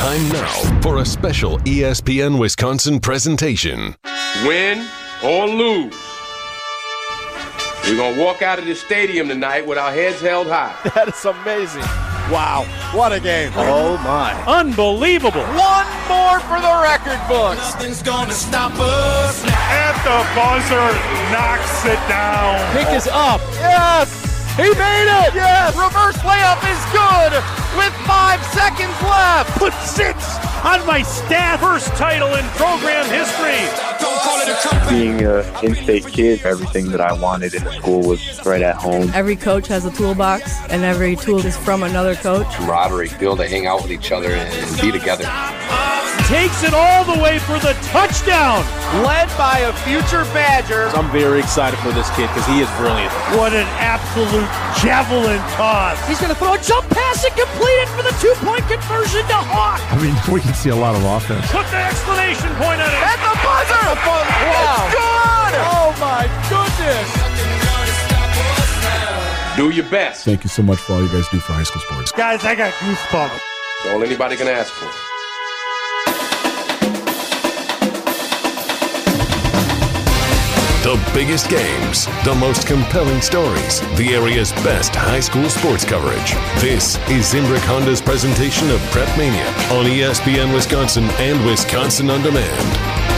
[0.00, 3.94] Time now for a special ESPN Wisconsin presentation.
[4.46, 4.88] Win
[5.22, 5.94] or lose.
[7.84, 10.74] We're going to walk out of this stadium tonight with our heads held high.
[10.94, 11.82] That is amazing.
[12.32, 12.64] Wow.
[12.96, 13.52] What a game.
[13.56, 14.32] Oh my.
[14.46, 15.44] Unbelievable.
[15.52, 17.60] One more for the record books.
[17.74, 19.52] Nothing's gonna stop us now.
[19.84, 20.96] At the buzzer,
[21.28, 22.56] knocks it down.
[22.72, 23.42] Pick is up.
[23.60, 24.08] Yes.
[24.56, 25.34] He made it.
[25.34, 25.76] Yes.
[25.76, 29.50] Reverse layup is good with five seconds left.
[29.58, 31.60] Put six on my staff.
[31.60, 33.58] First title in program history.
[34.00, 34.90] Don't call it a comeback.
[34.90, 39.10] Being an in-state kid, everything that I wanted in the school was right at home.
[39.14, 42.46] Every coach has a toolbox, and every tool is from another coach.
[42.54, 45.24] camaraderie, be able to hang out with each other and be together.
[46.26, 48.62] Takes it all the way for the touchdown.
[49.02, 50.86] Led by a future Badger.
[50.94, 53.10] I'm very excited for this kid because he is brilliant.
[53.34, 54.46] What an absolute
[54.78, 55.98] javelin toss.
[56.06, 59.26] He's going to throw a jump pass and complete it for the two point conversion
[59.26, 59.82] to Hawk.
[59.90, 61.46] I mean, we can see a lot of offense.
[61.52, 63.06] Put the exclamation point on it.
[63.06, 63.86] At the buzzer.
[64.02, 64.82] Wow.
[64.82, 65.54] It's good.
[65.70, 67.08] Oh my goodness.
[69.56, 70.24] Do your best.
[70.24, 72.10] Thank you so much for all you guys do for high school sports.
[72.12, 73.38] Guys, I got goosebumps.
[73.82, 75.09] That's all anybody can ask for.
[80.82, 86.32] The biggest games, the most compelling stories, the area's best high school sports coverage.
[86.58, 93.10] This is Zimbrick Honda's presentation of Prep Mania on ESPN Wisconsin and Wisconsin On Demand.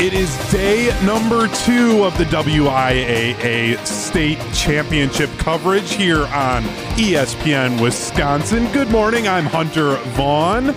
[0.00, 6.62] It is day number two of the WIAA State Championship coverage here on
[6.94, 8.70] ESPN Wisconsin.
[8.70, 9.26] Good morning.
[9.26, 10.76] I'm Hunter Vaughn.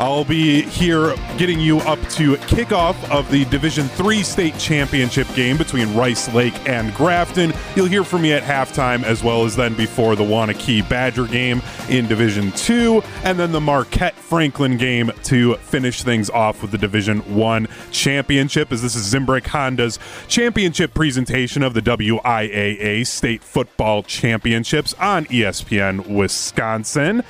[0.00, 5.58] I'll be here getting you up to kickoff of the Division Three state championship game
[5.58, 7.52] between Rice Lake and Grafton.
[7.76, 11.60] You'll hear from me at halftime as well as then before the Waunakee Badger game
[11.90, 16.78] in Division Two, and then the Marquette Franklin game to finish things off with the
[16.78, 18.72] Division One championship.
[18.72, 26.06] As this is Zimbrick Honda's championship presentation of the WIAA State Football Championships on ESPN
[26.06, 27.22] Wisconsin.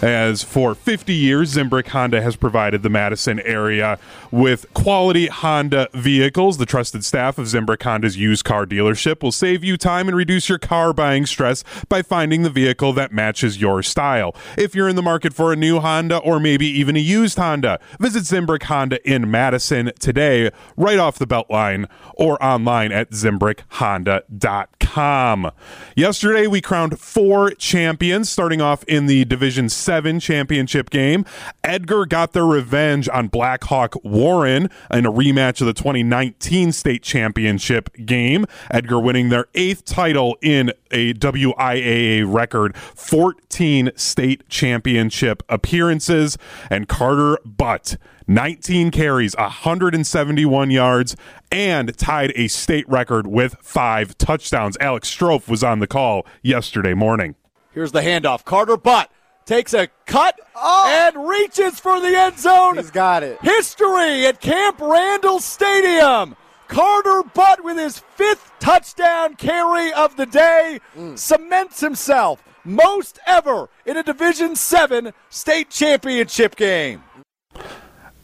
[0.00, 3.98] As for 50 years, Zimbrick Honda has provided the Madison area
[4.30, 6.58] with quality Honda vehicles.
[6.58, 10.48] The trusted staff of Zimbrick Honda's used car dealership will save you time and reduce
[10.48, 14.36] your car buying stress by finding the vehicle that matches your style.
[14.56, 17.80] If you're in the market for a new Honda or maybe even a used Honda,
[17.98, 25.50] visit Zimbrick Honda in Madison today, right off the Beltline, or online at ZimbrickHonda.com.
[25.96, 31.24] Yesterday, we crowned four champions, starting off in the Division 7 championship game.
[31.64, 37.88] Edgar got their revenge on Blackhawk Warren in a rematch of the 2019 state championship
[38.04, 38.44] game.
[38.70, 46.36] Edgar winning their eighth title in a WIAA record 14 state championship appearances.
[46.68, 51.16] And Carter Butt 19 carries, 171 yards,
[51.50, 54.76] and tied a state record with five touchdowns.
[54.82, 57.36] Alex Strofe was on the call yesterday morning.
[57.72, 58.44] Here's the handoff.
[58.44, 59.10] Carter Butt
[59.48, 61.08] takes a cut oh!
[61.08, 62.76] and reaches for the end zone.
[62.76, 63.40] He's got it.
[63.40, 66.36] History at Camp Randall Stadium.
[66.68, 71.18] Carter Butt with his fifth touchdown carry of the day mm.
[71.18, 77.02] cements himself most ever in a Division 7 state championship game.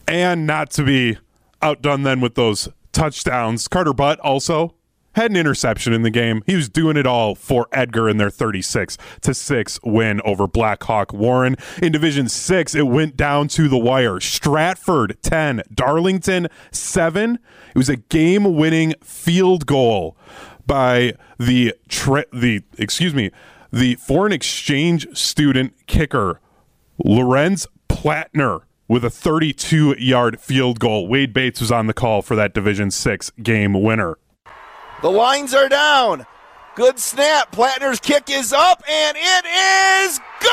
[0.07, 1.17] And not to be
[1.59, 4.74] outdone then with those touchdowns, Carter Butt also
[5.15, 6.43] had an interception in the game.
[6.45, 11.13] He was doing it all for Edgar in their 36 to 6 win over Blackhawk
[11.13, 11.55] Warren.
[11.81, 14.19] In Division 6, it went down to the wire.
[14.19, 17.35] Stratford 10, Darlington 7.
[17.35, 20.17] It was a game-winning field goal
[20.65, 21.73] by the
[22.31, 23.31] the excuse me,
[23.71, 26.39] the foreign exchange student kicker
[27.03, 31.07] Lorenz Plattner with a 32 yard field goal.
[31.07, 34.17] Wade Bates was on the call for that Division 6 game winner.
[35.05, 36.25] The lines are down.
[36.73, 37.51] Good snap.
[37.51, 40.51] Plattner's kick is up, and it is good.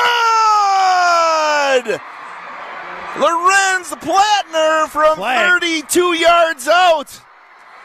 [3.19, 5.59] Lorenz Plattner from Flag.
[5.59, 7.19] 32 yards out.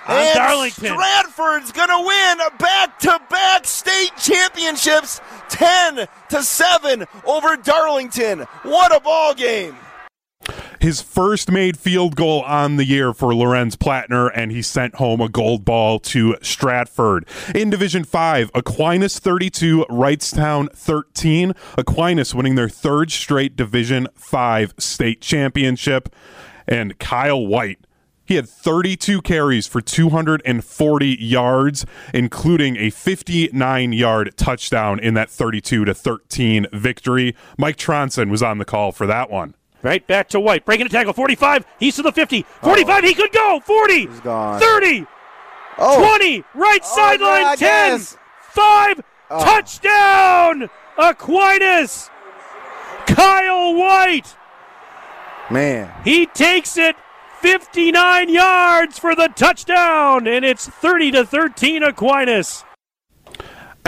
[0.09, 0.89] On and Darlington.
[0.89, 8.41] Stratford's going to win a back-to-back state championships, 10 to 7 over Darlington.
[8.65, 9.75] What a ball game.
[10.81, 15.21] His first made field goal on the year for Lorenz Plattner, and he sent home
[15.21, 17.27] a gold ball to Stratford.
[17.55, 21.53] In Division 5, Aquinas 32, Wrightstown 13.
[21.77, 26.15] Aquinas winning their third straight Division 5 state championship.
[26.67, 27.81] And Kyle White
[28.25, 35.87] He had 32 carries for 240 yards, including a 59 yard touchdown in that 32
[35.87, 37.35] to 13 victory.
[37.57, 39.55] Mike Tronson was on the call for that one.
[39.83, 40.65] Right back to White.
[40.65, 41.13] Breaking a tackle.
[41.13, 41.65] 45.
[41.79, 42.43] He's to the 50.
[42.63, 43.05] 45.
[43.05, 43.61] He could go.
[43.65, 44.07] 40.
[44.07, 44.61] He's gone.
[44.61, 45.07] 30.
[45.79, 46.01] Oh.
[46.19, 46.45] 20.
[46.55, 47.43] Right Oh, sideline.
[47.43, 47.99] yeah, 10.
[47.99, 48.17] guess.
[48.51, 49.01] 5.
[49.31, 49.45] Oh.
[49.45, 50.69] Touchdown.
[50.99, 52.11] Aquinas.
[53.07, 54.35] Kyle White.
[55.51, 55.91] Man.
[56.05, 56.97] He takes it
[57.41, 62.65] 59 yards for the touchdown, and it's 30 to 13 Aquinas.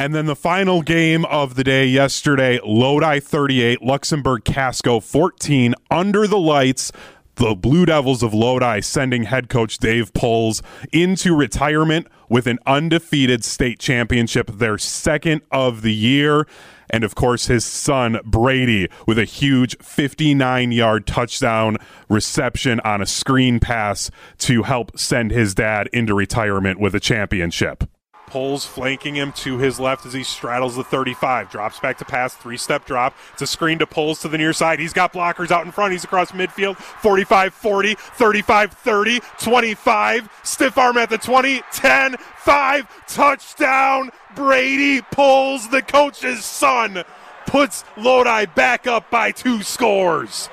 [0.00, 6.26] And then the final game of the day yesterday Lodi 38, Luxembourg Casco 14, under
[6.26, 6.90] the lights.
[7.34, 13.44] The Blue Devils of Lodi sending head coach Dave Puls into retirement with an undefeated
[13.44, 16.46] state championship, their second of the year.
[16.88, 21.76] And of course, his son Brady with a huge 59 yard touchdown
[22.08, 27.84] reception on a screen pass to help send his dad into retirement with a championship.
[28.30, 31.50] Puls flanking him to his left as he straddles the 35.
[31.50, 33.14] Drops back to pass, three step drop.
[33.32, 34.78] It's a screen to Puls to the near side.
[34.78, 35.92] He's got blockers out in front.
[35.92, 36.76] He's across midfield.
[36.76, 40.30] 45 40, 35 30, 25.
[40.44, 43.06] Stiff arm at the 20, 10, 5.
[43.08, 44.10] Touchdown.
[44.36, 47.02] Brady Puls, the coach's son,
[47.46, 50.48] puts Lodi back up by two scores.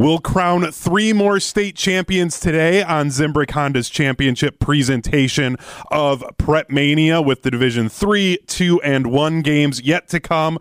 [0.00, 5.58] We'll crown three more state champions today on Zimbrick Honda's championship presentation
[5.90, 10.58] of Prep Mania with the Division 3, 2, and 1 games yet to come.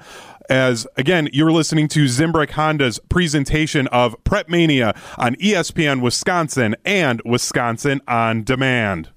[0.49, 7.21] As again, you're listening to Zimbrick Honda's presentation of Prep Mania on ESPN Wisconsin and
[7.23, 9.07] Wisconsin on Demand.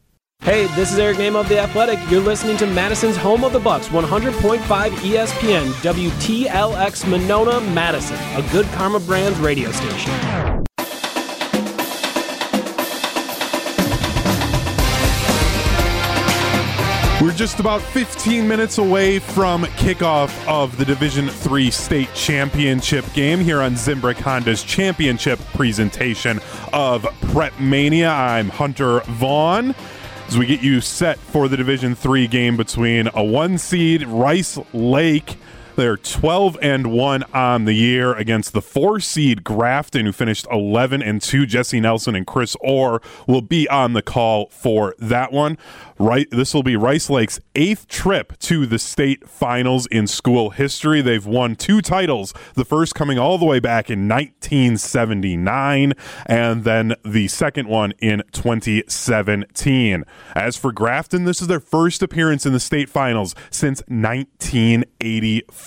[0.42, 2.00] Hey, this is Eric Nehm of The Athletic.
[2.10, 8.66] You're listening to Madison's Home of the Bucks, 100.5 ESPN, WTLX Monona, Madison, a good
[8.72, 10.10] Karma Brands radio station.
[17.22, 23.38] We're just about 15 minutes away from kickoff of the Division 3 state championship game
[23.38, 26.40] here on Zimbrick Honda's championship presentation
[26.72, 28.10] of Prep Mania.
[28.10, 29.76] I'm Hunter Vaughn.
[30.32, 34.58] As we get you set for the Division 3 game between a one seed Rice
[34.72, 35.36] Lake
[35.76, 41.02] they're 12 and 1 on the year against the 4 seed Grafton who finished 11
[41.02, 41.46] and 2.
[41.46, 45.56] Jesse Nelson and Chris Orr will be on the call for that one.
[45.98, 51.00] Right this will be Rice Lake's 8th trip to the state finals in school history.
[51.00, 55.92] They've won two titles, the first coming all the way back in 1979
[56.26, 60.04] and then the second one in 2017.
[60.34, 65.61] As for Grafton, this is their first appearance in the state finals since 1984.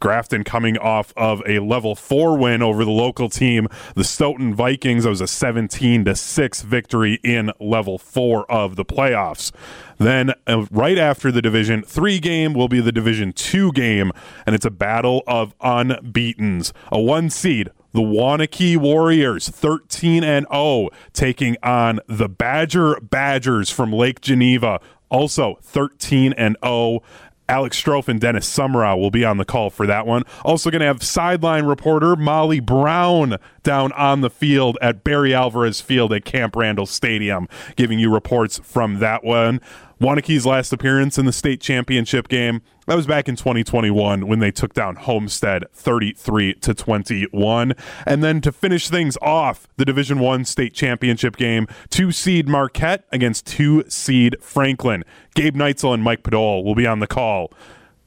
[0.00, 5.04] Grafton coming off of a level 4 win over the local team, the Stoughton Vikings.
[5.04, 9.52] That was a 17 to 6 victory in level 4 of the playoffs.
[9.98, 14.10] Then, uh, right after the Division 3 game, will be the Division 2 game,
[14.46, 16.72] and it's a battle of unbeatens.
[16.90, 23.92] A one seed, the Waunakee Warriors, 13 and 0, taking on the Badger Badgers from
[23.92, 24.80] Lake Geneva,
[25.10, 27.00] also 13 and 0.
[27.48, 30.22] Alex Strofe and Dennis Semrau will be on the call for that one.
[30.44, 35.80] Also going to have sideline reporter Molly Brown down on the field at Barry Alvarez
[35.80, 39.60] Field at Camp Randall Stadium, giving you reports from that one.
[40.00, 44.50] Waunakee's last appearance in the state championship game that was back in 2021 when they
[44.50, 47.74] took down Homestead 33 to 21.
[48.04, 53.04] And then to finish things off, the Division 1 state championship game, 2 seed Marquette
[53.12, 55.04] against 2 seed Franklin.
[55.34, 57.52] Gabe Neitzel and Mike Podol will be on the call.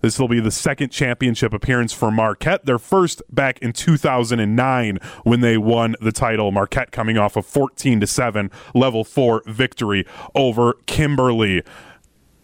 [0.05, 2.67] This will be the second championship appearance for Marquette.
[2.67, 6.51] Their first back in 2009 when they won the title.
[6.51, 11.63] Marquette coming off a 14 to 7 level 4 victory over Kimberly.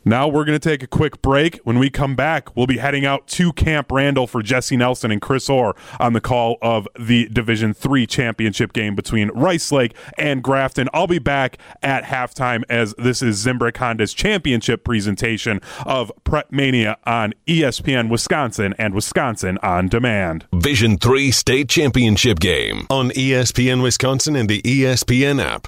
[0.04, 1.58] Now we're going to take a quick break.
[1.64, 5.22] When we come back, we'll be heading out to Camp Randall for Jesse Nelson and
[5.22, 10.44] Chris Orr on the call of the Division 3 championship game between Rice Lake and
[10.44, 10.90] Grafton.
[10.92, 16.98] I'll be back at halftime as this is Zimbrick Honda's championship presentation of Prep Mania
[17.06, 20.46] on ESPN Wisconsin and Wisconsin on Demand.
[20.54, 25.68] Vision 3 State Championship Game on ESPN Wisconsin and the ESPN app.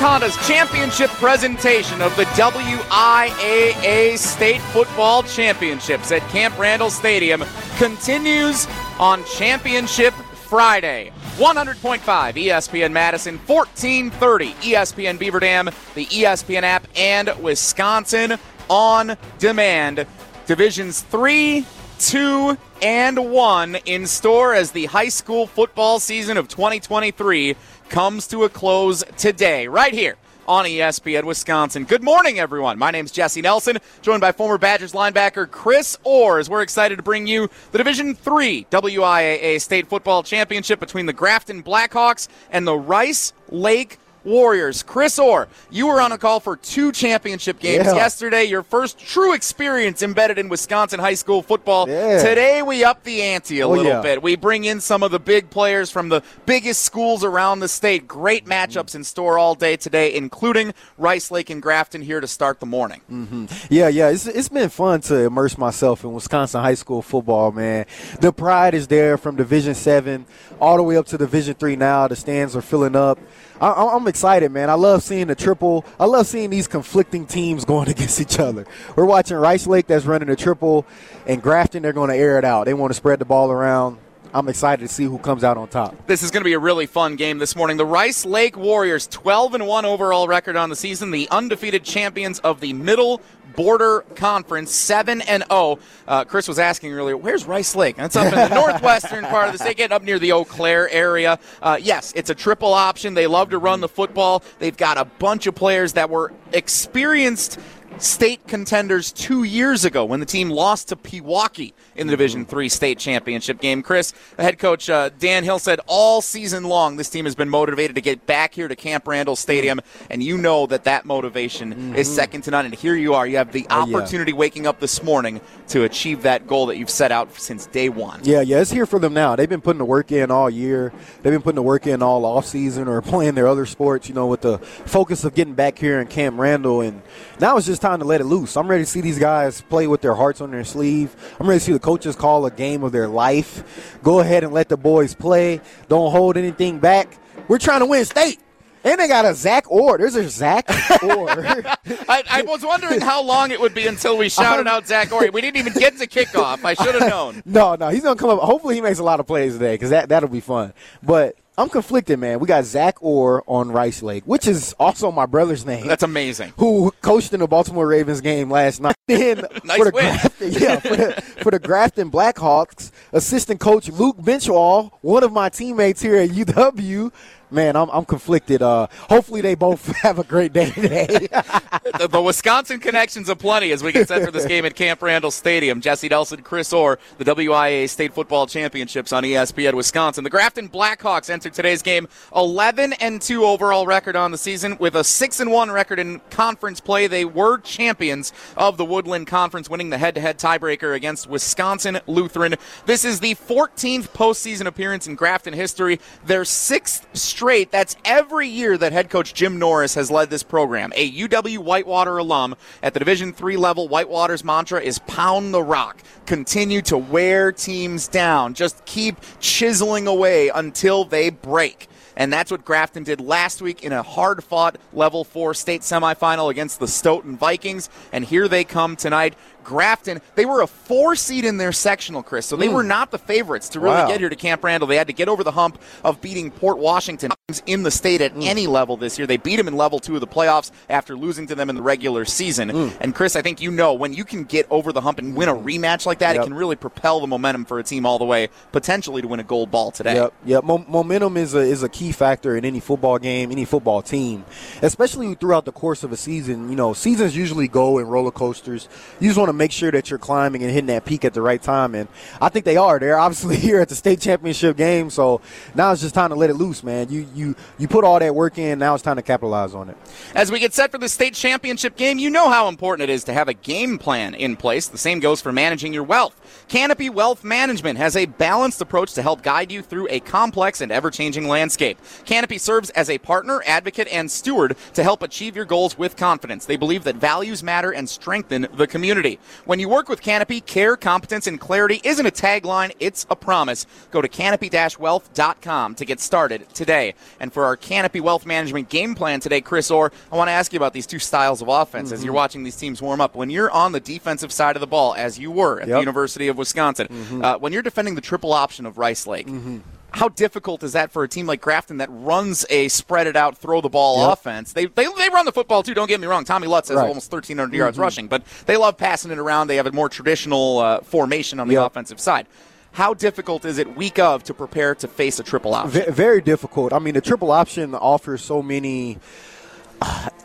[0.00, 7.44] Honda's championship presentation of the WIAA State Football Championships at Camp Randall Stadium
[7.76, 8.66] continues
[8.98, 11.12] on Championship Friday.
[11.36, 18.38] 100.5 ESPN Madison, 1430 ESPN Beaver Dam, the ESPN app, and Wisconsin
[18.70, 20.06] on demand.
[20.46, 21.66] Divisions 3,
[21.98, 27.54] 2, and 1 in store as the high school football season of 2023
[27.90, 30.16] comes to a close today, right here
[30.46, 31.84] on ESPN Wisconsin.
[31.84, 32.78] Good morning, everyone.
[32.78, 36.48] My name's Jesse Nelson, joined by former Badgers linebacker Chris Orrs.
[36.48, 41.62] We're excited to bring you the Division Three WIAA State Football Championship between the Grafton
[41.64, 44.82] Blackhawks and the Rice Lake Warriors.
[44.82, 47.94] Chris Orr, you were on a call for two championship games Yeah.
[47.94, 48.44] yesterday.
[48.44, 51.88] Your first true experience embedded in Wisconsin high school football.
[51.88, 52.22] Yeah.
[52.22, 54.00] Today we up the ante a Oh, little yeah.
[54.02, 54.22] bit.
[54.22, 58.06] We bring in some of the big players from the biggest schools around the state.
[58.06, 62.60] Great matchups in store all day today, including Rice Lake and Grafton here to start
[62.60, 63.00] the morning.
[63.10, 63.46] Mm-hmm.
[63.70, 67.86] Yeah, yeah, it's it's been fun to immerse myself in Wisconsin high school football, man.
[68.20, 70.26] The pride is there from Division Seven
[70.60, 71.76] all the way up to Division Three.
[71.76, 73.18] Now the stands are filling up.
[73.60, 74.70] I, I'm excited, man.
[74.70, 75.84] I love seeing the triple.
[75.98, 78.66] I love seeing these conflicting teams going against each other.
[78.96, 80.86] We're watching Rice Lake that's running the triple,
[81.26, 82.64] and Grafton they're going to air it out.
[82.64, 83.98] They want to spread the ball around.
[84.32, 86.06] I'm excited to see who comes out on top.
[86.06, 87.76] This is going to be a really fun game this morning.
[87.76, 92.38] The Rice Lake Warriors, 12 and 1 overall record on the season, the undefeated champions
[92.40, 93.20] of the Middle
[93.56, 95.80] Border Conference, 7 and 0.
[96.06, 97.96] Uh, Chris was asking earlier, where's Rice Lake?
[97.98, 100.44] And it's up in the northwestern part of the state, getting up near the Eau
[100.44, 101.38] Claire area.
[101.60, 103.14] Uh, yes, it's a triple option.
[103.14, 104.44] They love to run the football.
[104.60, 107.58] They've got a bunch of players that were experienced
[107.98, 112.68] state contenders two years ago when the team lost to Pewaukee in the Division Three
[112.68, 113.82] state championship game.
[113.82, 117.48] Chris, the head coach uh, Dan Hill said all season long this team has been
[117.50, 121.94] motivated to get back here to Camp Randall Stadium, and you know that that motivation
[121.94, 122.64] is second to none.
[122.64, 123.96] And here you are, you have the Oh, yeah.
[123.98, 127.88] opportunity waking up this morning to achieve that goal that you've set out since day
[127.90, 128.20] one.
[128.24, 129.36] Yeah, yeah, it's here for them now.
[129.36, 130.92] They've been putting the work in all year.
[131.22, 134.14] They've been putting the work in all off season or playing their other sports, you
[134.14, 136.80] know, with the focus of getting back here in Camp Randall.
[136.80, 137.02] And
[137.38, 138.56] now it's just time to let it loose.
[138.56, 141.14] I'm ready to see these guys play with their hearts on their sleeve.
[141.38, 143.98] I'm ready to see the coaches call a game of their life.
[144.04, 145.60] Go ahead and let the boys play.
[145.88, 147.18] Don't hold anything back.
[147.48, 148.38] We're trying to win state.
[148.84, 149.98] And they got a Zach Orr.
[149.98, 150.70] There's a Zach
[151.02, 151.28] Orr.
[152.08, 155.30] I, I was wondering how long it would be until we shouted out Zach Ori.
[155.30, 156.64] We didn't even get to kickoff.
[156.64, 157.42] I should have known.
[157.50, 158.38] No, no, he's gonna come up.
[158.38, 160.72] Hopefully, he makes a lot of plays today because that that'll be fun.
[161.02, 162.40] But I'm conflicted, man.
[162.40, 165.86] We got Zach Orr on Rice Lake, which is also my brother's name.
[165.86, 166.54] That's amazing.
[166.56, 168.96] Who coached in the Baltimore Ravens game last night?
[169.06, 170.04] Then Nice for the win.
[170.04, 175.50] Grafton, yeah, for the, for the Grafton Blackhawks, assistant coach Luke Benzschawel, one of my
[175.50, 177.12] teammates here at UW.
[177.52, 178.62] Man, I'm, I'm conflicted.
[178.62, 181.06] Uh, hopefully, they both have a great day today.
[181.98, 185.32] the, the Wisconsin connections aplenty as we get set for this game at Camp Randall
[185.32, 185.80] Stadium.
[185.80, 190.22] Jesse Nelson, Chris Orr, the WIAA State Football Championships on ESPN Wisconsin.
[190.22, 194.94] The Grafton Blackhawks entered today's game 11 and 2 overall record on the season with
[194.94, 197.08] a 6 and 1 record in conference play.
[197.08, 202.54] They were champions of the Woodland Conference, winning the head-to-head tiebreaker against Wisconsin Lutheran.
[202.86, 205.98] This is the 14th postseason appearance in Grafton history.
[206.24, 207.39] Their sixth straight.
[207.40, 210.92] That's every year that head coach Jim Norris has led this program.
[210.94, 213.88] A UW Whitewater alum at the Division three level.
[213.88, 218.54] Whitewater's mantra is "Pound the rock." Continue to wear teams down.
[218.54, 221.88] Just keep chiseling away until they break.
[222.16, 226.50] And that's what Grafton did last week in a hard fought level four state semifinal
[226.50, 227.88] against the Stoughton Vikings.
[228.12, 229.34] And here they come tonight.
[229.70, 232.72] Grafton, they were a four seed in their sectional, Chris, so they Mm.
[232.72, 234.08] were not the favorites to really Wow.
[234.08, 234.88] get here to Camp Randall.
[234.88, 237.30] They had to get over the hump of beating Port Washington
[237.66, 239.28] in the state at any level this year.
[239.28, 241.82] They beat them in level two of the playoffs after losing to them in the
[241.82, 242.70] regular season.
[243.00, 245.48] And Chris, I think you know when you can get over the hump and win
[245.48, 246.42] a rematch like that, Yep.
[246.42, 249.38] it can really propel the momentum for a team all the way, potentially to win
[249.38, 250.14] a gold ball today.
[250.16, 250.64] Yep, yep.
[250.64, 254.44] Mo- momentum is a is a key factor in any football game, any football team,
[254.82, 256.68] especially throughout the course of a season.
[256.70, 258.88] You know, seasons usually go in roller coasters.
[259.20, 261.42] You just want to make sure that you're climbing and hitting that peak at the
[261.42, 262.08] right time, and
[262.40, 262.98] I think they are.
[262.98, 265.42] They're obviously here at the state championship game, so
[265.74, 267.10] now it's just time to let it loose, man.
[267.10, 268.78] You you you put all that work in.
[268.78, 269.96] Now it's time to capitalize on it.
[270.34, 273.24] As we get set for the state championship game, you know how important it is
[273.24, 274.88] to have a game plan in place.
[274.88, 276.40] The same goes for managing your wealth.
[276.68, 280.90] Canopy Wealth Management has a balanced approach to help guide you through a complex and
[280.90, 281.98] ever changing landscape.
[282.24, 286.64] Canopy serves as a partner, advocate, and steward to help achieve your goals with confidence.
[286.64, 289.39] They believe that values matter and strengthen the community.
[289.64, 293.86] When you work with Canopy, care, competence, and clarity isn't a tagline, it's a promise.
[294.10, 297.14] Go to canopy-wealth.com to get started today.
[297.38, 300.72] And for our Canopy Wealth Management game plan today, Chris Orr, I want to ask
[300.72, 302.36] you about these two styles of offense as you're mm-hmm.
[302.36, 303.34] watching these teams warm up.
[303.34, 306.48] When you're on the defensive side of the ball, as you were at the University
[306.48, 307.44] of Wisconsin, mm-hmm.
[307.44, 309.78] uh, when you're defending the triple option of Rice Lake, mm-hmm.
[310.12, 313.56] How difficult is that for a team like Grafton that runs a spread it out,
[313.58, 314.32] throw the ball Yep.
[314.38, 314.72] offense?
[314.72, 315.94] They, they they run the football too.
[315.94, 316.44] Don't get me wrong.
[316.44, 317.08] Tommy Lutz has Right.
[317.08, 318.00] almost 1,300 yards Mhm.
[318.02, 319.68] rushing, but they love passing it around.
[319.68, 321.86] They have a more traditional uh, formation on the Yep.
[321.86, 322.46] offensive side.
[322.92, 326.02] How difficult is it week of to prepare to face a triple option?
[326.06, 326.92] Ve- very difficult.
[326.92, 329.18] I mean, the triple option offers so many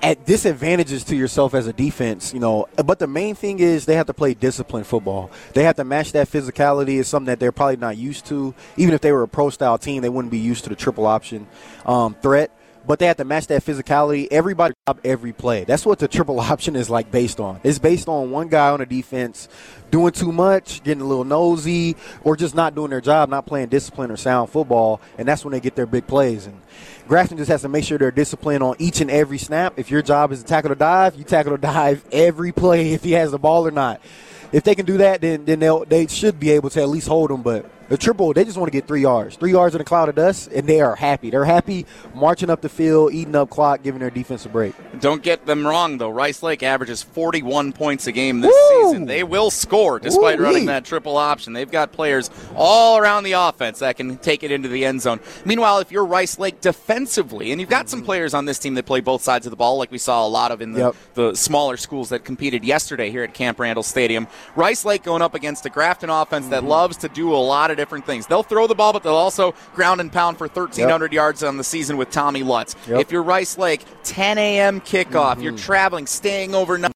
[0.01, 2.67] at disadvantages to yourself as a defense, you know.
[2.75, 5.31] But the main thing is they have to play disciplined football.
[5.53, 6.99] They have to match that physicality.
[6.99, 8.53] It's something that they're probably not used to.
[8.77, 11.05] Even if they were a pro style team, they wouldn't be used to the triple
[11.05, 11.47] option
[11.85, 12.51] um, threat.
[12.87, 14.27] But they have to match that physicality.
[14.29, 15.63] Everybody job every play.
[15.63, 17.59] That's what the triple option is like based on.
[17.63, 19.49] It's based on one guy on the defense
[19.89, 23.69] doing too much, getting a little nosy, or just not doing their job, not playing
[23.69, 26.45] disciplined or sound football, and that's when they get their big plays.
[26.45, 26.61] And
[27.07, 29.73] Grafton just has to make sure they're disciplined on each and every snap.
[29.77, 33.03] If your job is to tackle or dive, you tackle or dive every play if
[33.03, 34.01] he has the ball or not.
[34.51, 37.07] If they can do that, then then they they should be able to at least
[37.07, 37.41] hold him.
[37.41, 40.09] But the triple, they just want to get three yards, three yards in a cloud
[40.09, 41.29] of dust, and they are happy.
[41.29, 44.73] They're happy marching up the field, eating up clock, giving their defense a break.
[44.99, 46.09] Don't get them wrong, though.
[46.09, 48.91] Rice Lake averages 41 points a game this Woo!
[48.91, 49.05] season.
[49.05, 50.49] They will score despite Woo-wee.
[50.49, 51.53] running that triple option.
[51.53, 55.19] They've got players all around the offense that can take it into the end zone.
[55.45, 58.05] Meanwhile, if you're Rice Lake defensively, and you've got some mm-hmm.
[58.05, 60.29] players on this team that play both sides of the ball, like we saw a
[60.29, 60.95] lot of in the, Yep.
[61.13, 64.27] the smaller schools that competed yesterday here at Camp Randall Stadium.
[64.55, 66.69] Rice Lake going up against a Grafton offense that mm-hmm.
[66.69, 68.27] loves to do a lot of different things.
[68.27, 71.63] They'll throw the ball, but they'll also ground and pound for 1,300 yards on the
[71.63, 72.75] season with Tommy Lutz.
[72.87, 73.01] Yep.
[73.01, 74.81] If you're Rice Lake, 10 a.m.
[74.81, 75.65] kickoff, you're mm-hmm.
[75.65, 76.91] traveling, staying overnight.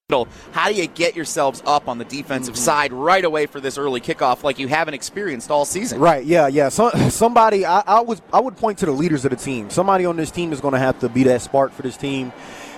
[0.52, 2.64] How do you get yourselves up on the defensive mm-hmm.
[2.64, 6.00] side right away for this early kickoff like you haven't experienced all season?
[6.00, 6.26] Right?
[6.26, 6.70] Yeah, yeah.
[6.70, 9.70] So, somebody, I, I was, I would point to the leaders of the team.
[9.70, 12.34] Somebody on this team is going to have to be that spark for this team.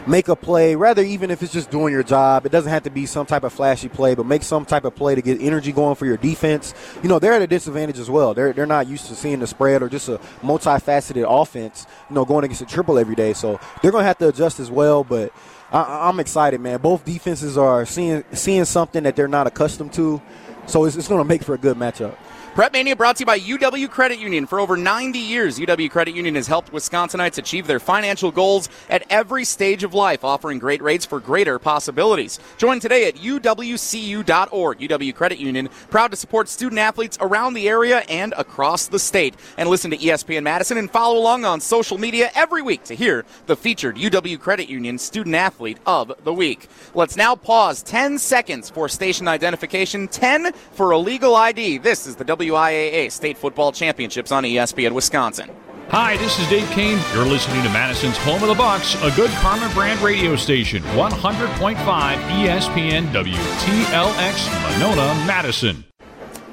[0.08, 2.48] Make a play, rather even if it's just doing your job.
[2.48, 4.96] It doesn't have to be some type of flashy play, but make some type of
[4.96, 6.74] play to get energy going for your defense.
[7.04, 8.34] You know, they're at a disadvantage as well.
[8.34, 11.86] They're they're not used to seeing the spread or just a multifaceted offense.
[12.10, 14.60] You know, going against a triple every day, so they're going to have to adjust
[14.60, 15.04] as well.
[15.04, 15.32] But
[15.72, 16.80] I, I'm excited, man.
[16.82, 20.20] Both defenses are seeing seeing something that they're not accustomed to,
[20.66, 22.16] so it's, it's going to make for a good matchup.
[22.54, 24.46] Prep Mania brought to you by UW Credit Union.
[24.46, 29.06] For over 90 years, UW Credit Union has helped Wisconsinites achieve their financial goals at
[29.10, 32.42] every stage of life, offering great rates for greater possibilities.
[32.58, 34.80] Join today at uwcu.org.
[34.80, 39.34] UW Credit Union, proud to support student athletes around the area and across the state.
[39.56, 43.24] And listen to ESPN Madison and follow along on social media every week to hear
[43.46, 46.68] the featured UW Credit Union Student Athlete of the Week.
[46.94, 51.78] Let's now pause 10 seconds for station identification, 10 for illegal ID.
[51.78, 55.50] This is the WIAA State Football Championships on ESPN Wisconsin.
[55.90, 57.00] Hi, this is Dave Kane.
[57.14, 61.76] You're listening to Madison's Home of the Bucks, a good Karma brand radio station, 100.5
[61.76, 65.84] ESPN WTLX Monona, Madison.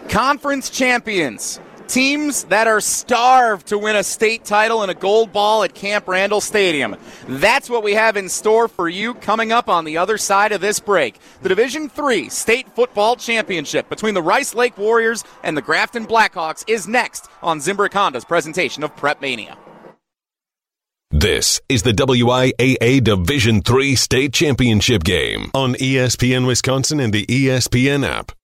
[0.08, 1.60] Conference champions.
[1.88, 6.06] Teams that are starved to win a state title and a gold ball at Camp
[6.06, 6.96] Randall Stadium.
[7.26, 10.60] That's what we have in store for you coming up on the other side of
[10.60, 11.18] this break.
[11.40, 16.62] The Division 3 State Football Championship between the Rice Lake Warriors and the Grafton Blackhawks
[16.68, 19.56] is next on Zimbrick Honda's presentation of Prep Mania.
[21.10, 28.06] This is the WIAA Division III State Championship game on ESPN Wisconsin and the ESPN
[28.06, 28.37] app.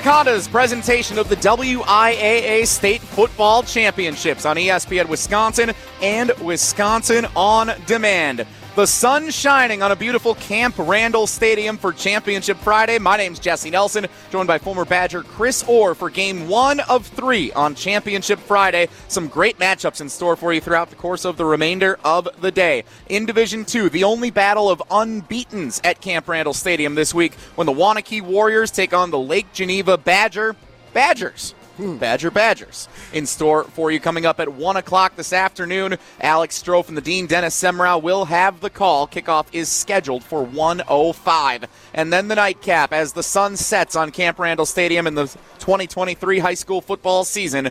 [0.00, 8.46] Zimbrick presentation of the WIAA State Football Championships on ESPN Wisconsin and Wisconsin on Demand.
[8.76, 13.00] The sun shining on a beautiful Camp Randall Stadium for Championship Friday.
[13.00, 17.50] My name's Jesse Nelson, joined by former Badger Chris Orr for game one of three
[17.52, 18.88] on Championship Friday.
[19.08, 22.52] Some great matchups in store for you throughout the course of the remainder of the
[22.52, 22.84] day.
[23.08, 27.66] In Division Two, the only battle of unbeatens at Camp Randall Stadium this week when
[27.66, 30.54] the Waunakee Warriors take on the Lake Geneva Badger
[30.92, 31.56] Badgers.
[31.80, 31.96] Hmm.
[31.96, 35.96] Badger Badgers in store for you coming up at 1 o'clock this afternoon.
[36.20, 39.08] Alex Stroh and the Dean Dennis Semrau will have the call.
[39.08, 41.64] Kickoff is scheduled for 105.
[41.94, 45.24] And then the nightcap as the sun sets on Camp Randall Stadium in the
[45.60, 47.70] 2023 high school football season.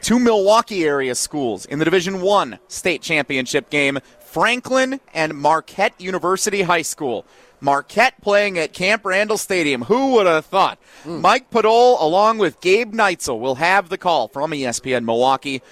[0.00, 6.62] Two Milwaukee area schools in the Division One state championship game Franklin and Marquette University
[6.62, 7.24] High School.
[7.64, 9.82] Marquette playing at Camp Randall Stadium.
[9.82, 10.78] Who would have thought?
[11.06, 15.62] Mike Podol, along with Gabe Neitzel, will have the call from ESPN Milwaukee.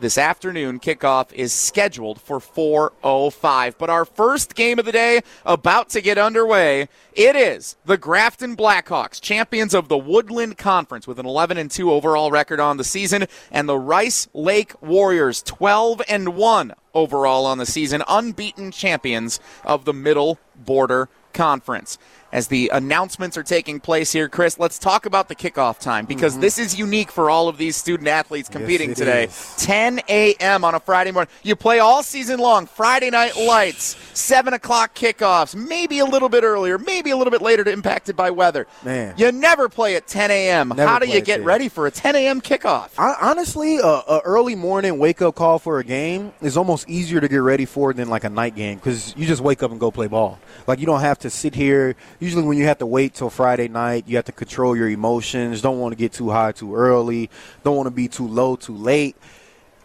[0.00, 0.80] this afternoon.
[0.80, 3.78] Kickoff is scheduled for 4:05.
[3.78, 6.88] But our first game of the day about to get underway.
[7.12, 11.92] It is the Grafton Blackhawks, champions of the Woodland Conference with an 11 and 2
[11.92, 17.58] overall record on the season, and the Rice Lake Warriors 12 and 1 overall on
[17.58, 21.98] the season, unbeaten champions of the Middle Border Conference
[22.32, 24.28] as the announcements are taking place here.
[24.28, 26.40] Chris, let's talk about the kickoff time because mm-hmm.
[26.40, 29.24] this is unique for all of these student athletes competing yes, today.
[29.24, 29.54] Is.
[29.58, 30.64] 10 a.m.
[30.64, 31.30] on a Friday morning.
[31.42, 32.66] You play all season long.
[32.66, 37.42] Friday night lights, 7 o'clock kickoffs, maybe a little bit earlier, maybe a little bit
[37.42, 38.66] later, impacted by weather.
[38.82, 39.14] Man.
[39.16, 40.68] You never play at 10 a.m.
[40.70, 42.40] Never How do you get ready for a 10 a.m.
[42.40, 42.90] kickoff?
[42.98, 47.20] I, honestly, a, a early morning wake up call for a game is almost easier
[47.20, 49.78] to get ready for than like a night game because you just wake up and
[49.78, 50.38] go play ball.
[50.66, 51.94] Like you don't have to sit here.
[52.22, 54.04] Usually, when you have to wait till Friday night.
[54.06, 55.60] You have to control your emotions.
[55.60, 57.28] Don't want to get too high too early.
[57.64, 59.16] Don't want to be too low too late.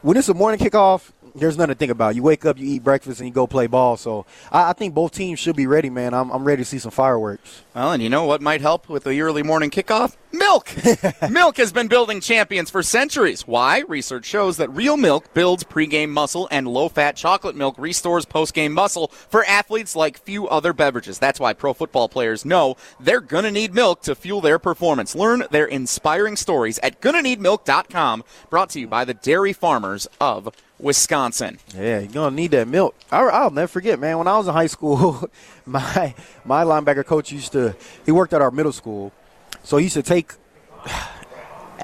[0.03, 2.15] When it's a morning kickoff, there's nothing to think about.
[2.15, 3.97] You wake up, you eat breakfast, and you go play ball.
[3.97, 6.13] So I, I think both teams should be ready, man.
[6.13, 7.63] I'm, I'm, ready to see some fireworks.
[7.75, 10.15] Well, and you know what might help with the early morning kickoff?
[10.31, 10.71] Milk.
[11.29, 13.47] milk has been building champions for centuries.
[13.47, 13.83] Why?
[13.87, 19.07] Research shows that real milk builds pregame muscle, and low-fat chocolate milk restores postgame muscle
[19.07, 21.19] for athletes like few other beverages.
[21.19, 25.15] That's why pro football players know they're gonna need milk to fuel their performance.
[25.15, 28.23] Learn their inspiring stories at GonnaNeedMilk.com.
[28.49, 31.59] Brought to you by the dairy farmers of Wisconsin.
[31.75, 32.95] Yeah, you're gonna need that milk.
[33.11, 34.17] I'll, I'll never forget, man.
[34.17, 35.29] When I was in high school,
[35.65, 36.13] my
[36.45, 39.11] my linebacker coach used to he worked at our middle school,
[39.63, 40.33] so he used to take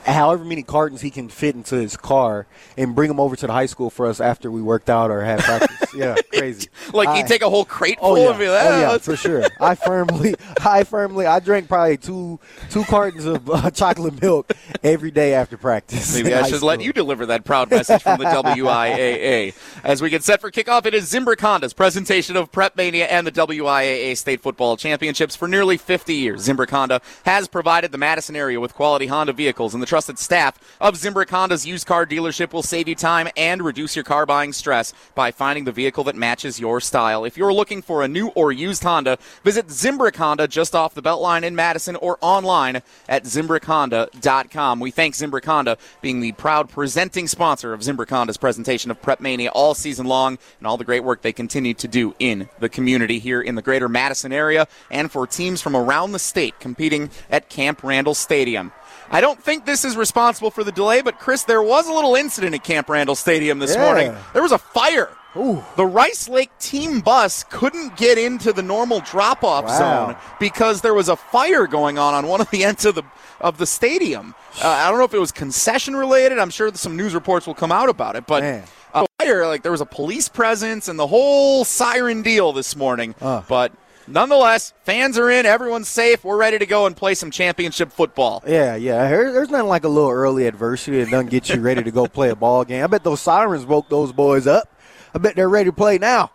[0.06, 2.46] however many cartons he can fit into his car
[2.78, 5.24] and bring them over to the high school for us after we worked out or
[5.24, 5.83] had practice.
[5.98, 6.70] yeah, crazy.
[6.94, 8.30] like he'd take a whole crate oh, full yeah.
[8.30, 8.48] of it.
[8.48, 9.44] Oh yeah, for sure.
[9.60, 14.52] I firmly, I firmly, I drank probably two two cartons of uh, chocolate milk
[14.84, 16.16] every day after practice.
[16.16, 19.56] Maybe I should let you deliver that proud message from the WIAA.
[19.84, 23.28] As we get set for kickoff, it is Zimbrick Honda's presentation of Prep Mania and
[23.28, 26.48] the WIAA State Football Championships for nearly 50 years.
[26.48, 30.58] Zimbrick Honda has provided the Madison area with quality Honda vehicles, and the trusted staff
[30.82, 34.54] of Zimbrick Honda's used car dealership will save you time and reduce your car buying
[34.54, 37.26] stress by finding the vehicle that matches your style.
[37.26, 41.02] If you're looking for a new or used Honda, visit Zimbrick Honda just off the
[41.02, 44.80] Beltline in Madison or online at ZimbrickHonda.com.
[44.80, 49.20] We thank Zimbrick Honda being the proud presenting sponsor of Zimbrick Honda's presentation of Prep
[49.20, 52.70] Mania all season long and all the great work they continue to do in the
[52.70, 57.10] community here in the greater Madison area and for teams from around the state competing
[57.30, 58.72] at Camp Randall Stadium.
[59.12, 62.16] I don't think this is responsible for the delay, but Chris, there was a little
[62.16, 63.82] incident at Camp Randall Stadium this Yeah.
[63.86, 64.16] morning.
[64.34, 65.10] There was a fire.
[65.36, 65.64] Ooh.
[65.76, 69.78] The Rice Lake team bus couldn't get into the normal drop-off Wow.
[69.78, 73.04] zone because there was a fire going on on one of the ends of the
[73.42, 74.36] of the stadium.
[74.64, 76.40] Uh, I don't know if it was concession related.
[76.40, 78.64] I'm sure some news reports will come out about it, but Man.
[78.94, 83.16] a fire like there was a police presence and the whole siren deal this morning.
[83.20, 83.42] Uh.
[83.50, 83.74] But
[84.08, 86.24] nonetheless, fans are in, everyone's safe.
[86.24, 88.44] We're ready to go and play some championship football.
[88.48, 89.10] Yeah, yeah.
[89.10, 92.30] There's nothing like a little early adversity that doesn't get you ready to go play
[92.30, 92.84] a ball game.
[92.84, 94.70] I bet those sirens woke those boys up.
[95.14, 96.32] I bet they're ready to play now.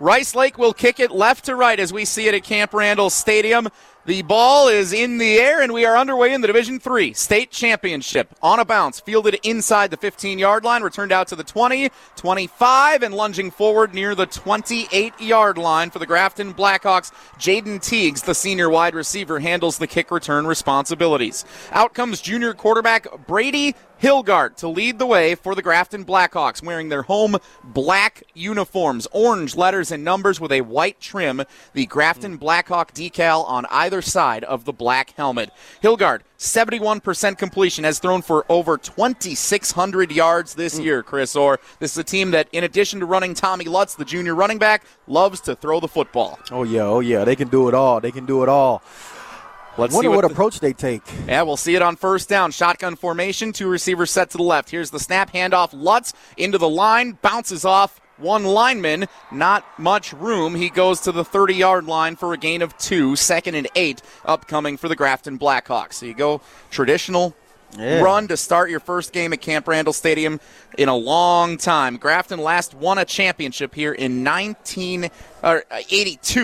[0.00, 3.08] Rice Lake will kick it left to right as we see it at Camp Randall
[3.08, 3.68] Stadium.
[4.04, 7.52] The ball is in the air, and we are underway in the Division Three state
[7.52, 8.34] championship.
[8.42, 13.04] On a bounce, fielded inside the 15 yard line, returned out to the 20, 25,
[13.04, 17.12] and lunging forward near the 28 yard line for the Grafton Blackhawks.
[17.38, 21.44] Jaden Teagues, the senior wide receiver, handles the kick return responsibilities.
[21.70, 26.88] Out comes junior quarterback Brady Hilgard to lead the way for the Grafton Blackhawks, wearing
[26.88, 32.92] their home black uniforms, orange letters and numbers with a white trim, the Grafton Blackhawk
[32.94, 35.50] decal on either side of the black helmet.
[35.84, 40.84] Hilgard, 71% completion, has thrown for over 2,600 yards this mm.
[40.84, 41.60] year, Chris Orr.
[41.78, 44.82] This is a team that, in addition to running Tommy Lutz, the junior running back,
[45.06, 46.40] loves to throw the football.
[46.50, 47.24] Oh yeah, oh yeah.
[47.24, 48.00] They can do it all.
[48.00, 48.82] They can do it all.
[49.78, 51.02] Let's Wonder see what, what the- approach they take.
[51.26, 52.50] Yeah, we'll see it on first down.
[52.50, 54.70] Shotgun formation, two receivers set to the left.
[54.70, 55.70] Here's the snap, handoff.
[55.72, 59.06] Lutz into the line, bounces off one lineman.
[59.30, 60.54] Not much room.
[60.54, 63.16] He goes to the 30 yard line for a gain of two.
[63.16, 65.94] Second and eight upcoming for the Grafton Blackhawks.
[65.94, 67.34] So you go traditional.
[67.78, 68.00] Yeah.
[68.00, 70.40] Run to start your first game at Camp Randall Stadium
[70.76, 71.96] in a long time.
[71.96, 75.10] Grafton last won a championship here in 1982.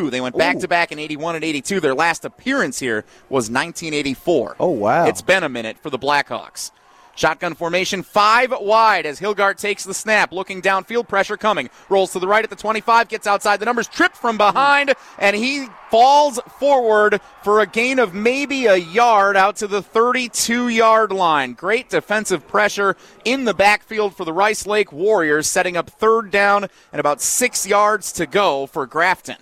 [0.07, 1.81] Uh, they went back to back in 81 and 82.
[1.81, 4.57] Their last appearance here was 1984.
[4.59, 5.07] Oh wow.
[5.07, 6.71] It's been a minute for the Blackhawks.
[7.19, 11.69] Shotgun formation, five wide as Hilgart takes the snap, looking downfield, pressure coming.
[11.89, 15.35] Rolls to the right at the 25, gets outside the numbers, tripped from behind, and
[15.35, 21.11] he falls forward for a gain of maybe a yard out to the 32 yard
[21.11, 21.55] line.
[21.55, 26.69] Great defensive pressure in the backfield for the Rice Lake Warriors, setting up third down
[26.93, 29.39] and about six yards to go for Grafton.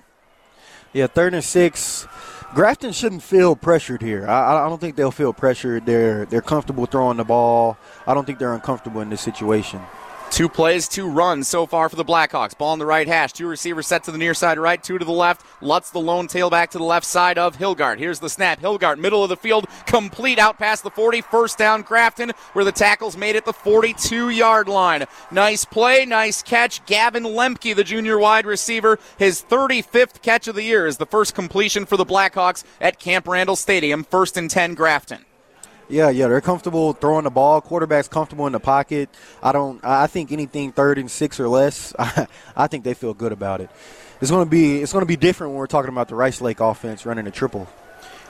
[0.94, 2.06] Yeah, third and six.
[2.57, 4.27] Grafton shouldn't feel pressured here.
[4.27, 5.85] I, I don't think they'll feel pressured.
[5.85, 7.77] They're they're comfortable throwing the ball.
[8.07, 9.83] I don't think they're uncomfortable in this situation.
[10.30, 12.56] Two plays, two runs so far for the Blackhawks.
[12.58, 13.32] Ball on the right hash.
[13.32, 15.46] Two receivers set to the near side right, two to the left.
[15.62, 17.98] Lutz the lone tailback to the left side of Hilgard.
[17.98, 18.60] Here's the snap.
[18.60, 21.22] Hilgard, middle of the field, complete out past the 40.
[21.22, 25.06] First down, Grafton, where the tackles made it the 42 yard line.
[25.30, 26.84] Nice play, nice catch.
[26.84, 31.34] Gavin Lemke, the junior wide receiver, his 35th catch of the year is the first
[31.34, 34.04] completion for the Blackhawks at Camp Randall Stadium.
[34.04, 35.24] First and 10, Grafton.
[35.88, 37.61] Yeah, yeah, they're comfortable throwing the ball.
[37.61, 39.09] Quarterback's comfortable in the pocket.
[39.42, 39.85] I don't.
[39.85, 41.94] I think anything third and six or less.
[41.99, 43.70] I, I think they feel good about it.
[44.20, 44.83] It's going to be.
[44.83, 47.31] It's going to be different when we're talking about the Rice Lake offense running a
[47.31, 47.68] triple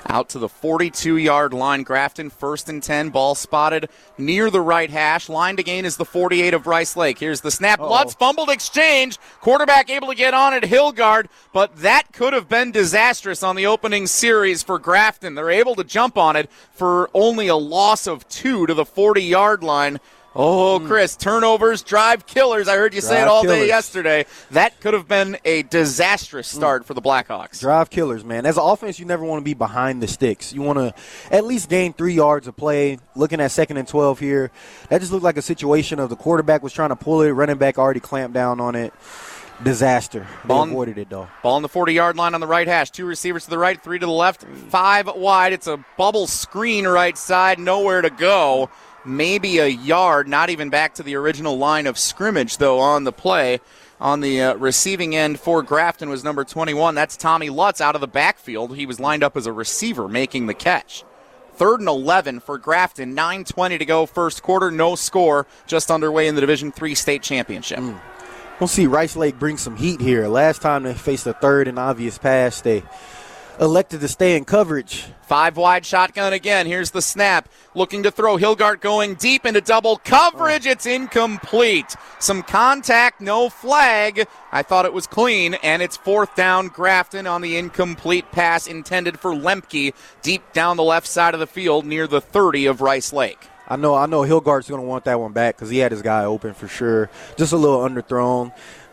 [0.08, 1.82] out to the 42 yard line.
[1.82, 3.10] Grafton first and 10.
[3.10, 3.88] Ball spotted
[4.18, 5.28] near the right hash.
[5.28, 7.18] Line to gain is the 48 of Rice Lake.
[7.18, 7.80] Here's the snap.
[7.80, 7.90] Uh-oh.
[7.90, 9.18] Lutz fumbled exchange.
[9.40, 13.66] Quarterback able to get on at Hilgard, but that could have been disastrous on the
[13.66, 15.34] opening series for Grafton.
[15.34, 19.22] They're able to jump on it for only a loss of two to the 40
[19.22, 20.00] yard line.
[20.38, 20.86] Oh, hmm.
[20.86, 22.68] Chris, turnovers, drive killers.
[22.68, 23.60] I heard you drive say it all killers.
[23.60, 24.26] day yesterday.
[24.50, 26.58] That could have been a disastrous hmm.
[26.58, 26.86] start mm.
[26.86, 27.60] for the Blackhawks.
[27.60, 28.44] Drive killers, man.
[28.44, 30.52] As an offense, you never want to be behind the sticks.
[30.52, 30.94] You want to
[31.34, 32.98] at least gain three yards of play.
[33.14, 34.50] Looking at second and 12 here,
[34.90, 37.56] that just looked like a situation of the quarterback was trying to pull it, running
[37.56, 38.92] back already clamped down on it.
[39.62, 40.26] Disaster.
[40.42, 41.28] They ball, avoided it, though.
[41.42, 42.90] Ball on the 40 yard line on the right hash.
[42.90, 45.54] Two receivers to the right, three to the left, five wide.
[45.54, 48.68] It's a bubble screen right side, nowhere to go
[49.06, 53.12] maybe a yard, not even back to the original line of scrimmage, though, on the
[53.12, 53.60] play.
[53.98, 56.94] On the uh, receiving end for Grafton was number 21.
[56.94, 58.76] That's Tommy Lutz out of the backfield.
[58.76, 61.02] He was lined up as a receiver making the catch.
[61.54, 63.16] Third and 11 for Grafton.
[63.16, 64.70] 9.20 to go, first quarter.
[64.70, 65.46] No score.
[65.66, 67.78] Just underway in the Division Three state championship.
[67.78, 67.98] Mm.
[68.60, 70.28] We'll see Rice Lake bring some heat here.
[70.28, 72.84] Last time they faced a third and obvious pass, they
[73.60, 75.06] elected to stay in coverage.
[75.22, 76.66] Five wide shotgun again.
[76.66, 77.48] Here's the snap.
[77.74, 78.36] Looking to throw.
[78.36, 80.66] Hilgart going deep into double coverage.
[80.66, 81.96] It's incomplete.
[82.20, 84.28] Some contact, no flag.
[84.52, 86.68] I thought it was clean, and it's fourth down.
[86.68, 91.46] Grafton on the incomplete pass intended for Lemke deep down the left side of the
[91.46, 93.48] field near the 30 of Rice Lake.
[93.68, 94.22] I know, I know.
[94.22, 97.10] Hilgart's going to want that one back because he had his guy open for sure.
[97.36, 98.52] Just a little underthrown.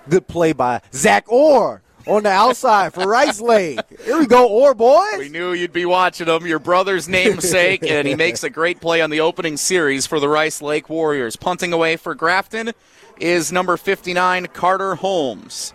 [0.10, 3.80] Good play by Zach Orr on the outside for Rice Lake.
[4.04, 5.18] Here we go, Orr boys.
[5.18, 6.46] We knew you'd be watching him.
[6.46, 10.30] Your brother's namesake, and he makes a great play on the opening series for the
[10.30, 11.36] Rice Lake Warriors.
[11.36, 12.72] Punting away for Grafton
[13.20, 15.74] is number 59, Carter Holmes.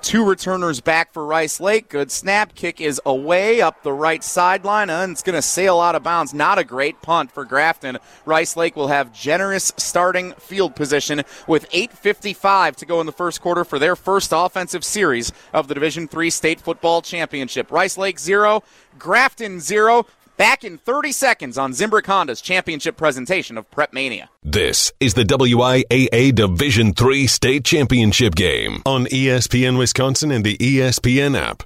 [0.00, 1.88] Two returners back for Rice Lake.
[1.88, 2.54] Good snap.
[2.54, 6.32] Kick is away up the right sideline, and it's going to sail out of bounds.
[6.32, 7.98] Not a great punt for Grafton.
[8.24, 13.40] Rice Lake will have generous starting field position with 8.55 to go in the first
[13.40, 17.70] quarter for their first offensive series of the Division Three State Football Championship.
[17.70, 18.62] Rice Lake 0,
[18.98, 20.06] Grafton 0.
[20.38, 24.30] Back in 30 seconds on Zimbrick Honda's championship presentation of Prep Mania.
[24.44, 31.36] This is the WIAA Division Three State Championship game on ESPN Wisconsin and the ESPN
[31.36, 31.64] app.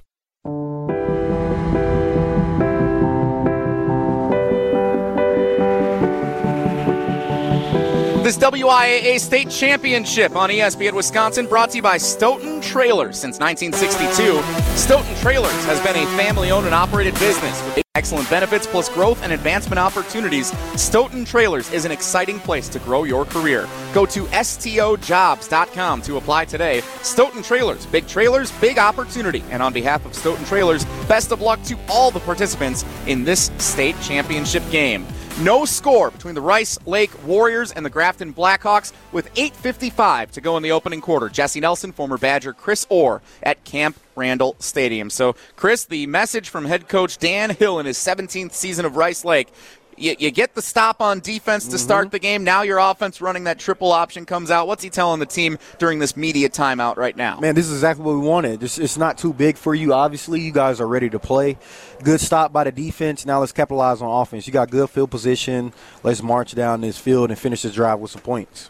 [8.23, 13.19] This WIAA state championship on ESPN Wisconsin brought to you by Stoughton Trailers.
[13.19, 14.41] Since 1962,
[14.77, 19.21] Stoughton Trailers has been a family owned and operated business with excellent benefits plus growth
[19.23, 20.57] and advancement opportunities.
[20.81, 23.67] Stoughton Trailers is an exciting place to grow your career.
[23.93, 26.79] Go to STOjobs.com to apply today.
[27.01, 29.43] Stoughton Trailers, big trailers, big opportunity.
[29.49, 33.51] And on behalf of Stoughton Trailers, best of luck to all the participants in this
[33.57, 35.05] state championship game.
[35.41, 40.57] No score between the Rice Lake Warriors and the Grafton Blackhawks with 8.55 to go
[40.57, 41.27] in the opening quarter.
[41.27, 45.09] Jesse Nelson, former Badger Chris Orr at Camp Randall Stadium.
[45.09, 49.25] So, Chris, the message from head coach Dan Hill in his 17th season of Rice
[49.25, 49.51] Lake
[49.97, 51.77] you, you, get the stop on defense to mm-hmm.
[51.77, 52.43] start the game.
[52.43, 54.67] Now your offense running that triple option comes out.
[54.67, 57.39] What's he telling the team during this media timeout right now?
[57.39, 58.63] Man, this is exactly what we wanted.
[58.63, 59.93] It's, it's not too big for you.
[59.93, 61.57] Obviously, you guys are ready to play.
[62.03, 63.25] Good stop by the defense.
[63.25, 64.47] Now let's capitalize on offense.
[64.47, 65.73] You got good field position.
[66.03, 68.69] Let's march down this field and finish this drive with some points.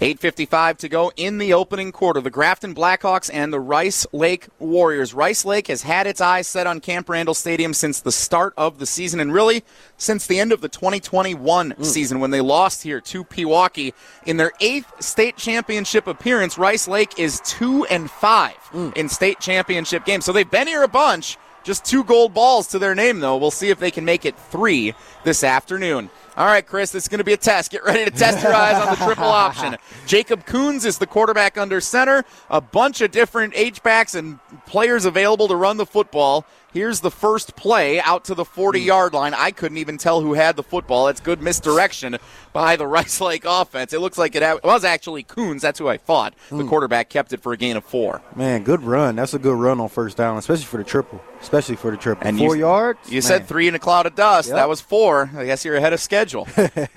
[0.00, 2.20] 8.55 to go in the opening quarter.
[2.20, 5.14] The Grafton Blackhawks and the Rice Lake Warriors.
[5.14, 8.78] Rice Lake has had its eyes set on Camp Randall Stadium since the start of
[8.78, 9.64] the season and really
[9.96, 11.84] since the end of the 2021 mm.
[11.84, 13.94] season when they lost here to Pewaukee.
[14.26, 18.96] In their eighth state championship appearance, Rice Lake is 2 and 5 mm.
[18.98, 20.26] in state championship games.
[20.26, 21.38] So they've been here a bunch.
[21.66, 23.36] Just two gold balls to their name, though.
[23.36, 26.10] We'll see if they can make it three this afternoon.
[26.36, 27.72] All right, Chris, this is going to be a test.
[27.72, 29.76] Get ready to test your eyes on the triple option.
[30.06, 32.24] Jacob Coons is the quarterback under center.
[32.50, 36.46] A bunch of different H-backs and players available to run the football.
[36.76, 39.32] Here's the first play out to the 40 yard line.
[39.32, 41.08] I couldn't even tell who had the football.
[41.08, 42.18] It's good misdirection
[42.52, 43.94] by the Rice Lake offense.
[43.94, 45.62] It looks like it was actually Coons.
[45.62, 46.34] That's who I thought.
[46.50, 46.68] The hmm.
[46.68, 48.20] quarterback kept it for a gain of four.
[48.34, 49.16] Man, good run.
[49.16, 51.22] That's a good run on first down, especially for the triple.
[51.40, 52.28] Especially for the triple.
[52.28, 53.08] And four you, yards?
[53.08, 53.22] You Man.
[53.22, 54.48] said three in a cloud of dust.
[54.48, 54.56] Yep.
[54.56, 55.30] That was four.
[55.34, 56.46] I guess you're ahead of schedule.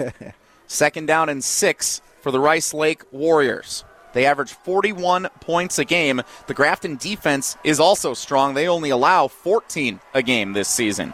[0.68, 3.86] Second down and six for the Rice Lake Warriors.
[4.14, 6.22] They average 41 points a game.
[6.48, 8.54] The Grafton defense is also strong.
[8.54, 11.14] They only allow 14 a game this season.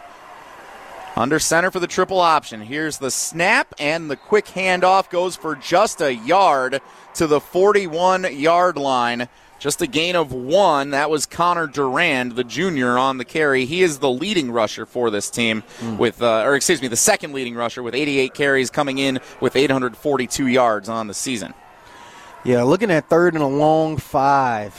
[1.16, 2.60] Under center for the triple option.
[2.60, 6.82] Here's the snap, and the quick handoff goes for just a yard
[7.14, 9.28] to the 41 yard line.
[9.58, 10.90] Just a gain of one.
[10.90, 13.64] That was Connor Durand, the junior, on the carry.
[13.64, 15.96] He is the leading rusher for this team, mm.
[15.96, 19.56] with, uh, or excuse me, the second leading rusher with 88 carries, coming in with
[19.56, 21.54] 842 yards on the season.
[22.46, 24.72] Yeah, looking at third and a long five.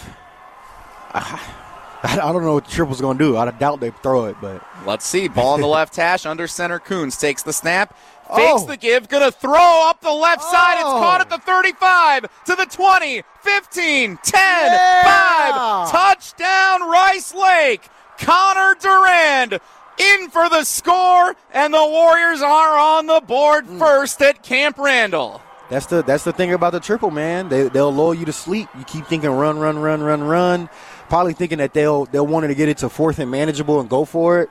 [1.14, 3.38] I, don't know what the triple's going to do.
[3.38, 5.28] I doubt they throw it, but let's see.
[5.28, 6.26] Ball on the left hash.
[6.26, 7.90] Under center, Coons takes the snap,
[8.34, 8.66] fakes oh.
[8.68, 10.52] the give, gonna throw up the left oh.
[10.52, 10.76] side.
[10.76, 15.86] It's caught at the 35 to the 20, 15, 10, yeah.
[15.86, 15.92] 5.
[15.92, 17.90] Touchdown, Rice Lake.
[18.18, 19.60] Connor Durand
[19.98, 23.78] in for the score, and the Warriors are on the board mm.
[23.78, 25.42] first at Camp Randall.
[25.70, 27.50] That's the that's the thing about the triple, man.
[27.50, 28.70] They they'll lull you to sleep.
[28.78, 30.70] You keep thinking run, run, run, run, run.
[31.10, 34.06] Probably thinking that they'll they'll want to get it to fourth and manageable and go
[34.06, 34.50] for it.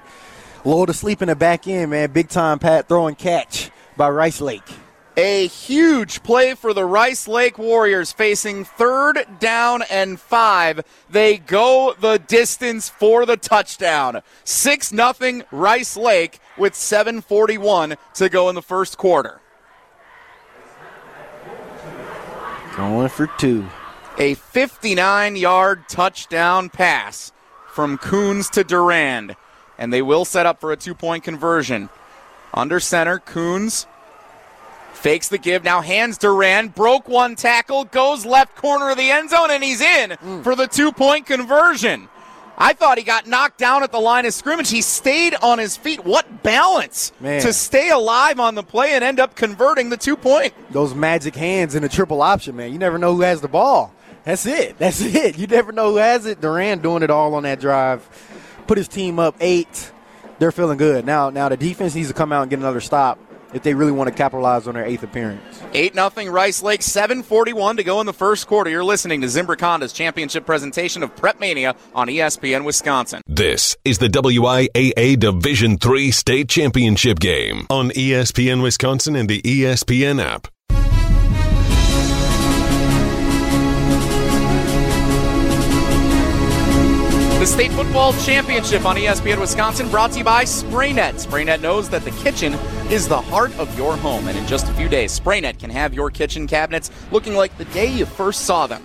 [0.64, 2.10] Lull to sleep in the back end, man.
[2.12, 4.68] Big time Pat throwing catch by Rice Lake.
[5.18, 10.82] A huge play for the Rice Lake Warriors facing third down and five.
[11.08, 14.20] They go the distance for the touchdown.
[14.44, 19.40] 6 nothing Rice Lake with 7.41 to go in the first quarter.
[22.76, 23.66] Going for two.
[24.18, 27.32] A 59 yard touchdown pass
[27.68, 29.34] from Coons to Durand.
[29.78, 31.88] And they will set up for a two point conversion.
[32.54, 33.86] Under center, Coons
[34.92, 39.30] fakes the give, now hands Durand, broke one tackle, goes left corner of the end
[39.30, 40.42] zone, and he's in mm.
[40.42, 42.08] for the two point conversion.
[42.58, 44.70] I thought he got knocked down at the line of scrimmage.
[44.70, 46.04] He stayed on his feet.
[46.04, 47.42] What balance Man.
[47.42, 50.54] to stay alive on the play and end up converting the two point.
[50.70, 52.72] Those magic hands in the triple option, man.
[52.72, 53.92] You never know who has the ball.
[54.24, 54.78] That's it.
[54.78, 55.38] That's it.
[55.38, 56.40] You never know who has it.
[56.40, 58.08] Durand doing it all on that drive.
[58.66, 59.92] Put his team up eight.
[60.38, 61.04] They're feeling good.
[61.04, 63.18] Now now the defense needs to come out and get another stop
[63.56, 65.62] if they really want to capitalize on their eighth appearance.
[65.72, 68.70] 8 0 Rice Lake, 741 to go in the first quarter.
[68.70, 73.22] You're listening to Zimbrick Honda's championship presentation of Prep Mania on ESPN Wisconsin.
[73.26, 80.22] This is the WIAA Division Three State Championship game on ESPN Wisconsin and the ESPN
[80.22, 80.48] app.
[87.46, 91.24] The State Football Championship on ESPN Wisconsin brought to you by SprayNet.
[91.24, 92.54] SprayNet knows that the kitchen
[92.90, 95.94] is the heart of your home, and in just a few days, SprayNet can have
[95.94, 98.84] your kitchen cabinets looking like the day you first saw them.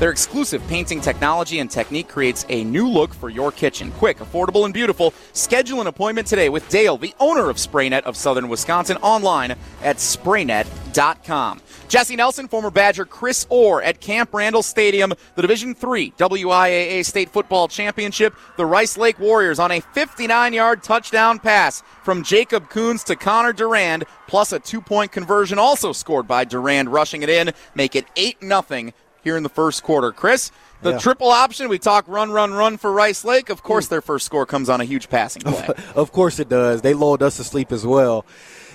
[0.00, 3.92] Their exclusive painting technology and technique creates a new look for your kitchen.
[3.92, 5.12] Quick, affordable, and beautiful.
[5.34, 9.50] Schedule an appointment today with Dale, the owner of SprayNet of Southern Wisconsin, online
[9.82, 11.60] at spraynet.com.
[11.88, 17.28] Jesse Nelson, former Badger Chris Orr at Camp Randall Stadium, the Division III WIAA State
[17.28, 18.34] Football Championship.
[18.56, 23.52] The Rice Lake Warriors on a 59 yard touchdown pass from Jacob Coons to Connor
[23.52, 28.06] Durand, plus a two point conversion also scored by Durand, rushing it in, make it
[28.16, 30.12] 8 0 here in the first quarter.
[30.12, 30.50] Chris,
[30.82, 30.98] the yeah.
[30.98, 33.50] triple option, we talk run, run, run for Rice Lake.
[33.50, 35.68] Of course, their first score comes on a huge passing play.
[35.94, 36.82] of course it does.
[36.82, 38.24] They lulled us to sleep as well.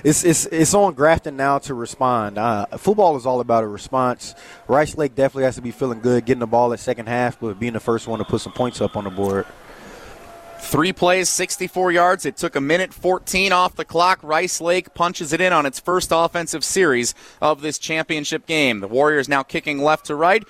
[0.03, 2.37] It's, it's, it's on Grafton now to respond.
[2.37, 4.35] Uh, football is all about a response.
[4.67, 7.59] Rice Lake definitely has to be feeling good, getting the ball at second half, but
[7.59, 9.47] being the first one to put some points up on the board.
[10.67, 12.25] Three plays, 64 yards.
[12.25, 14.19] It took a minute 14 off the clock.
[14.23, 18.79] Rice Lake punches it in on its first offensive series of this championship game.
[18.79, 20.43] The Warriors now kicking left to right.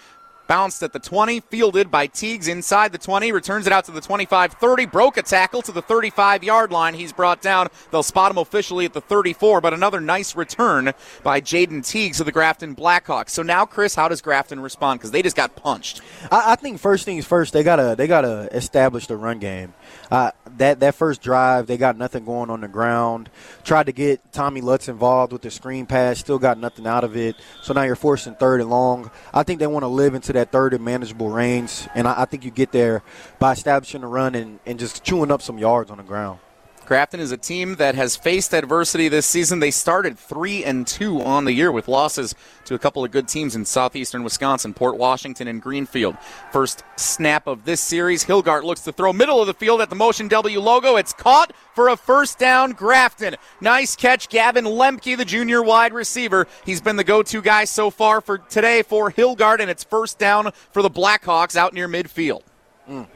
[0.47, 4.01] Bounced at the 20, fielded by Teagues inside the 20, returns it out to the
[4.01, 6.93] 25 30, broke a tackle to the 35 yard line.
[6.93, 7.67] He's brought down.
[7.91, 12.25] They'll spot him officially at the 34, but another nice return by Jaden Teagues of
[12.25, 13.29] the Grafton Blackhawks.
[13.29, 14.99] So now, Chris, how does Grafton respond?
[14.99, 16.01] Because they just got punched.
[16.31, 19.73] I, I, think first things first, they gotta they gotta establish the run game.
[20.11, 23.29] Uh, that that first drive, they got nothing going on the ground.
[23.63, 27.17] Tried to get Tommy Lutz involved with the screen pass, still got nothing out of
[27.17, 27.35] it.
[27.61, 29.09] So now you're forcing third and long.
[29.33, 32.25] I think they want to live into that third and manageable range, and I, I
[32.25, 33.03] think you get there
[33.39, 36.39] by establishing the run and, and just chewing up some yards on the ground.
[36.85, 39.59] Grafton is a team that has faced adversity this season.
[39.59, 43.27] They started three and two on the year with losses to a couple of good
[43.27, 46.15] teams in southeastern Wisconsin, Port Washington and Greenfield.
[46.51, 49.95] First snap of this series, Hilgart looks to throw middle of the field at the
[49.95, 50.95] Motion W logo.
[50.95, 52.73] It's caught for a first down.
[52.73, 54.29] Grafton, nice catch.
[54.29, 58.83] Gavin Lemke, the junior wide receiver, he's been the go-to guy so far for today
[58.83, 62.43] for Hilgart, and it's first down for the Blackhawks out near midfield.
[62.87, 63.07] Mm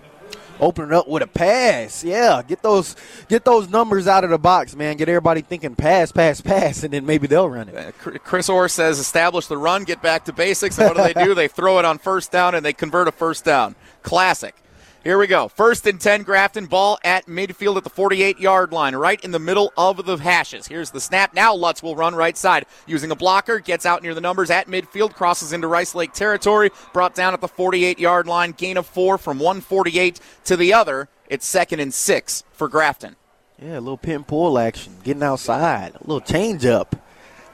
[0.59, 2.03] open it up with a pass.
[2.03, 2.95] Yeah, get those
[3.27, 4.97] get those numbers out of the box, man.
[4.97, 7.75] Get everybody thinking pass, pass, pass, and then maybe they'll run it.
[7.75, 10.77] Uh, Chris Orr says establish the run, get back to basics.
[10.77, 11.33] And what do they do?
[11.33, 13.75] they throw it on first down and they convert a first down.
[14.03, 14.55] Classic.
[15.01, 15.47] Here we go.
[15.47, 19.39] First and 10, Grafton ball at midfield at the 48 yard line, right in the
[19.39, 20.67] middle of the hashes.
[20.67, 21.33] Here's the snap.
[21.33, 24.67] Now Lutz will run right side using a blocker, gets out near the numbers at
[24.67, 28.85] midfield, crosses into Rice Lake territory, brought down at the 48 yard line, gain of
[28.85, 31.07] four from 148 to the other.
[31.29, 33.15] It's second and six for Grafton.
[33.61, 36.97] Yeah, a little pin pull action, getting outside, a little change up.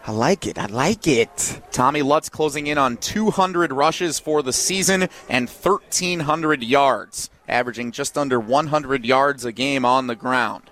[0.07, 0.59] I like it.
[0.59, 1.61] I like it.
[1.71, 8.15] Tommy Lutz closing in on 200 rushes for the season and 1,300 yards averaging just
[8.15, 10.69] under 100 yards a game on the ground.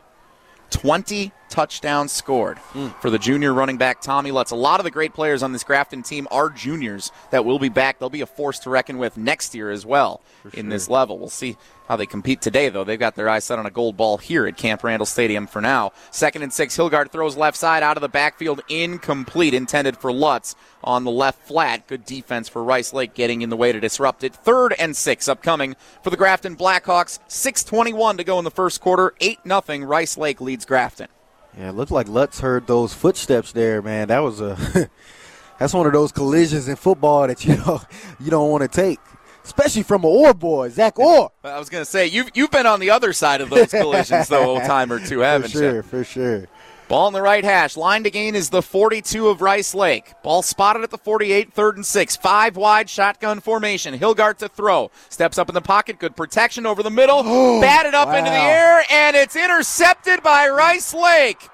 [0.70, 2.91] 20 touchdowns scored mm.
[2.99, 4.49] for the junior running back Tommy Lutz.
[4.49, 7.70] A lot of the great players on this Grafton team are juniors that will be
[7.70, 7.99] back.
[7.99, 10.22] They'll be a force to reckon with next year as well
[10.56, 11.20] in this level.
[11.20, 11.56] We'll see
[11.88, 12.84] how they compete today, though.
[12.84, 15.62] They've got their eyes set on a gold ball here at Camp Randall Stadium for
[15.62, 15.91] now.
[16.10, 20.56] Second and six, Hilgard throws left side out of the backfield, incomplete, intended for Lutz
[20.84, 21.86] on the left flat.
[21.86, 24.34] Good defense for Rice Lake getting in the way to disrupt it.
[24.34, 27.20] Third and six upcoming for the Grafton Blackhawks.
[27.30, 29.14] 6.21 to go in the first quarter.
[29.20, 29.86] 8 0.
[29.86, 31.10] Rice Lake leads Grafton.
[31.58, 34.08] Yeah, it looked like Lutz heard those footsteps there, man.
[34.08, 34.58] That was a
[35.60, 37.82] that's one of those collisions in football that you know
[38.20, 38.99] you don't want to take,
[39.43, 41.32] especially from an Orr boy, Zach Orr.
[41.43, 44.28] I was going to say you've you've been on the other side of those collisions
[44.30, 45.82] though, old timer too, haven't for sure, you?
[45.84, 46.47] For sure.
[46.88, 47.76] Ball in the right hash.
[47.78, 50.14] Line to gain is the 42 of Rice Lake.
[50.22, 52.16] Ball spotted at the 48, third and six.
[52.16, 53.98] Five wide shotgun formation.
[53.98, 54.92] Hilgart to throw.
[55.10, 55.98] Steps up in the pocket.
[55.98, 57.24] Good protection over the middle.
[57.36, 58.16] Oh, Batted up wow.
[58.18, 61.50] into the air, and it's intercepted by Rice Lake.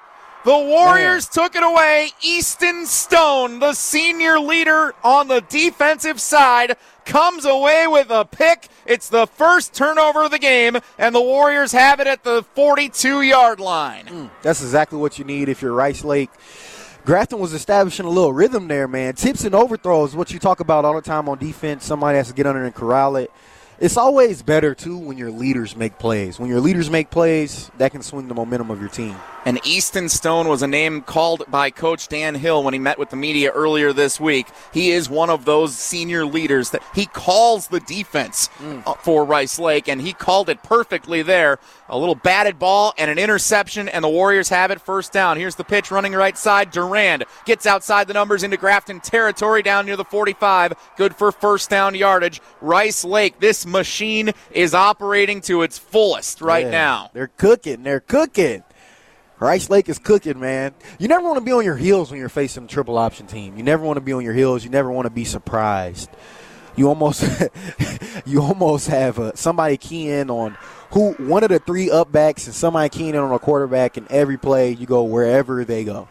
[0.45, 1.45] The Warriors Man.
[1.45, 2.09] took it away.
[2.21, 6.75] Easton Stone, the senior leader on the defensive side,
[7.09, 8.69] comes away with a pick.
[8.85, 13.23] It's the first turnover of the game, and the Warriors have it at the 42
[13.23, 14.05] yard line.
[14.05, 16.29] Mm, that's exactly what you need if you're Rice Lake.
[17.05, 19.15] Grafton was establishing a little rhythm there, man.
[19.15, 21.83] Tips and overthrows, what you talk about all the time on defense.
[21.83, 23.31] Somebody has to get under and corral it
[23.79, 26.39] it's always better too when your leaders make plays.
[26.39, 29.15] When your leaders make plays, that can swing the momentum of your team.
[29.45, 33.09] And Easton Stone was a name called by Coach Dan Hill when he met with
[33.09, 34.47] the media earlier this week.
[34.73, 38.97] He is one of those senior leaders that he calls the defense mm.
[38.97, 41.57] for Rice Lake, and he called it perfectly there.
[41.89, 45.37] A little batted ball and an interception, and the Warriors have it first down.
[45.37, 46.69] Here's the pitch running right side.
[46.69, 50.73] Durand gets outside the numbers into Grafton territory down near the 45.
[50.97, 52.41] Good for first down yardage.
[52.61, 57.09] Rice Lake, this machine is operating to its fullest right yeah, now.
[57.13, 57.81] They're cooking.
[57.81, 58.63] They're cooking.
[59.39, 60.75] Rice Lake is cooking, man.
[60.99, 63.57] You never want to be on your heels when you're facing a triple option team.
[63.57, 64.63] You never want to be on your heels.
[64.63, 66.09] You never want to be surprised.
[66.75, 67.25] You almost,
[68.25, 70.57] you almost have uh, somebody key in on
[70.91, 74.71] who one of the three upbacks and somebody in on a quarterback, and every play
[74.71, 76.07] you go wherever they go.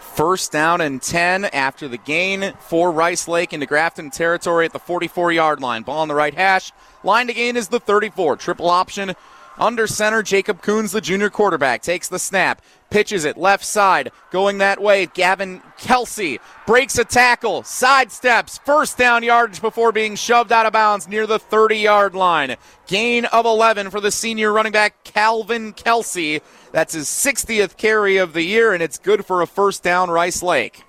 [0.00, 4.78] First down and 10 after the gain for Rice Lake into Grafton territory at the
[4.78, 5.82] 44 yard line.
[5.84, 6.70] Ball on the right hash.
[7.02, 8.36] Line to gain is the 34.
[8.36, 9.14] Triple option
[9.58, 12.62] under center, Jacob Coons, the junior quarterback, takes the snap,
[12.92, 15.06] pitches it left side, going that way.
[15.06, 21.08] Gavin Kelsey breaks a tackle, sidesteps, first down yardage before being shoved out of bounds
[21.08, 22.56] near the 30 yard line.
[22.86, 26.42] Gain of 11 for the senior running back, Calvin Kelsey.
[26.70, 30.42] That's his 60th carry of the year, and it's good for a first down, Rice
[30.42, 30.82] Lake.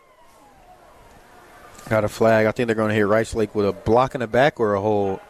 [1.87, 2.47] Got a flag.
[2.47, 4.73] I think they're going to hit Rice Lake with a block in the back or
[4.73, 5.21] a hold.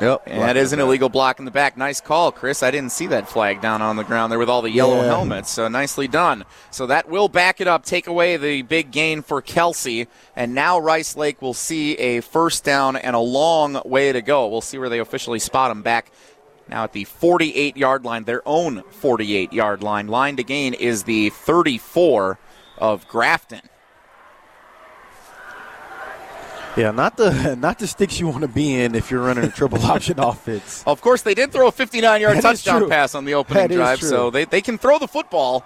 [0.00, 0.22] Yep.
[0.26, 1.76] And that is an illegal block in the back.
[1.76, 2.62] Nice call, Chris.
[2.62, 5.08] I didn't see that flag down on the ground there with all the yellow Yeah.
[5.08, 5.50] helmets.
[5.50, 6.44] So nicely done.
[6.70, 10.06] So that will back it up, take away the big gain for Kelsey.
[10.34, 14.46] And now Rice Lake will see a first down and a long way to go.
[14.48, 16.10] We'll see where they officially spot him back
[16.68, 20.06] now at the 48 yard line, their own 48 yard line.
[20.08, 22.38] Line to gain is the 34
[22.78, 23.60] of Grafton.
[26.76, 29.50] Yeah, not the not the sticks you want to be in if you're running a
[29.50, 30.82] triple option offense.
[30.86, 34.02] Of course, they did throw a 59 yard touchdown pass on the opening That drive,
[34.02, 35.64] so they, they can throw the football.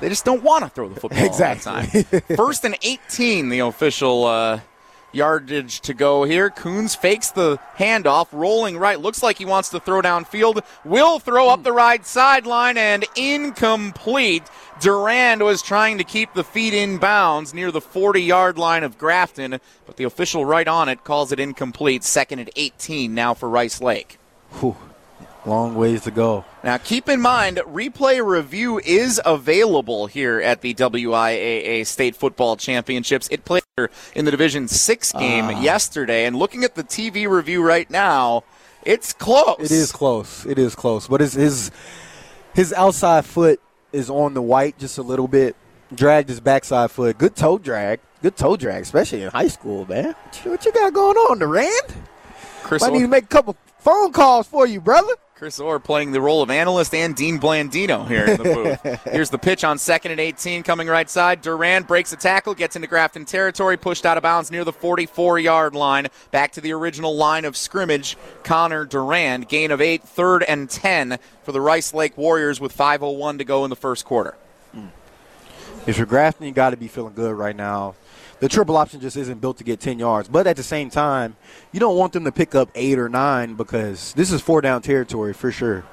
[0.00, 1.70] They just don't want to throw the football Exactly.
[1.72, 2.36] all the time.
[2.36, 4.60] First and 18, the official uh,
[5.12, 6.50] yardage to go here.
[6.50, 9.00] Coons fakes the handoff, rolling right.
[9.00, 10.64] Looks like he wants to throw downfield.
[10.84, 14.44] Will throw up the right sideline and incomplete.
[14.80, 18.98] Durand was trying to keep the feet in bounds near the 40 yard line of
[18.98, 22.04] Grafton, but the official right on it calls it incomplete.
[22.04, 24.18] Second and 18 now for Rice Lake.
[24.60, 24.76] Whew.
[25.46, 26.44] Long ways to go.
[26.62, 33.26] Now, keep in mind, replay review is available here at the WIAA State Football Championships.
[33.30, 33.62] It played
[34.14, 35.60] in the Division Six game Ah.
[35.60, 38.44] yesterday, and looking at the TV review right now,
[38.84, 39.56] it's close.
[39.60, 40.44] It is close.
[40.44, 41.08] It is close.
[41.08, 41.70] But his his
[42.52, 43.60] his outside foot
[43.92, 45.56] is on the white just a little bit.
[45.94, 47.16] Dragged his backside foot.
[47.16, 48.00] Good toe drag.
[48.22, 50.14] Good toe drag, especially in high school, man.
[50.24, 51.94] What you, what you got going on, Durand?
[52.62, 55.14] Chris I need to make a couple phone calls for you, brother.
[55.40, 59.04] Chris Orr playing the role of analyst and Dean Blandino here in the booth.
[59.10, 61.40] Here's the pitch on second and 18 coming right side.
[61.40, 65.38] Durand breaks a tackle, gets into Grafton territory, pushed out of bounds near the 44
[65.38, 66.08] yard line.
[66.30, 68.18] Back to the original line of scrimmage.
[68.42, 73.38] Connor Durand, gain of eight, third and 10 for the Rice Lake Warriors with 5.01
[73.38, 74.36] to go in the first quarter.
[74.72, 74.88] Hmm.
[75.86, 77.94] If you're Grafton, you got to be feeling good right now.
[78.40, 80.28] The triple option just isn't built to get 10 yards.
[80.28, 81.36] But at the same time,
[81.72, 84.80] you don't want them to pick up eight or nine because this is four down
[84.80, 85.84] territory for sure.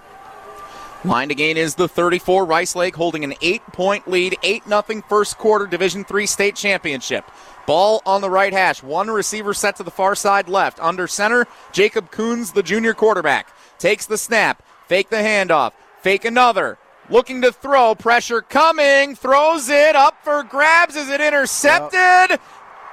[1.03, 2.45] Line to gain is the 34.
[2.45, 7.23] Rice Lake holding an eight-point lead, eight nothing first quarter Division Three state championship.
[7.67, 8.81] Ball on the right hash.
[8.81, 10.79] One receiver set to the far side left.
[10.79, 16.79] Under center, Jacob Coons, the junior quarterback, takes the snap, fake the handoff, fake another.
[17.09, 20.95] Looking to throw, pressure coming, throws it up for grabs.
[20.95, 22.39] Is it intercepted?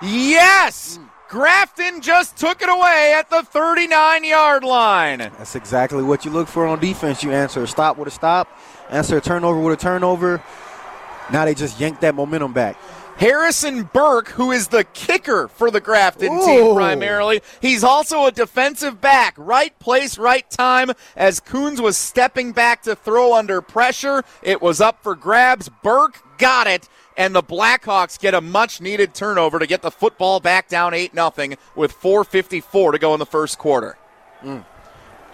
[0.00, 0.96] Yes!
[0.96, 1.04] Hmm.
[1.28, 5.18] Grafton just took it away at the 39 yard line.
[5.18, 7.24] That's exactly what you look for on defense.
[7.24, 8.46] You answer a stop with a stop,
[8.88, 10.40] answer a turnover with a turnover.
[11.32, 12.76] Now they just yanked that momentum back.
[13.16, 16.44] Harrison Burke, who is the kicker for the Grafton Ooh.
[16.44, 17.42] team primarily.
[17.60, 19.34] He's also a defensive back.
[19.36, 20.90] Right place, right time.
[21.16, 25.68] As Coons was stepping back to throw under pressure, it was up for grabs.
[25.68, 30.40] Burke got it, and the Blackhawks get a much needed turnover to get the football
[30.40, 33.96] back down 8 0 with 4.54 to go in the first quarter.
[34.42, 34.64] Mm.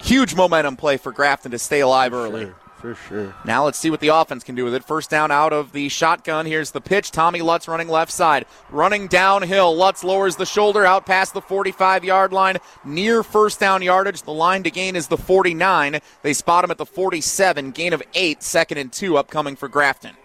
[0.02, 2.44] Huge momentum play for Grafton to stay alive early.
[2.44, 3.34] Sure, for sure.
[3.44, 4.84] Now let's see what the offense can do with it.
[4.84, 6.46] First down out of the shotgun.
[6.46, 7.10] Here's the pitch.
[7.10, 8.46] Tommy Lutz running left side.
[8.70, 9.76] Running downhill.
[9.76, 12.56] Lutz lowers the shoulder out past the 45 yard line.
[12.84, 14.22] Near first down yardage.
[14.22, 16.00] The line to gain is the 49.
[16.22, 17.70] They spot him at the 47.
[17.72, 18.42] Gain of eight.
[18.42, 20.16] Second and two upcoming for Grafton.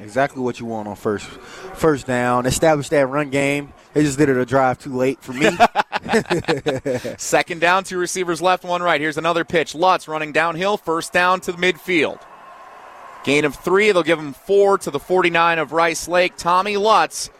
[0.00, 2.46] Exactly what you want on first first down.
[2.46, 3.72] Establish that run game.
[3.94, 5.50] They just did it a drive too late for me.
[7.18, 9.00] Second down, two receivers left, one right.
[9.00, 9.74] Here's another pitch.
[9.74, 12.20] Lutz running downhill, first down to the midfield.
[13.24, 13.92] Gain of three.
[13.92, 16.36] They'll give him four to the 49 of Rice Lake.
[16.36, 17.30] Tommy Lutz,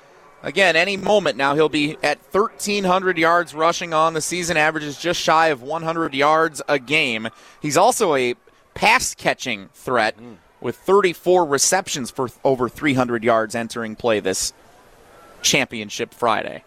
[0.42, 5.20] again, any moment now, he'll be at 1,300 yards rushing on the season, averages just
[5.20, 7.28] shy of 100 yards a game.
[7.61, 8.34] He's also a
[8.74, 10.36] pass catching threat mm.
[10.61, 14.52] With 34 receptions for over 300 yards entering play this
[15.42, 16.64] championship Friday.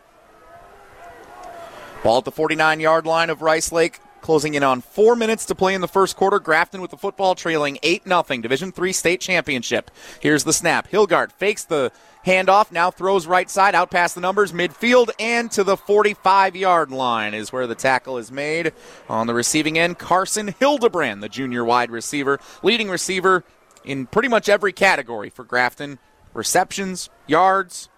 [2.03, 5.55] Ball at the 49 yard line of Rice Lake, closing in on four minutes to
[5.55, 6.39] play in the first quarter.
[6.39, 8.23] Grafton with the football trailing 8 0.
[8.41, 9.91] Division three state championship.
[10.19, 10.89] Here's the snap.
[10.89, 11.91] Hilgard fakes the
[12.25, 16.91] handoff, now throws right side, out past the numbers, midfield, and to the 45 yard
[16.91, 18.73] line is where the tackle is made.
[19.09, 23.43] On the receiving end, Carson Hildebrand, the junior wide receiver, leading receiver
[23.83, 25.99] in pretty much every category for Grafton
[26.33, 27.89] receptions, yards,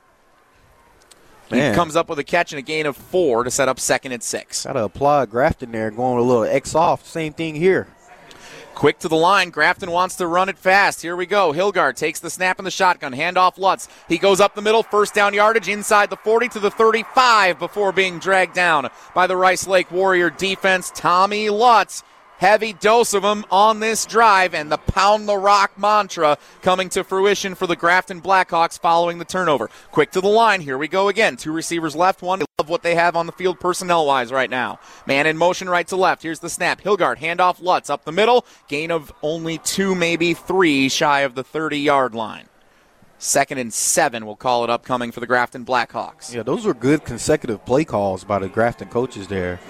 [1.51, 1.71] Man.
[1.71, 4.11] he comes up with a catch and a gain of four to set up second
[4.11, 4.65] and six.
[4.65, 7.05] Gotta applaud Grafton there, going with a little X off.
[7.05, 7.87] Same thing here.
[8.75, 9.51] Quick to the line.
[9.51, 11.01] Grafton wants to run it fast.
[11.01, 11.53] Here we go.
[11.53, 13.13] Hilgard takes the snap in the shotgun.
[13.13, 13.87] Handoff Lutz.
[14.09, 14.81] He goes up the middle.
[14.81, 19.37] First down yardage inside the 40 to the 35 before being dragged down by the
[19.37, 20.91] Rice Lake Warrior defense.
[20.95, 22.03] Tommy Lutz
[22.37, 27.03] heavy dose of them on this drive, and the pound the rock mantra coming to
[27.03, 29.69] fruition for the Grafton Blackhawks following the turnover.
[29.91, 30.61] Quick to the line.
[30.61, 31.37] Here we go again.
[31.37, 32.41] Two receivers left, one.
[32.41, 34.79] I love what they have on the field personnel wise right now.
[35.05, 36.23] Man in motion right to left.
[36.23, 36.81] Here's the snap.
[36.81, 38.45] Hilgard, handoff Lutz up the middle.
[38.67, 42.47] Gain of only two, maybe three, shy of the 30 yard line.
[43.23, 46.33] Second and seven, we'll call it upcoming for the Grafton Blackhawks.
[46.33, 49.61] Yeah, those were good consecutive play calls by the Grafton coaches there.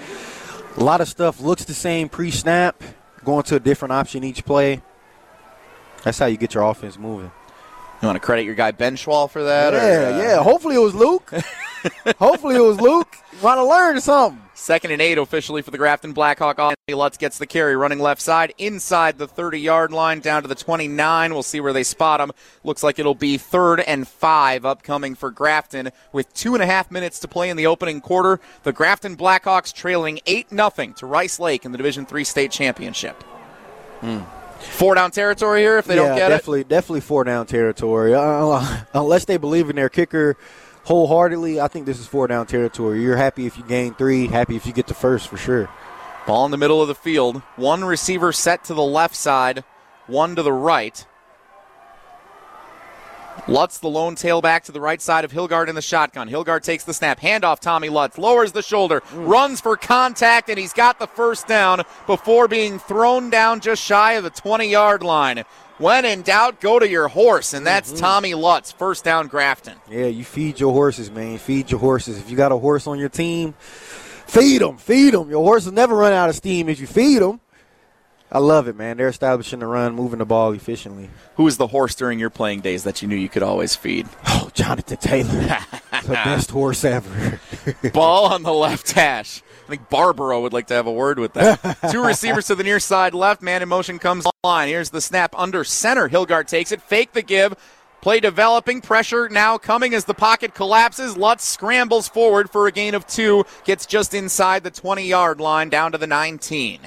[0.75, 2.81] A lot of stuff looks the same pre snap,
[3.23, 4.81] going to a different option each play.
[6.03, 7.31] That's how you get your offense moving.
[8.03, 9.71] You want to credit your guy Benzschawel for that?
[9.71, 10.17] Yeah, or, uh...
[10.17, 10.43] yeah.
[10.43, 11.31] Hopefully it was Luke.
[12.19, 13.15] Hopefully it was Luke.
[13.41, 14.41] Want to learn something.
[14.55, 16.59] Second and eight officially for the Grafton Blackhawk.
[16.59, 20.49] Anthony Lutz gets the carry, running left side inside the 30 yard line down to
[20.49, 21.31] the 29.
[21.31, 22.33] We'll see where they spot him.
[22.65, 26.91] Looks like it'll be third and five upcoming for Grafton with two and a half
[26.91, 28.41] minutes to play in the opening quarter.
[28.63, 33.23] The Grafton Blackhawks trailing 8 0 to Rice Lake in the Division Three state championship.
[34.01, 34.23] Hmm.
[34.63, 36.69] Four down territory here if they yeah, don't get definitely, it?
[36.69, 38.13] Definitely definitely four down territory.
[38.13, 40.35] Uh, unless they believe in their kicker
[40.83, 43.01] wholeheartedly, I think this is four down territory.
[43.01, 45.69] You're happy if you gain three, happy if you get the first for sure.
[46.25, 47.41] Ball in the middle of the field.
[47.55, 49.63] One receiver set to the left side,
[50.07, 51.05] one to the right.
[53.47, 56.29] Lutz, the lone tailback to the right side of Hilgard in the shotgun.
[56.29, 57.19] Hilgard takes the snap.
[57.19, 58.17] Handoff Tommy Lutz.
[58.17, 59.01] Lowers the shoulder.
[59.01, 59.27] Mm.
[59.27, 64.13] Runs for contact, and he's got the first down before being thrown down just shy
[64.13, 65.43] of the 20 yard line.
[65.79, 67.99] When in doubt, go to your horse, and that's mm-hmm.
[67.99, 69.77] Tommy Lutz, first down Grafton.
[69.89, 71.37] Yeah, you feed your horses, man.
[71.39, 72.19] Feed your horses.
[72.19, 75.29] If you got a horse on your team, feed them, feed them.
[75.29, 77.39] Your horse will never run out of steam if you feed them.
[78.33, 78.97] I love it, man.
[78.97, 81.11] They're establishing the run, moving the ball efficiently.
[81.35, 84.07] Who was the horse during your playing days that you knew you could always feed?
[84.35, 85.29] Oh, Jonathan Taylor.
[86.03, 87.39] the best horse ever.
[87.93, 89.41] Ball on the left hash.
[89.65, 91.77] I think Barbaro would like to have a word with that.
[91.91, 93.41] Two receivers to the near side left.
[93.41, 94.67] Man in motion comes line.
[94.67, 96.09] Here's the snap under center.
[96.09, 96.81] Hilgard takes it.
[96.81, 97.55] Fake the give.
[98.01, 98.81] Play developing.
[98.81, 101.15] Pressure now coming as the pocket collapses.
[101.15, 103.45] Lutz scrambles forward for a gain of two.
[103.63, 106.81] Gets just inside the 20 yard line down to the 19.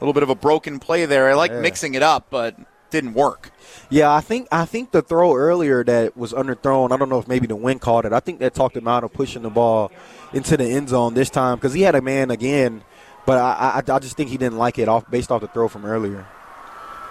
[0.00, 1.28] A little bit of a broken play there.
[1.28, 1.60] I like yeah.
[1.60, 2.56] mixing it up, but
[2.90, 3.50] didn't work.
[3.88, 6.92] Yeah, I think I think the throw earlier that was underthrown.
[6.92, 8.12] I don't know if maybe the wind caught it.
[8.12, 9.90] I think that talked him out of pushing the ball
[10.32, 12.82] into the end zone this time because he had a man again,
[13.26, 15.68] but I, I, I just think he didn't like it off based off the throw
[15.68, 16.26] from earlier.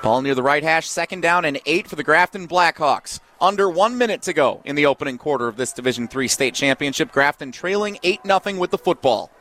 [0.02, 3.20] Ball near the right hash, second down and eight for the Grafton Blackhawks.
[3.42, 7.12] Under one minute to go in the opening quarter of this Division Three state championship.
[7.12, 9.32] Grafton trailing eight 0 with the football.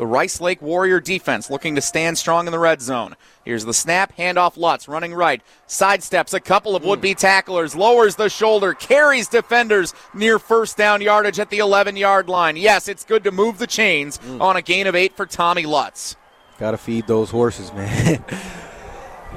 [0.00, 3.16] The Rice Lake Warrior defense looking to stand strong in the red zone.
[3.44, 8.16] Here's the snap, handoff Lutz, running right, sidesteps a couple of would be tacklers, lowers
[8.16, 12.56] the shoulder, carries defenders near first down yardage at the 11 yard line.
[12.56, 14.40] Yes, it's good to move the chains mm.
[14.40, 16.16] on a gain of eight for Tommy Lutz.
[16.58, 18.24] Got to feed those horses, man.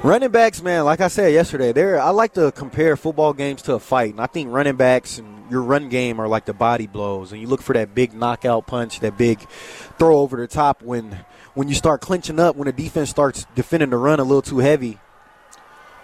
[0.02, 3.74] running backs, man, like I said yesterday, there I like to compare football games to
[3.74, 6.86] a fight, and I think running backs and your run game are like the body
[6.86, 9.40] blows, and you look for that big knockout punch, that big
[9.98, 11.24] throw over the top when
[11.54, 14.58] when you start clinching up, when the defense starts defending the run a little too
[14.58, 14.98] heavy.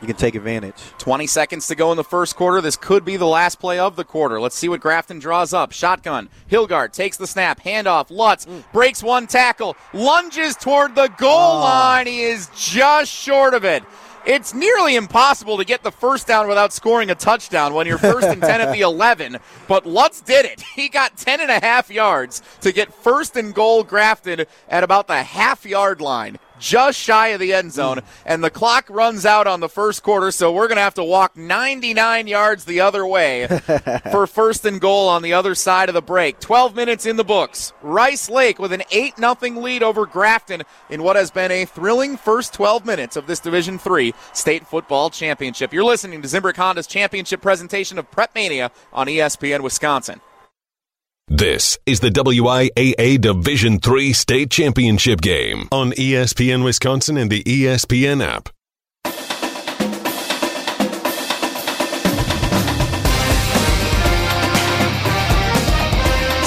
[0.01, 0.75] You can take advantage.
[0.99, 2.61] 20 seconds to go in the first quarter.
[2.61, 4.41] This could be the last play of the quarter.
[4.41, 5.73] Let's see what Grafton draws up.
[5.73, 6.29] Shotgun.
[6.51, 7.63] Hilgard takes the snap.
[7.63, 8.11] Handoff.
[8.11, 8.65] Lutz mm.
[8.73, 9.77] breaks one tackle.
[9.93, 11.61] Lunges toward the goal oh.
[11.61, 12.07] line.
[12.07, 13.85] He is just short of it.
[14.27, 18.29] It's nearly impossible to get the first down without scoring a touchdown when you're first
[18.29, 20.61] and 10 at the 11, but Lutz did it.
[20.61, 25.07] He got 10 and a half yards to get first and goal Grafton at about
[25.07, 28.07] the half yard line just shy of the end zone, hmm.
[28.25, 31.05] and the clock runs out on the first quarter, so we're going to have to
[31.05, 33.47] walk 99 yards the other way
[34.13, 36.39] for first and goal on the other side of the break.
[36.39, 37.73] 12 minutes in the books.
[37.83, 42.17] Rice Lake with an 8 0 lead over Grafton in what has been a thrilling
[42.17, 45.73] first 12 minutes of this Division 3 state football championship.
[45.73, 50.21] You're listening to Zimbrick Honda's championship presentation of Prep Mania on ESPN Wisconsin.
[51.33, 58.21] This is the WIAA Division III State Championship game on ESPN Wisconsin and the ESPN
[58.21, 58.49] app.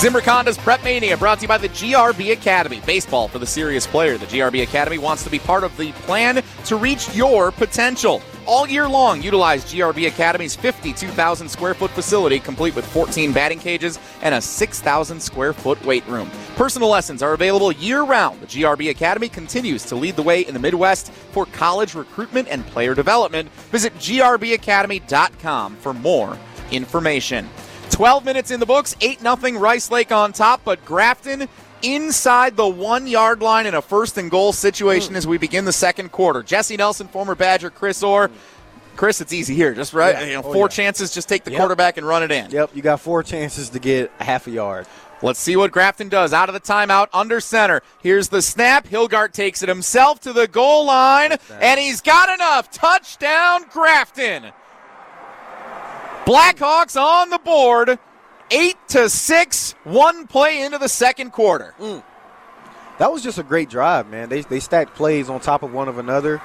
[0.02, 2.82] Zimbrick Honda's Prep Mania brought to you by the GRB Academy.
[2.86, 4.18] Baseball for the serious player.
[4.18, 8.22] The GRB Academy wants to be part of the plan to reach your potential.
[8.46, 14.00] All year long, utilize GRB Academy's 52,000 square foot facility, complete with 14 batting cages
[14.22, 16.30] and a 6,000 square foot weight room.
[16.56, 18.42] Personal lessons are available year round.
[18.42, 22.66] The GRB Academy continues to lead the way in the Midwest for college recruitment and
[22.68, 23.50] player development.
[23.72, 26.38] Visit grbacademy.com for more
[26.72, 27.50] information.
[27.92, 31.48] 12 minutes in the books, 8 0 Rice Lake on top, but Grafton
[31.84, 35.18] inside the one yard line in a first and goal situation hmm.
[35.18, 36.42] as we begin the second quarter.
[36.42, 38.32] Jesse Nelson, former Badger, Chris Orr.
[38.96, 39.74] Chris, it's easy here.
[39.74, 40.26] Just right, Yeah.
[40.26, 40.70] you know, Oh, four yeah.
[40.70, 41.12] chances.
[41.12, 41.60] Just take the Yep.
[41.60, 42.50] quarterback and run it in.
[42.52, 44.86] Yep, you got four chances to get half a yard.
[45.24, 46.34] Let's see what Grafton does.
[46.34, 47.82] Out of the timeout, under center.
[48.02, 48.88] Here's the snap.
[48.88, 52.70] Hilgart takes it himself to the goal line, and he's got enough.
[52.70, 54.52] Touchdown, Grafton.
[56.26, 58.00] Blackhawks on the board.
[58.54, 59.74] Eight to six.
[59.84, 61.74] One play into the second quarter.
[61.80, 62.04] Mm.
[63.00, 64.30] That was just a great drive, man.
[64.30, 66.40] They, they stacked plays on top of one of another,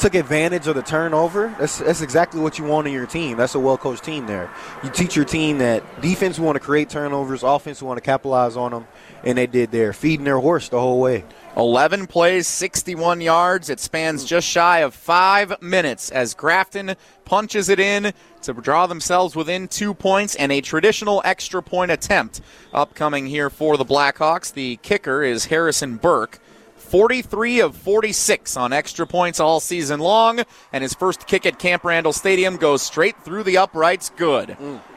[0.00, 1.54] took advantage of the turnover.
[1.60, 3.36] That's, that's exactly what you want in your team.
[3.36, 4.50] That's a well coached team there.
[4.82, 8.72] You teach your team that defense want to create turnovers, offense want to capitalize on
[8.72, 8.88] them,
[9.22, 11.24] and they did there, feeding their horse the whole way.
[11.56, 13.68] 11 plays, 61 yards.
[13.68, 19.36] It spans just shy of five minutes as Grafton punches it in to draw themselves
[19.36, 22.40] within two points and a traditional extra point attempt
[22.72, 24.52] upcoming here for the Blackhawks.
[24.52, 26.38] The kicker is Harrison Burke.
[26.76, 30.42] 43 of 46 on extra points all season long,
[30.72, 34.10] and his first kick at Camp Randall Stadium goes straight through the uprights.
[34.10, 34.56] Good.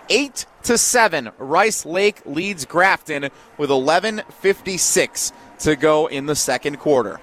[0.09, 1.31] Eight to seven.
[1.37, 7.19] Rice Lake leads Grafton with 11:56 to go in the second quarter.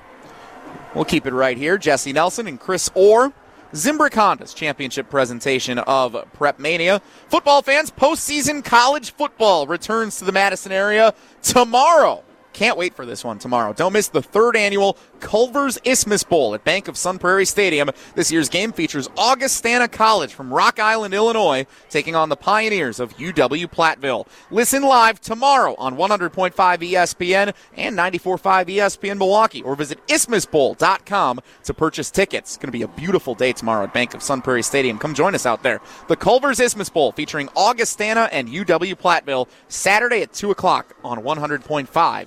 [0.95, 1.78] We'll keep it right here.
[1.78, 3.33] Jesse Nelson and Chris Orr.
[3.72, 7.01] Zimbrick Honda's championship presentation of Prep Mania.
[7.28, 12.22] Football fans, postseason college football returns to the Madison area tomorrow.
[12.53, 13.72] Can't wait for this one tomorrow.
[13.72, 17.91] Don't miss the third annual Culver's Isthmus Bowl at Bank of Sun Prairie Stadium.
[18.16, 23.16] This year's game features Augustana College from Rock Island, Illinois, taking on the Pioneers of
[23.16, 24.27] UW Platteville.
[24.51, 32.11] Listen live tomorrow on 100.5 ESPN and 94.5 ESPN Milwaukee, or visit isthmusbowl.com to purchase
[32.11, 32.51] tickets.
[32.51, 34.99] It's going to be a beautiful day tomorrow at Bank of Sun Prairie Stadium.
[34.99, 35.81] Come join us out there.
[36.09, 42.27] The Culver's Isthmus Bowl featuring Augustana and UW Platteville Saturday at 2 o'clock on 100.5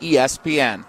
[0.00, 0.84] ESPN.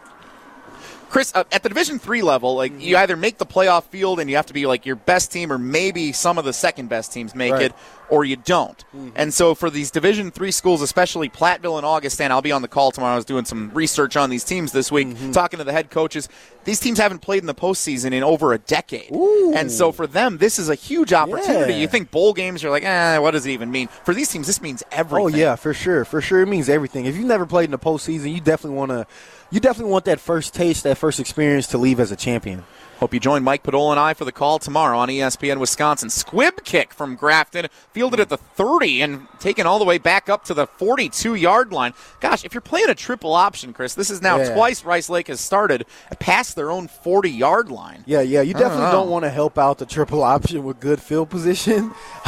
[1.10, 4.30] Chris, uh, at the Division Three level, like you either make the playoff field and
[4.30, 7.14] you have to be like your best team, or maybe some of the second best
[7.14, 7.62] teams make Right.
[7.64, 7.74] it,
[8.10, 8.84] or you don't.
[9.16, 12.68] And so for these Division Three schools, especially Platteville and Augustana, I'll be on the
[12.68, 13.14] call tomorrow.
[13.14, 16.30] I was doing some research on these teams this week, talking to the head coaches.
[16.64, 20.38] These teams haven't played in the postseason in over a decade, and so for them,
[20.38, 21.74] this is a huge opportunity.
[21.74, 21.80] Yeah.
[21.80, 23.88] You think bowl games are like, eh, what does it even mean?
[23.88, 25.26] For these teams, this means everything.
[25.26, 26.42] Oh yeah, for sure, for sure.
[26.42, 27.06] It means everything.
[27.06, 29.08] If you've never played in the postseason, you definitely want to,
[29.50, 32.64] you definitely want that first taste, that first experience to leave as a champion.
[33.00, 36.10] Hope you join Mike Padol and I for the call tomorrow on ESPN Wisconsin.
[36.10, 40.44] Squib kick from Grafton, fielded at the 30 and taken all the way back up
[40.46, 41.94] to the 42 yard line.
[42.20, 44.56] Gosh, if you're playing a triple option, Chris, this is now Yeah.
[44.56, 45.86] twice Rice Lake has started
[46.20, 48.04] past their own 40 yard line.
[48.08, 48.42] Yeah, yeah.
[48.42, 51.30] You I don't definitely don't, want to help out the triple option with good field
[51.30, 51.94] position.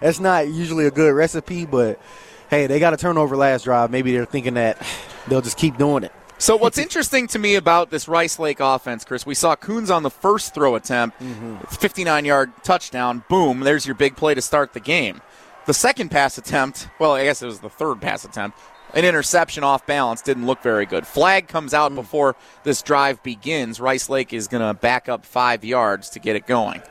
[0.00, 2.00] That's not usually a good recipe, but
[2.48, 3.90] hey, they got a turnover last drive.
[3.90, 4.80] Maybe they're thinking that
[5.26, 6.12] they'll just keep doing it.
[6.38, 10.02] So what's interesting to me about this Rice Lake offense, Chris, we saw Coons on
[10.02, 11.56] the first throw attempt, mm-hmm.
[11.64, 15.22] 59 yard touchdown, boom, there's your big play to start the game.
[15.64, 18.58] The second pass attempt, well, I guess it was the third pass attempt,
[18.92, 21.06] an interception off balance, didn't look very good.
[21.06, 21.96] Flag comes out mm.
[21.96, 23.80] before this drive begins.
[23.80, 26.82] Rice Lake is going to back up five yards to get it going.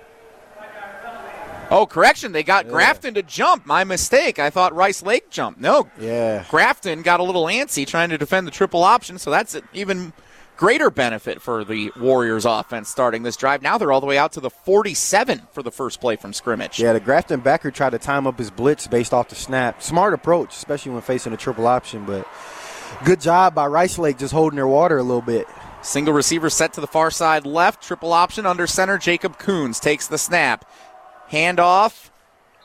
[1.71, 2.31] Oh, correction.
[2.31, 3.65] They got Grafton to jump.
[3.65, 4.39] My mistake.
[4.39, 5.59] I thought Rice Lake jumped.
[5.59, 6.43] No, Yeah.
[6.49, 10.13] Grafton got a little antsy trying to defend the triple option, so that's an even
[10.57, 13.61] greater benefit for the Warriors offense starting this drive.
[13.61, 16.79] Now they're all the way out to the 47 for the first play from scrimmage.
[16.79, 19.81] Yeah, the Grafton backer tried to time up his blitz based off the snap.
[19.83, 22.25] Smart approach, especially when facing a triple option, but
[23.03, 25.47] good job by Rice Lake just holding their water a little bit.
[25.81, 28.97] Single receiver set to the far side left, triple option under center.
[28.97, 30.65] Jacob Coons takes the snap.
[31.31, 32.09] Handoff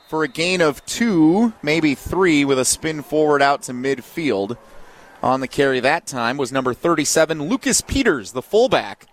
[0.09, 4.57] for a gain of two, maybe three, with a spin forward out to midfield.
[5.23, 9.07] On the carry that time was number 37, Lucas Peters, the fullback.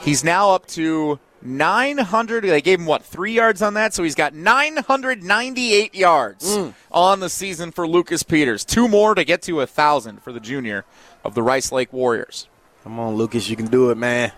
[0.00, 2.44] He's now up to 900.
[2.44, 3.94] They gave him, what, three yards on that?
[3.94, 6.74] So he's got 998 yards mm.
[6.90, 8.64] on the season for Lucas Peters.
[8.64, 10.84] Two more to get to a 1,000 for the junior
[11.24, 12.48] of the Rice Lake Warriors.
[12.84, 14.32] Come on, Lucas, you can do it, man.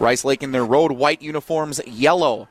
[0.00, 2.48] Rice Lake in their road white uniforms, yellow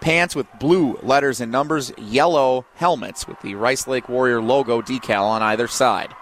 [0.00, 5.22] pants with blue letters and numbers, yellow helmets with the Rice Lake Warrior logo decal
[5.24, 6.14] on either side.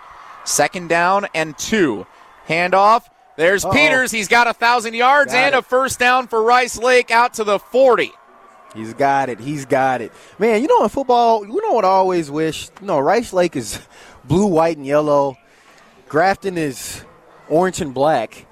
[0.44, 2.06] Second down and two.
[2.48, 3.02] Handoff.
[3.36, 3.72] There's Uh-oh.
[3.72, 4.10] Peters.
[4.12, 5.58] He's got a thousand yards Got and it.
[5.58, 8.12] a first down for Rice Lake out to the 40.
[8.74, 9.40] He's got it.
[9.40, 10.12] He's got it.
[10.38, 12.68] Man, you know in football, you know what I always wish?
[12.80, 13.80] You know, Rice Lake is
[14.24, 15.36] blue, white, and yellow.
[16.08, 17.04] Grafton is
[17.48, 18.45] orange and black.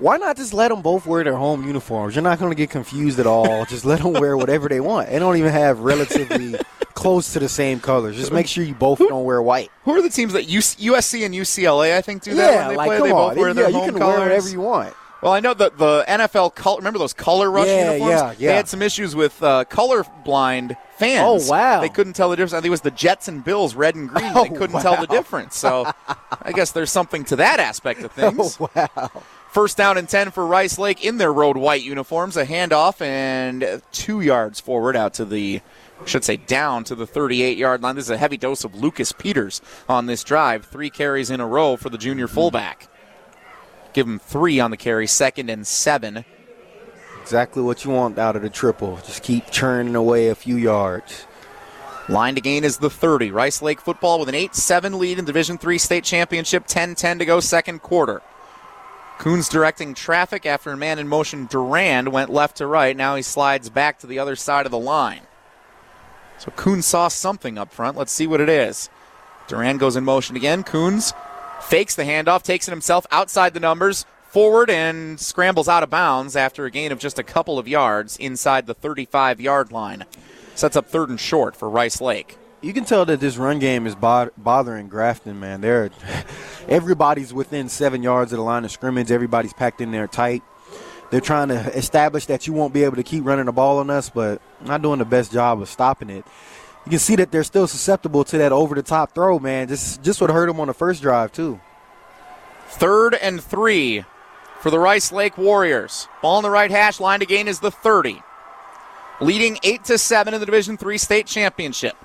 [0.00, 2.14] Why not just let them both wear their home uniforms?
[2.16, 3.64] You're not going to get confused at all.
[3.68, 5.10] just let them wear whatever they want.
[5.10, 6.58] They don't even have relatively
[6.94, 8.16] close to the same colors.
[8.16, 9.70] Just make sure you both don't wear white.
[9.84, 11.94] Who are the teams that USC and UCLA?
[11.96, 12.96] I think do that Yeah, when they like play.
[12.98, 14.16] come they both on, wear yeah, their you home can colors.
[14.18, 14.94] wear whatever you want.
[15.22, 16.78] Well, I know that the NFL color.
[16.78, 18.40] Remember those color rush Yeah, uniforms?
[18.40, 21.44] yeah, They had some issues with uh, color blind fans.
[21.46, 21.82] Oh, wow.
[21.82, 22.54] They couldn't tell the difference.
[22.54, 24.32] I think it was the Jets and Bills, red and green.
[24.34, 25.58] Oh, they couldn't tell the difference.
[25.58, 25.90] So,
[26.40, 28.56] I guess there's something to that aspect of things.
[28.58, 29.10] Oh, wow.
[29.50, 32.36] First down and 10 for Rice Lake in their road white uniforms.
[32.36, 35.60] A handoff and two yards forward out to the,
[36.00, 37.96] I should say down to the 38 yard line.
[37.96, 40.66] This is a heavy dose of Lucas Peters on this drive.
[40.66, 42.86] Three carries in a row for the junior fullback.
[43.92, 46.24] Give him three on the carry, second and seven.
[47.20, 48.98] Exactly what you want out of the triple.
[49.04, 51.26] Just keep churning away a few yards.
[52.08, 53.32] Line to gain is the 30.
[53.32, 57.18] Rice Lake football with an 8 7 lead in Division Three state championship, 10 10
[57.18, 58.22] to go, second quarter.
[59.20, 61.44] Coons directing traffic after a man in motion.
[61.44, 62.96] Durand went left to right.
[62.96, 65.20] Now he slides back to the other side of the line.
[66.38, 67.98] So Coons saw something up front.
[67.98, 68.88] Let's see what it is.
[69.46, 70.62] Durand goes in motion again.
[70.62, 71.12] Coons
[71.60, 76.34] fakes the handoff, takes it himself outside the numbers, forward, and scrambles out of bounds
[76.34, 80.06] after a gain of just a couple of yards inside the 35 yard line.
[80.54, 82.38] Sets up third and short for Rice Lake.
[82.62, 85.60] You can tell that this run game is bo- bothering Grafton, man.
[85.60, 85.90] They're
[86.68, 89.10] everybody's within seven yards of the line of scrimmage.
[89.10, 90.42] Everybody's packed in there tight.
[91.10, 93.90] They're trying to establish that you won't be able to keep running the ball on
[93.90, 96.24] us, but not doing the best job of stopping it.
[96.84, 99.68] You can see that they're still susceptible to that over the top throw, man.
[99.68, 101.60] Just just what hurt them on the first drive too.
[102.68, 104.04] Third and three
[104.60, 106.08] for the Rice Lake Warriors.
[106.22, 108.22] Ball in the right hash line to gain is the 30.
[109.20, 111.96] Leading 8 to 7 in the Division 3 state championship.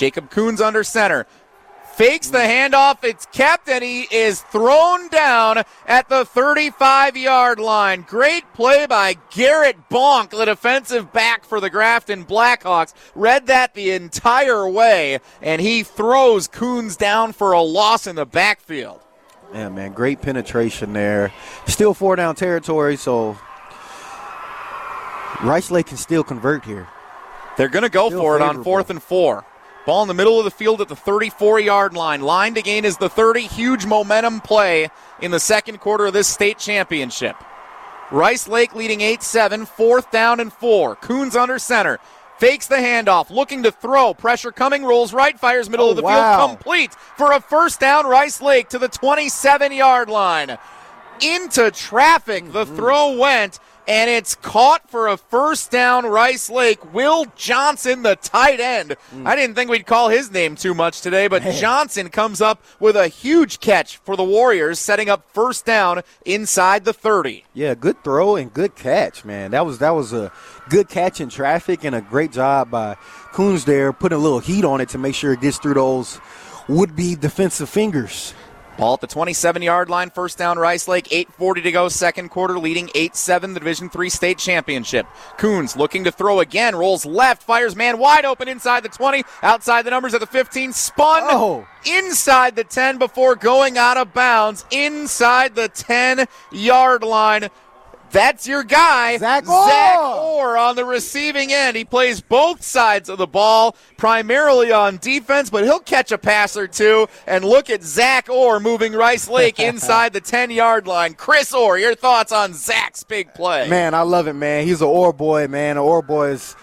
[0.00, 1.26] Jacob Coons under center.
[1.92, 3.04] Fakes the handoff.
[3.04, 8.06] It's kept, and he is thrown down at the 35 yard line.
[8.08, 12.94] Great play by Garrett Bonk, the defensive back for the Grafton Blackhawks.
[13.14, 18.24] Read that the entire way, and he throws Coons down for a loss in the
[18.24, 19.02] backfield.
[19.52, 21.30] Yeah, man, great penetration there.
[21.66, 23.36] Still four down territory, so
[25.42, 26.88] Rice Lake can still convert here.
[27.58, 29.44] They're going to go Still for it on fourth and four.
[29.86, 32.20] Ball in the middle of the field at the 34 yard line.
[32.20, 33.42] Line to gain is the 30.
[33.42, 34.88] Huge momentum play
[35.20, 37.36] in the second quarter of this state championship.
[38.10, 40.96] Rice Lake leading 8 7, fourth down and four.
[40.96, 41.98] Coons under center.
[42.38, 44.14] Fakes the handoff, looking to throw.
[44.14, 46.38] Pressure coming, rolls right, fires middle Oh, of the wow.
[46.38, 48.06] field, complete for a first down.
[48.06, 50.58] Rice Lake to the 27 yard line.
[51.20, 52.76] Into traffic, the mm.
[52.76, 53.58] throw went,
[53.90, 56.06] and it's caught for a first down.
[56.06, 56.94] Rice Lake.
[56.94, 58.92] Will Johnson, the tight end.
[59.10, 59.26] Hmm.
[59.26, 62.94] I didn't think we'd call his name too much today, but Johnson comes up with
[62.94, 67.44] a huge catch for the Warriors, setting up first down inside the 30.
[67.52, 69.50] Yeah, good throw and good catch, man.
[69.50, 70.30] That was that was a
[70.68, 72.94] good catch in traffic and a great job by
[73.32, 76.20] Coons there, putting a little heat on it to make sure it gets through those
[76.68, 78.34] would-be defensive fingers.
[78.80, 82.58] Ball at the 27 yard line, first down Rice Lake, 8.40 to go, second quarter,
[82.58, 85.06] leading 8 7, the Division 3 state championship.
[85.36, 89.82] Coons looking to throw again, rolls left, fires man wide open inside the 20, outside
[89.82, 91.66] the numbers at the 15, spun Oh.
[91.84, 97.50] inside the 10 before going out of bounds, inside the 10 yard line.
[98.12, 100.50] That's your guy, Zach Zach Orr.
[100.50, 101.76] Orr on the receiving end.
[101.76, 106.56] He plays both sides of the ball, primarily on defense, but he'll catch a pass
[106.56, 107.06] or two.
[107.26, 111.14] And look at Zach Orr moving Rice Lake inside the 10 yard line.
[111.14, 113.68] Chris Orr, your thoughts on Zach's big play?
[113.68, 114.66] Man, I love it, man.
[114.66, 115.72] He's an Orr boy, man.
[115.72, 116.56] An Orr boy is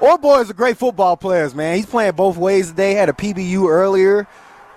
[0.00, 1.76] Orr boy is a great football player, man.
[1.76, 2.94] He's playing both ways today.
[2.94, 4.26] Had a PBU earlier.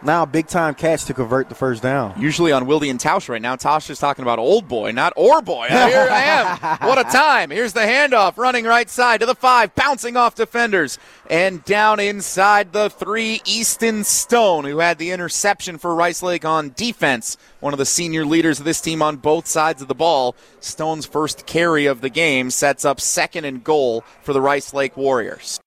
[0.04, 2.20] Now big time catch to convert the first down.
[2.20, 3.56] Usually on Wildy and Tausch right now.
[3.56, 5.68] Tausch is talking about old boy, not Orr boy.
[5.70, 6.78] Uh, here I am.
[6.92, 7.52] What a time.
[7.52, 10.98] Here's the handoff, running right side to the five, bouncing off defenders.
[11.30, 16.74] And down inside the three, Easton Stone, who had the interception for Rice Lake on
[16.76, 17.38] defense.
[17.60, 20.36] One of the senior leaders of this team on both sides of the ball.
[20.60, 24.98] Stone's first carry of the game sets up second and goal for the Rice Lake
[24.98, 25.60] Warriors.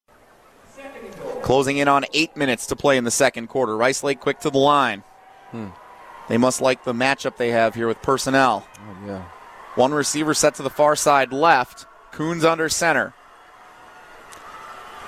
[1.45, 3.77] Closing in on eight minutes to play in the second quarter.
[3.77, 5.03] Rice Lake quick to the line.
[5.51, 5.69] Hmm.
[6.27, 8.67] They must like the matchup they have here with personnel.
[8.79, 9.25] Oh, yeah.
[9.75, 11.85] One receiver set to the far side left.
[12.13, 13.13] Coons under center.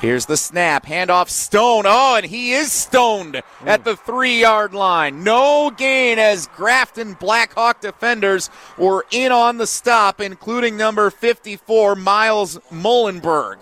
[0.03, 0.85] Here's the snap.
[0.85, 1.85] Handoff Stone.
[1.87, 3.69] Oh, and he is stoned hmm.
[3.69, 5.25] at the three yard line.
[5.25, 12.59] No gain as Grafton Blackhawk defenders were in on the stop, including number 54, Miles
[12.71, 13.61] Mullenberg.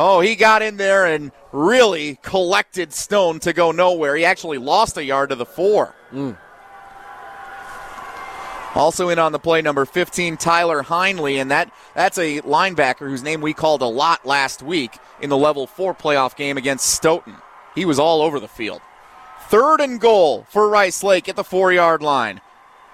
[0.00, 4.14] Oh, he got in there and really collected Stone to go nowhere.
[4.14, 5.88] He actually lost a yard to the four.
[6.10, 6.32] Hmm.
[8.76, 13.24] Also in on the play, number 15, Tyler Heinley, and that that's a linebacker whose
[13.24, 17.34] name we called a lot last week in the level four playoff game against Stoughton.
[17.74, 18.80] he was all over the field.
[19.48, 22.40] Third and goal for Rice Lake at the four yard line.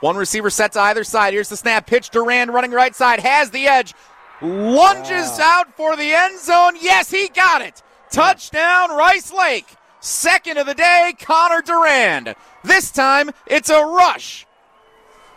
[0.00, 1.34] One receiver set to either side.
[1.34, 1.86] Here's the snap.
[1.86, 2.09] Pitch.
[2.09, 3.20] Durand running right side.
[3.20, 3.94] Has the edge.
[4.43, 6.74] Lunges out for the end zone.
[6.80, 7.82] Yes, he got it.
[8.11, 9.66] Touchdown, Rice Lake.
[10.01, 12.35] Second of the day, Connor Durand.
[12.62, 14.47] This time, it's a rush.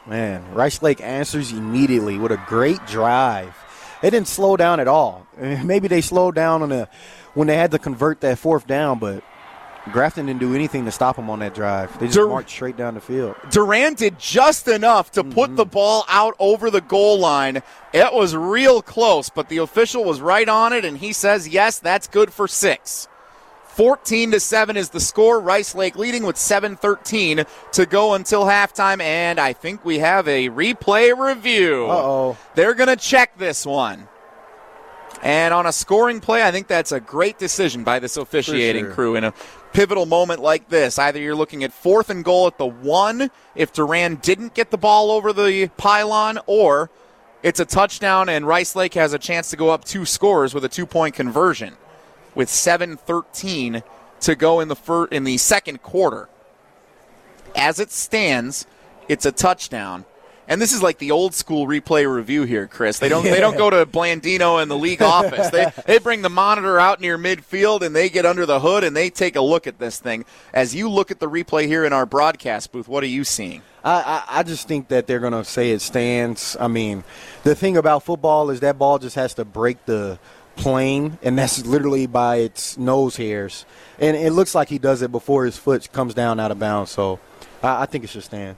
[0.06, 3.56] Man, Rice Lake answers immediately with a great drive.
[4.02, 5.28] They didn't slow down at all.
[5.38, 6.90] Maybe they slowed down on the
[7.34, 9.24] when they had to convert that fourth down, but
[9.92, 11.98] Grafton didn't do anything to stop them on that drive.
[12.00, 13.36] They just Dur- marched straight down the field.
[13.50, 15.56] Durand did just enough to put mm-hmm.
[15.56, 17.62] the ball out over the goal line.
[17.94, 21.80] It was real close, but the official was right on it, and he says, yes,
[21.80, 23.08] that's good for six.
[23.78, 25.40] 14 to 7 is the score.
[25.40, 30.50] Rice Lake leading with 7:13 to go until halftime and I think we have a
[30.50, 31.86] replay review.
[31.86, 32.38] Uh-oh.
[32.56, 34.08] They're going to check this one.
[35.22, 38.94] And on a scoring play, I think that's a great decision by this officiating sure.
[38.94, 39.34] crew in a
[39.78, 40.98] pivotal moment like this.
[40.98, 44.78] Either you're looking at fourth and goal at the one if Durand didn't get the
[44.78, 46.90] ball over the pylon, or
[47.44, 50.66] it's a touchdown and Rice Lake has a chance to go up two scores with
[50.66, 51.76] a two point conversion
[52.34, 53.84] with 7:13
[54.22, 56.28] to go in the fir- in the second quarter.
[57.56, 58.66] As it stands,
[59.08, 60.06] it's a touchdown.
[60.48, 63.00] And this is like the old school replay review here, Chris.
[63.00, 65.50] They don't they don't go to Blandino in the league office.
[65.50, 68.96] They they bring the monitor out near midfield and they get under the hood and
[68.96, 70.26] they take a look at this thing.
[70.54, 73.62] As you look at the replay here in our broadcast booth, what are you seeing?
[73.84, 76.58] I, I, I just think that they're going to say it stands.
[76.60, 77.04] I mean,
[77.44, 80.20] the thing about football is that ball just has to break the
[80.58, 83.66] plane, and that's literally by its nose hairs.
[84.00, 86.92] And it looks like he does it before his foot comes down out of bounds.
[86.92, 87.20] So
[87.64, 88.58] I, I think it should stand.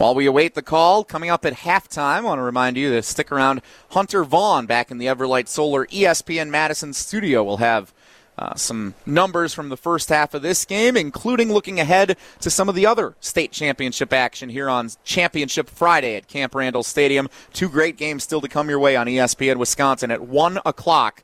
[0.00, 3.02] While we await the call, coming up at halftime, I want to remind you to
[3.02, 3.60] stick around.
[3.90, 7.92] Hunter Vaughn back in the Everlight Solar ESPN Madison studio will have
[8.38, 12.66] uh, some numbers from the first half of this game, including looking ahead to some
[12.66, 17.28] of the other state championship action here on Championship Friday at Camp Randall Stadium.
[17.52, 21.22] Two great games still to come your way on ESPN Wisconsin at 1 o'clock.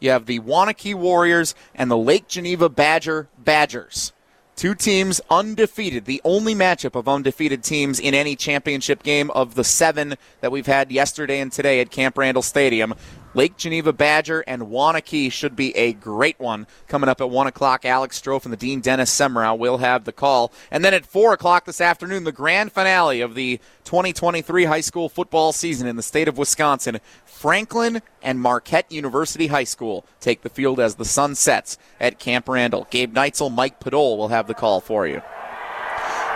[0.00, 4.12] You have the Waunakee Warriors and the Lake Geneva Badger Badgers.
[4.58, 9.62] Two teams undefeated, the only matchup of undefeated teams in any championship game of the
[9.62, 12.92] seven that we've had yesterday and today at Camp Randall Stadium.
[13.38, 16.66] Lake Geneva Badger and Waunakee should be a great one.
[16.88, 20.10] Coming up at 1 o'clock, Alex Strofe and the Dean Dennis Semrau will have the
[20.10, 20.52] call.
[20.72, 25.08] And then at 4 o'clock this afternoon, the grand finale of the 2023 high school
[25.08, 26.98] football season in the state of Wisconsin.
[27.24, 32.48] Franklin and Marquette University High School take the field as the sun sets at Camp
[32.48, 32.88] Randall.
[32.90, 35.22] Gabe Neitzel, Mike Podol will have the call for you.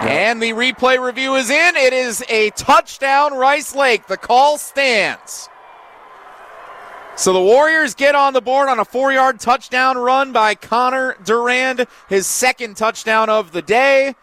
[0.03, 1.75] And the replay review is in.
[1.75, 4.07] It is a touchdown, Rice Lake.
[4.07, 5.49] The call stands.
[7.15, 11.17] So the Warriors get on the board on a four yard touchdown run by Connor
[11.25, 14.15] Durand, his second touchdown of the day.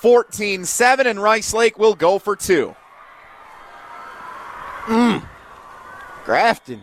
[0.00, 2.74] 14 7, and Rice Lake will go for two.
[4.86, 5.22] Mm.
[6.24, 6.80] Grafton.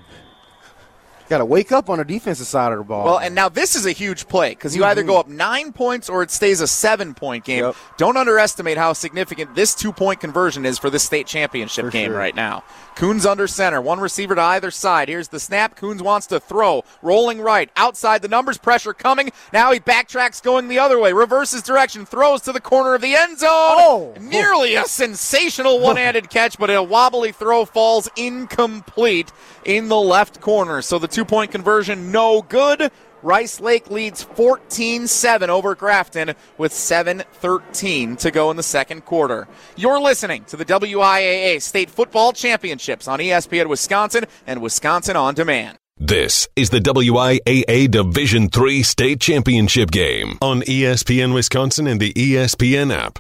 [1.30, 3.04] Got to wake up on the defensive side of the ball.
[3.04, 5.10] Well, and now this is a huge play because you either mm-hmm.
[5.10, 7.74] go up nine points or it stays a seven point game.
[7.98, 12.12] Don't underestimate how significant this two point conversion is for this state championship For game
[12.12, 12.18] sure.
[12.18, 12.64] right now.
[12.96, 15.10] Coons under center, one receiver to either side.
[15.10, 15.76] Here's the snap.
[15.76, 19.32] Coons wants to throw, rolling right, outside the numbers, pressure coming.
[19.52, 23.16] Now he backtracks going the other way, reverses direction, throws to the corner of the
[23.16, 23.50] end zone.
[23.50, 24.14] Oh.
[24.20, 29.32] Nearly a sensational one handed catch, but a wobbly throw falls incomplete
[29.66, 30.82] in the left corner.
[30.82, 32.92] So the two point conversion, no good.
[33.24, 39.04] Rice Lake leads 14 7 over Grafton with 7 13 to go in the second
[39.04, 39.48] quarter.
[39.76, 45.80] You're listening to the WIAA State Football Championships on ESPN Wisconsin and Wisconsin On Demand.
[45.98, 52.96] This is the WIAA Division III State Championship game on ESPN Wisconsin and the ESPN
[52.96, 53.18] app.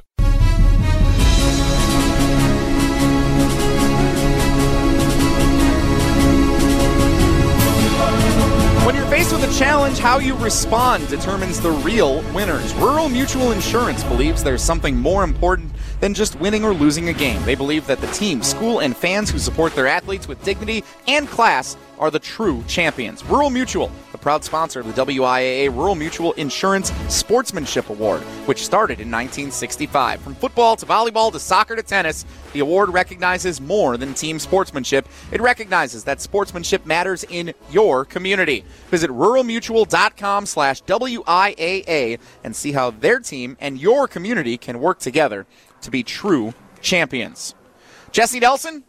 [9.09, 12.73] Faced with a challenge, how you respond determines the real winners.
[12.75, 17.43] Rural Mutual Insurance believes there's something more important than just winning or losing a game.
[17.43, 21.27] They believe that the team, school, and fans who support their athletes with dignity and
[21.27, 23.23] class are the true champions.
[23.25, 28.99] Rural Mutual, the proud sponsor of the WIAA Rural Mutual Insurance Sportsmanship Award, which started
[28.99, 30.21] in 1965.
[30.21, 35.07] From football to volleyball to soccer to tennis, the award recognizes more than team sportsmanship.
[35.31, 38.63] It recognizes that sportsmanship matters in your community.
[38.89, 45.45] Visit ruralmutual.com slash WIAA and see how their team and your community can work together
[45.87, 47.55] to be true champions.
[48.11, 48.83] Jesse Nelson,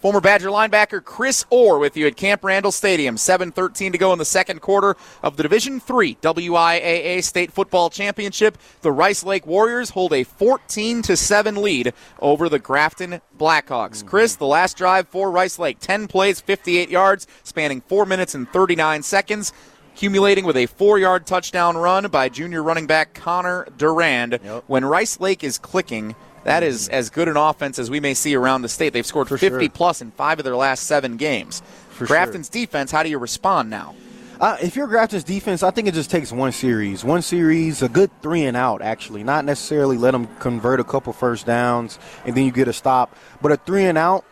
[0.00, 3.16] Former Badger linebacker Chris Orr with you at Camp Randall Stadium.
[3.16, 8.56] 7:13 to go in the second quarter of the Division Three WIAA State Football Championship.
[8.80, 13.98] The Rice Lake Warriors hold a 14 to 7 lead over the Grafton Blackhawks.
[13.98, 14.08] Mm-hmm.
[14.08, 18.50] Chris, the last drive for Rice Lake, 10 plays, 58 yards, spanning 4 minutes and
[18.50, 19.52] 39 seconds.
[19.94, 24.38] Accumulating with a four yard touchdown run by junior running back Connor Durand.
[24.66, 26.14] When Rice Lake is clicking,
[26.44, 28.92] that is as good an offense as we may see around the state.
[28.92, 29.68] They've scored 50 sure.
[29.68, 31.62] plus in five of their last seven games.
[31.90, 33.94] For Grafton's defense, how do you respond now?
[34.40, 37.04] Uh, if you're Grafton's defense, I think it just takes one series.
[37.04, 39.22] One series, a good three and out, actually.
[39.22, 43.14] Not necessarily let them convert a couple first downs and then you get a stop.
[43.42, 44.24] But a three and out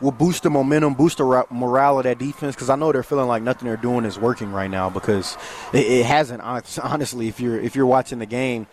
[0.00, 3.04] will boost the momentum, boost the ra- morale of that defense because I know they're
[3.04, 5.38] feeling like nothing they're doing is working right now because
[5.72, 6.42] it, it hasn't.
[6.42, 8.66] Honestly, if you're if you're watching the game,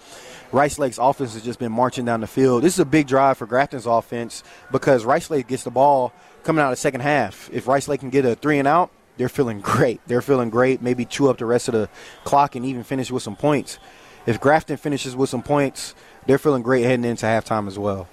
[0.51, 2.63] Rice Lake's offense has just been marching down the field.
[2.63, 6.11] This is a big drive for Grafton's offense because Rice Lake gets the ball
[6.43, 7.49] coming out of the second half.
[7.53, 10.01] If Rice Lake can get a three and out, they're feeling great.
[10.07, 10.81] They're feeling great.
[10.81, 11.89] Maybe chew up the rest of the
[12.23, 13.77] clock and even finish with some points.
[14.25, 15.93] If Grafton finishes with some points,
[16.25, 18.07] they're feeling great heading into halftime as well.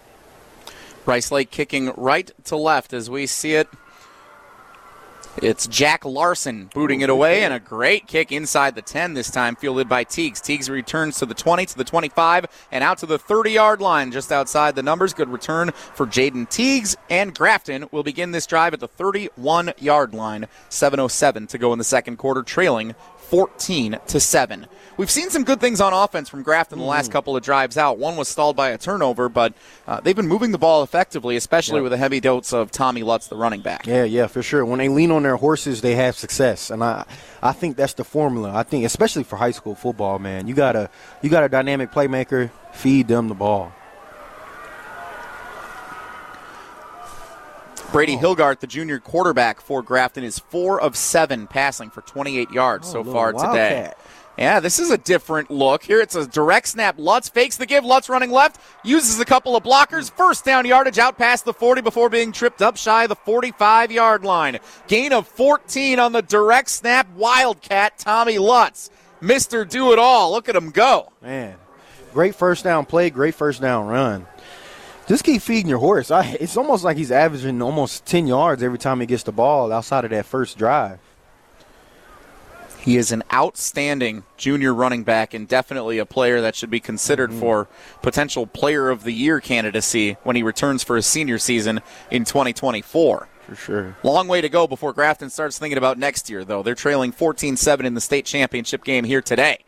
[1.06, 3.68] Rice Lake kicking right to left as we see it.
[5.42, 9.54] It's Jack Larson booting it away, and a great kick inside the 10 this time,
[9.54, 10.40] fielded by Teagues.
[10.40, 14.10] Teagues returns to the 20, to the 25, and out to the 30 yard line,
[14.10, 15.12] just outside the numbers.
[15.12, 20.14] Good return for Jaden Teagues, and Grafton will begin this drive at the 31 yard
[20.14, 20.46] line.
[20.70, 22.94] 7.07 to go in the second quarter, trailing
[23.28, 24.66] 14 to 7.
[24.96, 27.98] We've seen some good things on offense from Grafton the last couple of drives out.
[27.98, 29.52] One was stalled by a turnover, but
[29.86, 33.26] uh, they've been moving the ball effectively, especially with a heavy dose of Tommy Lutz,
[33.26, 33.86] the running back.
[33.86, 34.64] Yeah, yeah, for sure.
[34.64, 37.04] When they lean on their horses, they have success, and I,
[37.42, 38.52] I think that's the formula.
[38.54, 40.88] I think, especially for high school football, man, you got a,
[41.20, 42.50] you got a dynamic playmaker.
[42.72, 43.72] Feed them the ball.
[47.92, 48.34] Brady oh.
[48.34, 52.92] Hilgart, the junior quarterback for Grafton, is four of seven passing for 28 yards oh,
[52.92, 53.92] so little far today.
[54.38, 55.82] Yeah, this is a different look.
[55.82, 56.96] Here it's a direct snap.
[56.98, 57.84] Lutz fakes the give.
[57.84, 60.10] Lutz running left, uses a couple of blockers.
[60.10, 63.90] First down yardage out past the 40 before being tripped up shy of the 45
[63.90, 64.58] yard line.
[64.88, 67.08] Gain of 14 on the direct snap.
[67.14, 68.90] Wildcat Tommy Lutz.
[69.22, 69.66] Mr.
[69.66, 70.32] Do It All.
[70.32, 71.12] Look at him go.
[71.22, 71.56] Man,
[72.12, 74.26] great first down play, great first down run.
[75.06, 76.10] Just keep feeding your horse.
[76.10, 79.72] I, it's almost like he's averaging almost 10 yards every time he gets the ball
[79.72, 80.98] outside of that first drive.
[82.80, 87.30] He is an outstanding junior running back and definitely a player that should be considered
[87.30, 87.40] mm-hmm.
[87.40, 87.68] for
[88.00, 91.80] potential player of the year candidacy when he returns for his senior season
[92.10, 93.28] in 2024.
[93.46, 93.96] For sure.
[94.02, 96.62] Long way to go before Grafton starts thinking about next year, though.
[96.62, 99.64] They're trailing 14 7 in the state championship game here today.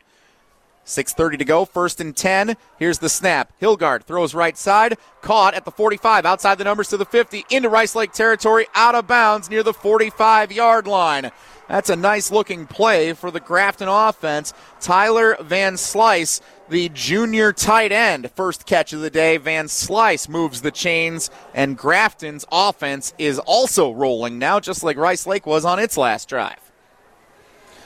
[0.89, 2.57] 6.30 to go, first and 10.
[2.77, 3.53] Here's the snap.
[3.61, 7.69] Hilgard throws right side, caught at the 45, outside the numbers to the 50, into
[7.69, 11.31] Rice Lake territory, out of bounds near the 45 yard line.
[11.67, 14.53] That's a nice looking play for the Grafton offense.
[14.81, 19.37] Tyler Van Slice, the junior tight end, first catch of the day.
[19.37, 25.27] Van Slice moves the chains, and Grafton's offense is also rolling now, just like Rice
[25.27, 26.68] Lake was on its last drive.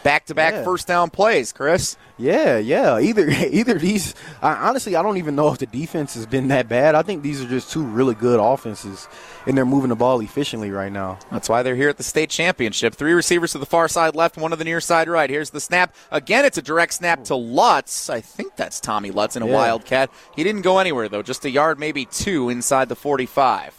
[0.04, 0.64] Back to back Yeah.
[0.66, 1.95] first down plays, Chris.
[2.18, 2.99] Yeah, yeah.
[2.99, 4.14] Either either these.
[4.41, 6.93] I, honestly, I don't even know if the defense has been that bad.
[6.93, 9.08] I think these are just two really good offenses,
[9.47, 11.20] and they're moving the ball efficiently right now.
[11.32, 12.95] That's why they're here at the state championship.
[12.95, 15.30] Three receivers to the far side left, one to the near side right.
[15.30, 15.95] Here's the snap.
[16.12, 18.10] Again, it's a direct snap to Lutz.
[18.10, 19.54] I think that's Tommy Lutz in a Yeah.
[19.54, 20.10] wildcat.
[20.36, 21.24] He didn't go anywhere, though.
[21.24, 23.74] Just a yard, maybe two inside the 45.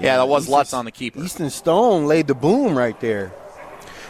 [0.00, 1.20] Yeah, that was Easton- Lutz on the keeper.
[1.22, 3.32] Easton Stone laid the boom right there.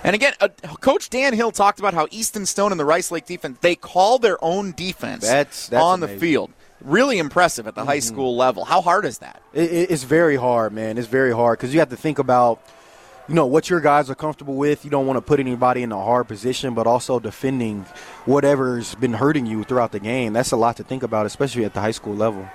[0.05, 0.49] And again, uh,
[0.81, 4.19] Coach Dan Hill talked about how Easton Stone and the Rice Lake defense, they call
[4.19, 6.51] their own defense That's- that's on the field.
[6.83, 8.03] Really impressive at the high Mhm.
[8.03, 8.67] school level.
[8.67, 9.41] How hard is that?
[9.55, 10.99] It, it- it's very hard, man.
[10.99, 12.61] It's very hard because you have to think about,
[13.29, 14.85] you know, what your guys are comfortable with.
[14.85, 17.87] You don't want to put anybody in a hard position, but also defending
[18.27, 20.35] whatever's been hurting you throughout the game.
[20.35, 22.47] That's a lot to think about, especially at the high school level.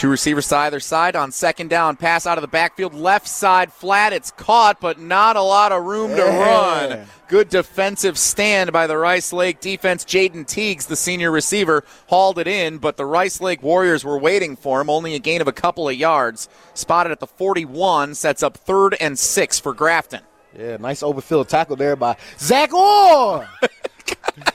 [0.00, 1.94] Two receivers to either side on second down.
[1.94, 4.14] Pass out of the backfield, left side flat.
[4.14, 7.06] It's caught, but not a lot of room to run.
[7.28, 10.06] Good defensive stand by the Rice Lake defense.
[10.06, 14.56] Jaden Teagues, the senior receiver, hauled it in, but the Rice Lake Warriors were waiting
[14.56, 14.88] for him.
[14.88, 16.48] Only a gain of a couple of yards.
[16.72, 20.22] Spotted at the 41, sets up third and six for Grafton.
[20.58, 23.46] Yeah, nice overfield tackle there by Zach Orr.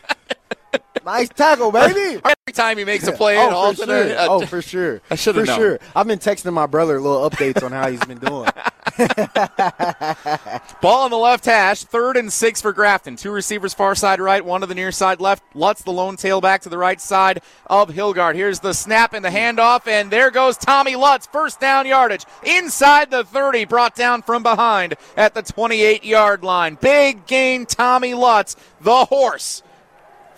[1.05, 2.19] nice tackle, baby.
[2.25, 4.09] Every time he makes a play, oh, for alternate.
[4.09, 4.17] sure.
[4.17, 5.01] uh, oh, for sure.
[5.09, 5.57] I should've For known.
[5.57, 5.79] sure.
[5.95, 8.49] I've been texting my brother little updates on how he's been doing.
[10.81, 13.15] Ball on the left hash, third and six for Grafton.
[13.15, 15.43] Two receivers far side right, one to the near side left.
[15.55, 18.35] Lutz the lone tailback to the right side of Hilgard.
[18.35, 21.27] Here's the snap and the handoff, and there goes Tommy Lutz.
[21.27, 26.77] First down yardage inside the 30, brought down from behind at the 28 yard line.
[26.79, 29.61] Big gain, Tommy Lutz, the horse.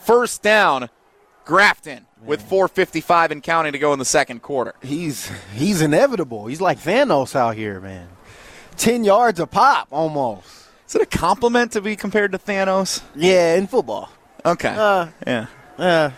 [0.07, 0.89] First down,
[1.43, 4.73] Grafton with 4:55 and counting to go in the second quarter.
[4.81, 6.47] He's he's inevitable.
[6.47, 8.07] He's like Thanos out here, man.
[8.77, 10.47] Ten yards a pop, almost.
[10.87, 13.01] Is it a compliment to be compared to Thanos?
[13.17, 14.09] Yeah, in football.
[14.45, 14.69] Okay.
[14.77, 15.47] Uh, yeah.
[15.77, 16.11] Uh,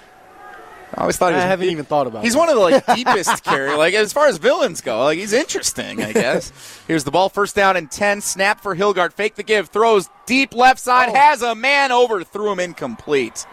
[0.94, 2.24] I always thought he I was haven't he- even thought about.
[2.24, 2.38] He's it.
[2.38, 3.76] one of the like deepest carry.
[3.76, 6.52] Like as far as villains go, like he's interesting, I guess.
[6.88, 8.22] Here's the ball, first down and ten.
[8.22, 9.14] Snap for Hilgard.
[9.14, 9.70] Fake the give.
[9.70, 11.10] Throws deep left side.
[11.16, 12.24] Has a man over.
[12.24, 13.48] Threw him incomplete.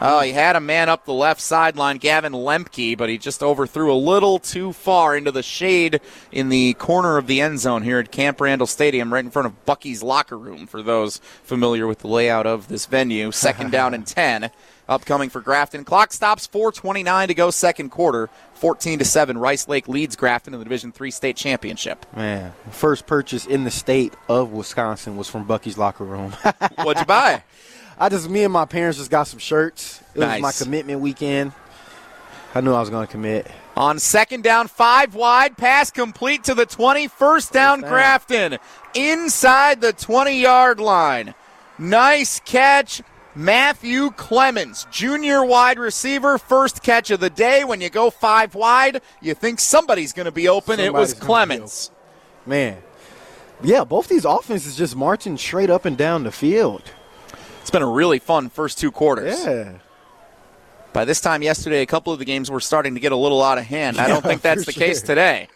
[0.00, 3.92] Oh, he had a man up the left sideline, Gavin Lemke, but he just overthrew
[3.92, 6.00] a little too far into the shade
[6.30, 9.46] in the corner of the end zone here at Camp Randall Stadium, right in front
[9.46, 10.68] of Bucky's locker room.
[10.68, 14.50] For those familiar with the layout of this venue, second down and ten.
[14.88, 15.84] Upcoming for Grafton.
[15.84, 18.30] Clock stops 4:29 to go, second quarter.
[18.54, 19.36] 14 to seven.
[19.36, 22.06] Rice Lake leads Grafton in the Division Three state championship.
[22.16, 26.32] Man, first purchase in the state of Wisconsin was from Bucky's locker room.
[26.76, 27.42] What'd you buy?
[27.98, 30.00] I just, me and my parents just got some shirts.
[30.14, 31.52] It was my commitment weekend.
[32.54, 33.50] I knew I was going to commit.
[33.76, 37.90] On second down, five wide, pass complete to the 20, first down, down.
[37.90, 38.58] Grafton.
[38.94, 41.34] Inside the 20 yard line.
[41.78, 43.02] Nice catch.
[43.34, 47.62] Matthew Clemens, junior wide receiver, first catch of the day.
[47.62, 50.80] When you go five wide, you think somebody's going to be open.
[50.80, 51.90] it was Somebody's Clemens.
[52.46, 52.78] Man.
[53.62, 56.82] Yeah, both these offenses just marching straight up and down the field.
[57.68, 59.44] It's been a really fun first two quarters.
[59.44, 59.74] Yeah.
[60.94, 63.42] By this time yesterday, a couple of the games were starting to get a little
[63.42, 63.98] out of hand.
[63.98, 65.48] I don't think that's the case today.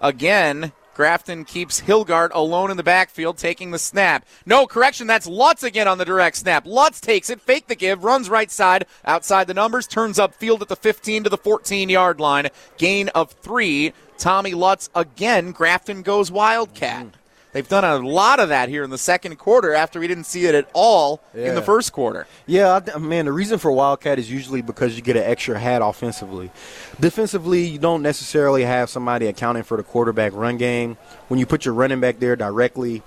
[0.00, 4.24] Again, Grafton keeps Hilgard alone in the backfield, taking the snap.
[4.46, 6.64] No, correction, that's Lutz again on the direct snap.
[6.64, 10.62] Lutz takes it, fake the give, runs right side, outside the numbers, turns up field
[10.62, 12.50] at the 15 to the 14 yard line.
[12.78, 13.92] Gain of three.
[14.16, 15.50] Tommy Lutz again.
[15.50, 17.06] Grafton goes Wildcat.
[17.06, 17.12] Mm.
[17.52, 20.46] They've done a lot of that here in the second quarter after we didn't see
[20.46, 22.26] it at all in the first quarter.
[22.46, 25.82] Yeah, I man, the reason for Wildcat is usually because you get an extra hat
[25.82, 26.50] offensively.
[26.98, 30.96] Defensively, you don't necessarily have somebody accounting for the quarterback run game.
[31.28, 33.02] When you put your running back there directly,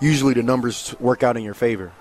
[0.00, 1.92] usually the numbers work out in your favor.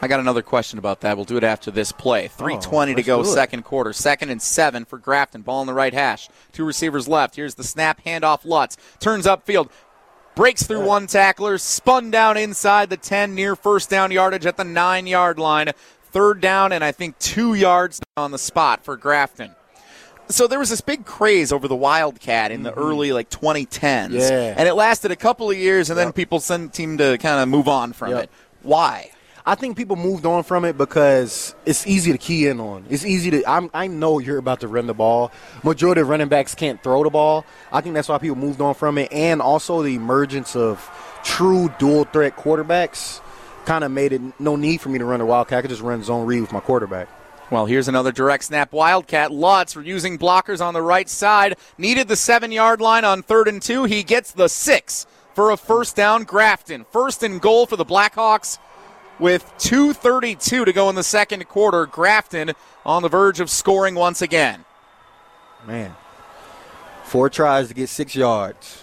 [0.00, 1.16] I got another question about that.
[1.16, 2.26] We'll do it after this play.
[2.26, 3.92] 320 to go, second quarter.
[3.92, 5.42] Second and seven for Grafton.
[5.42, 6.28] Ball in the right hash.
[6.50, 7.36] Two receivers left.
[7.36, 8.76] Here's the snap, handoff Lutz.
[8.98, 9.70] Turns upfield.
[10.34, 14.64] Breaks through one tackler, spun down inside the 10 near first down yardage at the
[14.64, 15.72] nine yard line.
[16.04, 19.54] Third down, and I think two yards on the spot for Grafton.
[20.28, 22.80] So there was this big craze over the Wildcat in the mm-hmm.
[22.80, 24.54] early like 2010s, Yeah.
[24.56, 27.68] and it lasted a couple of years, and then people seemed to kind of move
[27.68, 28.24] on from Yep.
[28.24, 28.30] it.
[28.62, 29.10] Why?
[29.44, 32.84] I think people moved on from it because it's easy to key in on.
[32.88, 33.50] It's easy to.
[33.50, 35.32] I'm, I know you're about to run the ball.
[35.64, 37.44] Majority of running backs can't throw the ball.
[37.72, 40.88] I think that's why people moved on from it, and also the emergence of
[41.24, 43.20] true dual threat quarterbacks
[43.64, 45.58] kind of made it no need for me to run the wildcat.
[45.58, 47.08] I could just run zone read with my quarterback.
[47.50, 48.72] Well, here's another direct snap.
[48.72, 51.56] Wildcat Lutz using blockers on the right side.
[51.78, 53.84] Needed the seven yard line on third and two.
[53.84, 56.22] He gets the six for a first down.
[56.24, 56.86] Grafton.
[56.90, 58.58] First and goal for the Blackhawks
[59.22, 61.86] with 2.32 to go in the second quarter.
[61.86, 62.52] Grafton
[62.84, 64.64] on the verge of scoring once again.
[65.64, 65.94] Man,
[67.04, 68.82] four tries to get six yards.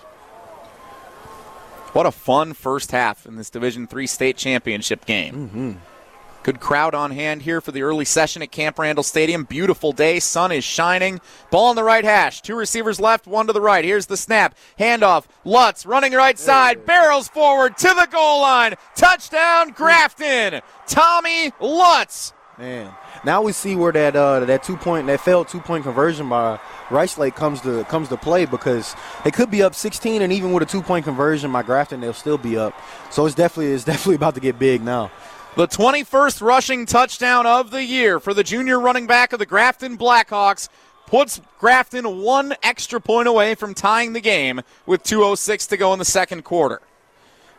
[1.91, 5.33] What a fun first half in this Division Three state championship game.
[5.33, 5.71] Mm-hmm.
[6.41, 9.43] Good crowd on hand here for the early session at Camp Randall Stadium.
[9.43, 11.19] Beautiful day, sun is shining.
[11.51, 12.41] Ball on the right hash.
[12.41, 13.83] Two receivers left, one to the right.
[13.83, 14.55] Here's the snap.
[14.79, 15.25] Handoff.
[15.43, 18.75] Lutz running right side, barrels forward to the goal line.
[18.95, 20.61] Touchdown, Grafton.
[20.87, 22.33] Tommy Lutz.
[22.57, 22.93] Man,
[23.23, 26.59] now we see where that uh, that two point that failed two point conversion by
[26.89, 30.51] Rice Lake comes to comes to play because they could be up 16, and even
[30.51, 32.73] with a two point conversion by Grafton, they'll still be up.
[33.11, 35.09] So it's definitely it's definitely about to get big now.
[35.55, 39.97] The 21st rushing touchdown of the year for the junior running back of the Grafton
[39.97, 40.69] Blackhawks
[41.07, 45.99] puts Grafton one extra point away from tying the game with 2.06 to go in
[45.99, 46.81] the second quarter.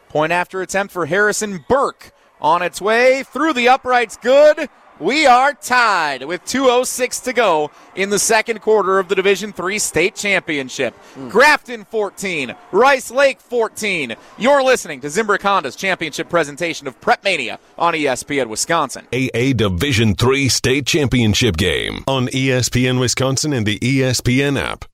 [0.08, 4.16] Point after attempt for Harrison Burke on its way through the uprights.
[4.16, 4.68] Good.
[5.01, 9.78] We are tied with 2.06 to go in the second quarter of the Division Three
[9.78, 10.94] state championship.
[11.14, 11.31] Hmm.
[11.31, 14.14] Grafton 14, Rice Lake 14.
[14.36, 19.06] You're listening to Zimbrick Honda's championship presentation of Prep Mania on ESPN Wisconsin.
[19.10, 24.85] AA Division III state championship game on ESPN Wisconsin and the ESPN app.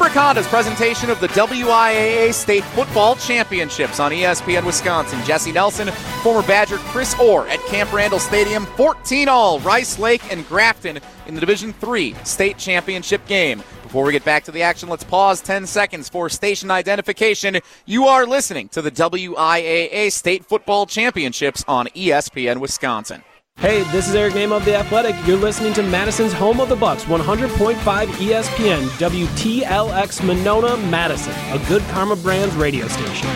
[0.00, 5.22] Zimbrick Honda's presentation of the WIAA State Football Championships on ESPN Wisconsin.
[5.26, 5.88] Jesse Nelson,
[6.22, 11.34] former Badger Chris Orr at Camp Randall Stadium, 14 all, Rice Lake and Grafton in
[11.34, 13.58] the Division Three State Championship game.
[13.82, 17.58] Before we get back to the action, let's pause 10 seconds for station identification.
[17.84, 23.22] You are listening to the WIAA State Football Championships on ESPN Wisconsin.
[23.60, 25.14] Hey, this is Eric Nehm of The Athletic.
[25.26, 31.82] You're listening to Madison's Home of the Bucks, 100.5 ESPN, WTLX Monona, Madison, a good
[31.90, 33.28] Karma Brands radio station.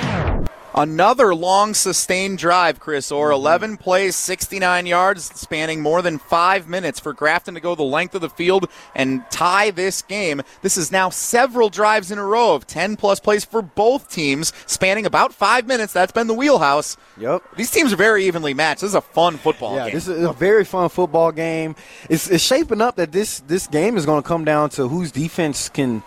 [0.76, 3.28] Another long sustained drive, Chris Orr.
[3.30, 3.34] Mm-hmm.
[3.34, 8.14] 11 plays, 69 yards, spanning more than five minutes for Grafton to go the length
[8.16, 10.42] of the field and tie this game.
[10.62, 14.52] This is now several drives in a row of 10 plus plays for both teams,
[14.66, 15.92] spanning about five minutes.
[15.92, 16.96] That's been the wheelhouse.
[17.18, 17.42] Yep.
[17.56, 18.80] These teams are very evenly matched.
[18.80, 19.94] This is a fun football Yeah, game.
[19.94, 21.76] this is a very fun football game.
[22.10, 25.12] It's, it's shaping up that this this game is going to come down to whose
[25.12, 26.02] defense can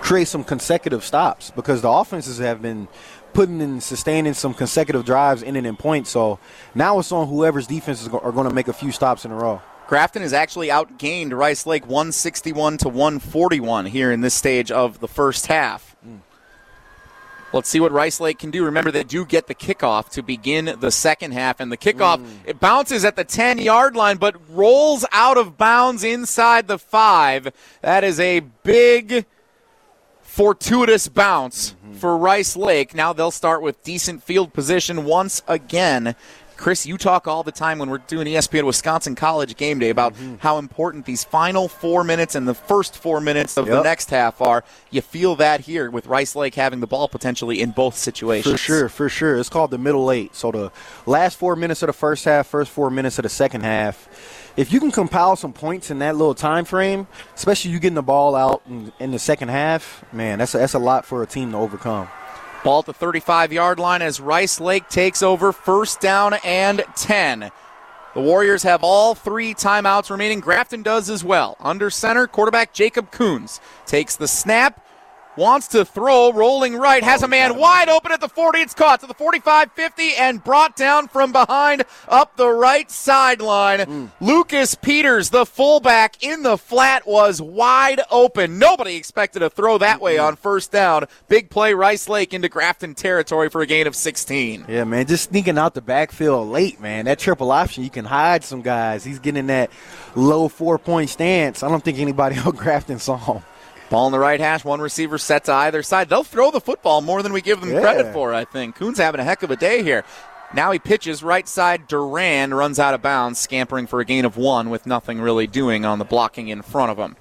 [0.00, 2.88] create some consecutive stops because the offenses have been
[3.32, 6.10] putting in sustaining some consecutive drives in and in points.
[6.10, 6.38] So
[6.74, 9.62] now it's on whoever's defenses are going to make a few stops in a row.
[9.88, 15.08] Grafton has actually outgained Rice Lake 161 to 141 here in this stage of the
[15.08, 15.96] first half.
[16.06, 16.20] Mm.
[17.54, 18.66] Let's see what Rice Lake can do.
[18.66, 22.28] Remember, they do get the kickoff to begin the second half, and the kickoff mm.
[22.44, 27.50] it bounces at the 10 yard line, but rolls out of bounds inside the five.
[27.80, 29.24] That is a big
[30.20, 32.94] fortuitous bounce for Rice Lake.
[32.94, 36.14] Now they'll start with decent field position once again.
[36.58, 40.14] Chris, you talk all the time when we're doing ESPN Wisconsin College game day about
[40.14, 40.34] mm-hmm.
[40.40, 44.42] how important these final four minutes and the first four minutes of the next half
[44.42, 44.64] are.
[44.90, 48.52] You feel that here with Rice Lake having the ball potentially in both situations.
[48.52, 49.36] For sure, for sure.
[49.36, 50.34] It's called the middle eight.
[50.34, 50.72] So the
[51.06, 54.08] last four minutes of the first half, first four minutes of the second half.
[54.58, 57.06] If you can compile some points in that little time frame,
[57.36, 60.74] especially you getting the ball out in, in the second half, man, that's a, that's
[60.74, 62.08] a lot for a team to overcome.
[62.64, 67.52] Ball at the 35 yard line as Rice Lake takes over first down and 10.
[68.14, 70.40] The Warriors have all three timeouts remaining.
[70.40, 71.56] Grafton does as well.
[71.60, 74.84] Under center, quarterback Jacob Coons takes the snap,
[75.38, 78.58] wants to throw, rolling right, has a oh, man wide open at the 40.
[78.58, 83.80] It's caught to the 45 50 and brought down from behind up the right sideline.
[83.80, 84.06] Hmm.
[84.20, 88.58] Lucas Peters, the fullback in the flat, was wide open.
[88.58, 91.06] Nobody expected a throw that way on first down.
[91.28, 94.66] Big play, Rice Lake into Grafton territory for a gain of 16.
[94.68, 97.04] Yeah, man, just sneaking out the backfield late, man.
[97.04, 99.04] That triple option, you can hide some guys.
[99.04, 99.70] He's getting that
[100.16, 101.62] low four point stance.
[101.62, 103.42] I don't think anybody on Grafton saw him.
[103.90, 106.08] Ball in the right hash, one receiver set to either side.
[106.08, 107.80] They'll throw the football more than we give them Yeah.
[107.80, 108.74] credit for, I think.
[108.76, 110.04] Coon's having a heck of a day here.
[110.52, 111.88] Now he pitches right side.
[111.88, 115.84] Durand runs out of bounds, scampering for a gain of one with nothing really doing
[115.84, 117.16] on the blocking in front of him.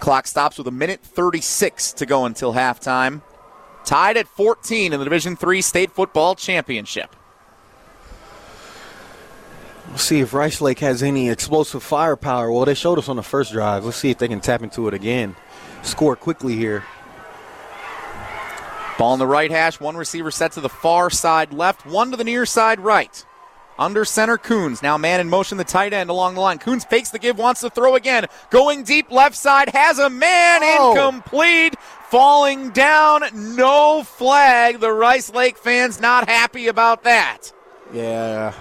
[0.00, 3.22] Clock stops with a minute 36 to go until halftime.
[3.84, 7.14] Tied at 14 in the Division Three State Football Championship.
[9.94, 12.50] Let's see if Rice Lake has any explosive firepower.
[12.50, 13.84] Well, they showed us on the first drive.
[13.84, 15.36] Let's see if they can tap into it again.
[15.82, 16.82] Score quickly here.
[18.98, 22.16] Ball in the right hash, one receiver set to the far side left, one to
[22.16, 23.24] the near side right.
[23.78, 24.82] Under center, Coons.
[24.82, 26.58] Now man in motion, the tight end along the line.
[26.58, 28.26] Coons fakes the give, wants to throw again.
[28.50, 30.90] Going deep left side, has a man Oh.
[30.90, 31.76] incomplete.
[32.08, 34.80] Falling down, no flag.
[34.80, 37.52] The Rice Lake fans not happy about that.
[37.92, 38.54] Yeah.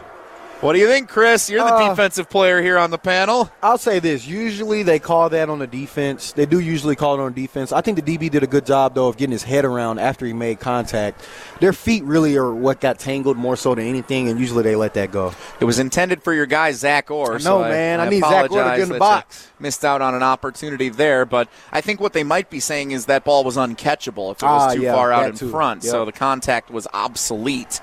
[0.64, 1.49] What do you think, Chris?
[1.49, 3.52] You're the Uh, defensive player here on the panel.
[3.61, 4.26] I'll say this.
[4.26, 6.31] Usually they call that on the defense.
[6.31, 7.73] They do usually call it on defense.
[7.73, 10.26] I think the DB did a good job, though, of getting his head around after
[10.26, 11.22] he made contact.
[11.60, 14.94] Their feet really are what got tangled more so than anything, and usually they let
[14.94, 15.34] that go.
[15.60, 17.34] It was intended for your guy Zach Orr.
[17.34, 17.99] No, so man.
[17.99, 19.49] I need Zach Orr to get in the box.
[19.60, 23.07] Missed out on an opportunity there, but I think what they might be saying is
[23.07, 25.52] that ball was uncatchable if it was Ah, too yeah, far out in too.
[25.52, 25.84] front.
[25.84, 25.91] Yep.
[25.91, 27.81] So the contact was obsolete.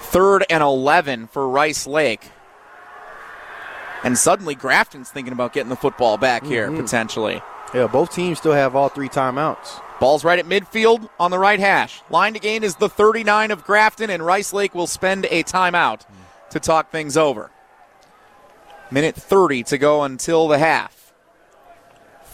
[0.00, 2.30] Third and eleven for Rice Lake.
[4.02, 6.76] And suddenly Grafton's thinking about getting the football back here, Mhm.
[6.80, 7.42] potentially.
[7.74, 9.80] Yeah, both teams still have all three timeouts.
[10.00, 12.02] Ball's right at midfield on the right hash.
[12.08, 16.00] Line to gain is the 39 of Grafton, and Rice Lake will spend a timeout
[16.48, 17.50] to talk things over.
[18.90, 21.12] Minute 30 to go until the half.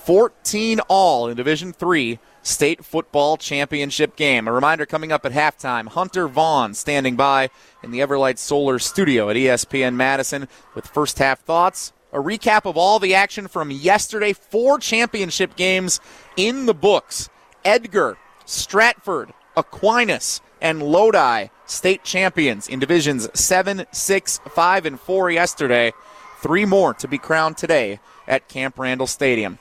[0.05, 4.47] 14 all in Division 3 State Football Championship game.
[4.47, 7.51] A reminder coming up at halftime Hunter Vaughn standing by
[7.83, 11.93] in the Everlight Solar studio at ESPN Madison with first half thoughts.
[12.13, 14.33] A recap of all the action from yesterday.
[14.33, 15.99] Four championship games
[16.37, 17.29] in the books.
[17.65, 25.93] Edgar, Stratford, Aquinas, and Lodi state champions in divisions 7, 6, 5, and 4 yesterday.
[26.41, 27.99] Three more to be crowned today
[28.29, 29.59] at Camp Randall Stadium.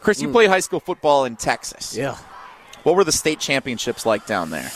[0.00, 1.96] Chris, you played high school football in Texas.
[1.96, 2.16] Yeah.
[2.82, 4.70] What were the state championships like down there?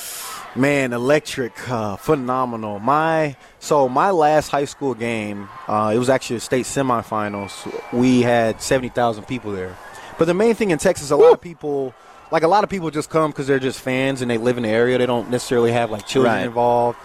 [0.56, 2.78] Man, electric, uh, phenomenal.
[2.78, 7.52] My so my last high school game, uh, it was actually a state semifinals.
[7.92, 9.76] We had seventy thousand people there.
[10.18, 11.92] But the main thing in Texas, a lot of people,
[12.30, 14.62] like a lot of people, just come because they're just fans and they live in
[14.62, 14.96] the area.
[14.96, 16.46] They don't necessarily have like children Right.
[16.46, 16.98] involved,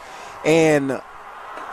[0.46, 1.02] and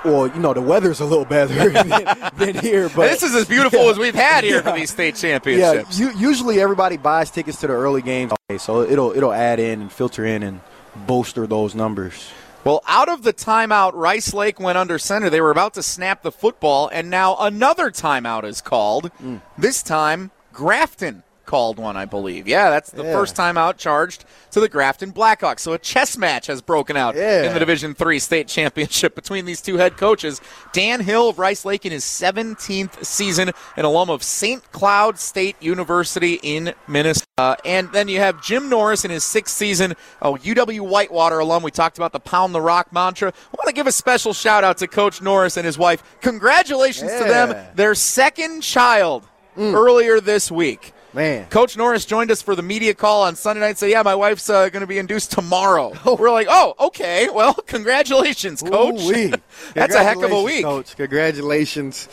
[0.07, 1.89] well, you know, the weather's a little better than,
[2.37, 2.89] than here.
[2.89, 5.99] But this is as beautiful as we've had here for these state championships.
[5.99, 9.59] yeah, u- usually everybody buys tickets to the early games, okay, so it'll it'll add
[9.61, 10.61] in and filter in and
[11.07, 12.31] bolster those numbers.
[12.65, 15.31] Well, out of the timeout, Rice Lake went under center.
[15.31, 19.13] They were about to snap the football, and now another timeout is called.
[19.23, 19.41] Mm.
[19.57, 22.47] This time, Grafton called one, I believe.
[22.47, 23.13] Yeah, that's the Yeah.
[23.13, 25.61] first timeout charged to the Grafton Blackhawks.
[25.61, 27.45] So a chess match has broken out Yeah.
[27.45, 30.41] in the Division Three state championship between these two head coaches.
[30.73, 34.71] Dan Hill of Rice Lake in his 17th season, an alum of St.
[34.73, 37.57] Cloud State University in Minnesota.
[37.65, 41.63] And then you have Jim Norris in his sixth season, a UW Whitewater alum.
[41.63, 43.29] We talked about the Pound the Rock mantra.
[43.29, 46.03] I want to give a special shout out to Coach Norris and his wife.
[46.23, 49.75] Congratulations to them, their second child mm.
[49.75, 50.93] earlier this week.
[51.17, 53.79] Man, Coach Norris joined us for the media call on Sunday night.
[53.79, 55.95] Said, yeah, my wife's uh, going to be induced tomorrow.
[56.19, 57.31] We're like, oh, okay.
[57.33, 59.01] Well, congratulations, Coach.
[59.01, 59.33] Ooh-wee.
[59.75, 60.63] That's a heck of a week.
[60.63, 60.95] Coach.
[60.95, 62.11] Congratulations.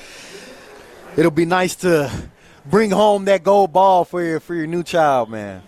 [1.18, 2.10] It'll be nice to
[2.66, 5.64] bring home that gold ball for your for your new child, man.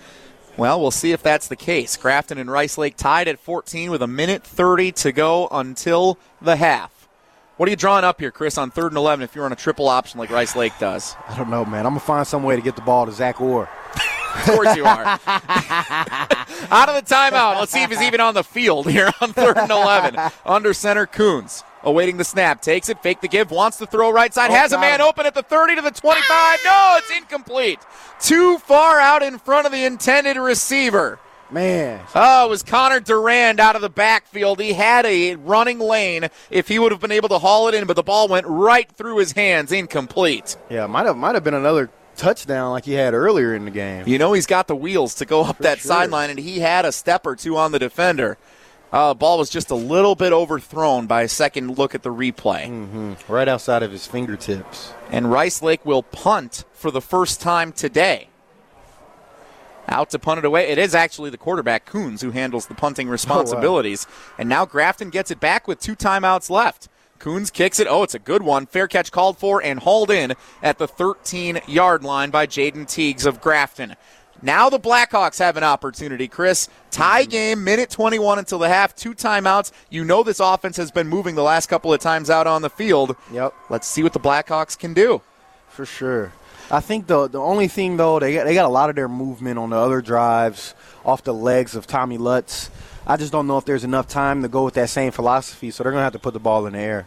[0.55, 1.97] Well, we'll see if that's the case.
[1.97, 6.55] Grafton and Rice Lake tied at 14 with a minute 30 to go until the
[6.55, 6.94] half.
[7.57, 9.55] What are you drawing up here, Chris, on third and 11 if you're on a
[9.55, 11.15] triple option like Rice Lake does?
[11.29, 11.85] I don't know, man.
[11.85, 13.69] I'm gonna find some way to get the ball to Zach Orr.
[14.35, 15.05] Of course you are.
[15.25, 17.57] Out of the timeout.
[17.57, 20.19] Let's see if he's even on the field here on third and 11.
[20.45, 21.63] Under center, Coons.
[21.83, 22.61] Awaiting the snap.
[22.61, 25.25] Takes it, fake the give, wants to throw right side, Oh, has a man open
[25.25, 26.59] at the 30 to the 25.
[26.65, 27.79] No, it's incomplete.
[28.19, 31.17] Too far out in front of the intended receiver.
[31.51, 34.59] Man, Oh, it was Connor Durand out of the backfield.
[34.59, 37.85] He had a running lane if he would have been able to haul it in,
[37.85, 40.57] but the ball went right through his hands, incomplete.
[40.69, 44.07] yeah, might have might have been another touchdown like he had earlier in the game.
[44.07, 45.89] You know he's got the wheels to go up that sure.
[45.89, 48.37] sideline, and he had a step or two on the defender.
[48.91, 52.67] Uh, ball was just a little bit overthrown by a second look at the replay.
[52.67, 54.93] hmm Right outside of his fingertips.
[55.11, 58.29] And Rice Lake will punt for the first time today.
[59.87, 60.69] Out to punt it away.
[60.69, 64.07] It is actually the quarterback, Coons, who handles the punting oh, responsibilities.
[64.37, 66.89] And now Grafton gets it back with two timeouts left.
[67.19, 67.87] Coons kicks it.
[67.89, 68.65] Oh, it's a good one.
[68.65, 73.25] Fair catch called for and hauled in at the 13 yard line by Jaden Teagues
[73.25, 73.95] of Grafton.
[74.41, 76.67] Now the Blackhawks have an opportunity, Chris.
[76.91, 77.31] Tie mm-hmm.
[77.31, 79.71] game, minute 21 until the half, two timeouts.
[79.89, 82.69] You know this offense has been moving the last couple of times out on the
[82.69, 83.15] field.
[83.31, 83.53] Yep.
[83.69, 85.21] Let's see what the Blackhawks can do.
[85.69, 86.31] For sure.
[86.71, 89.07] I think the the only thing though they got, they got a lot of their
[89.07, 90.73] movement on the other drives
[91.03, 92.71] off the legs of Tommy Lutz.
[93.05, 95.83] I just don't know if there's enough time to go with that same philosophy, so
[95.83, 97.05] they're gonna have to put the ball in the air,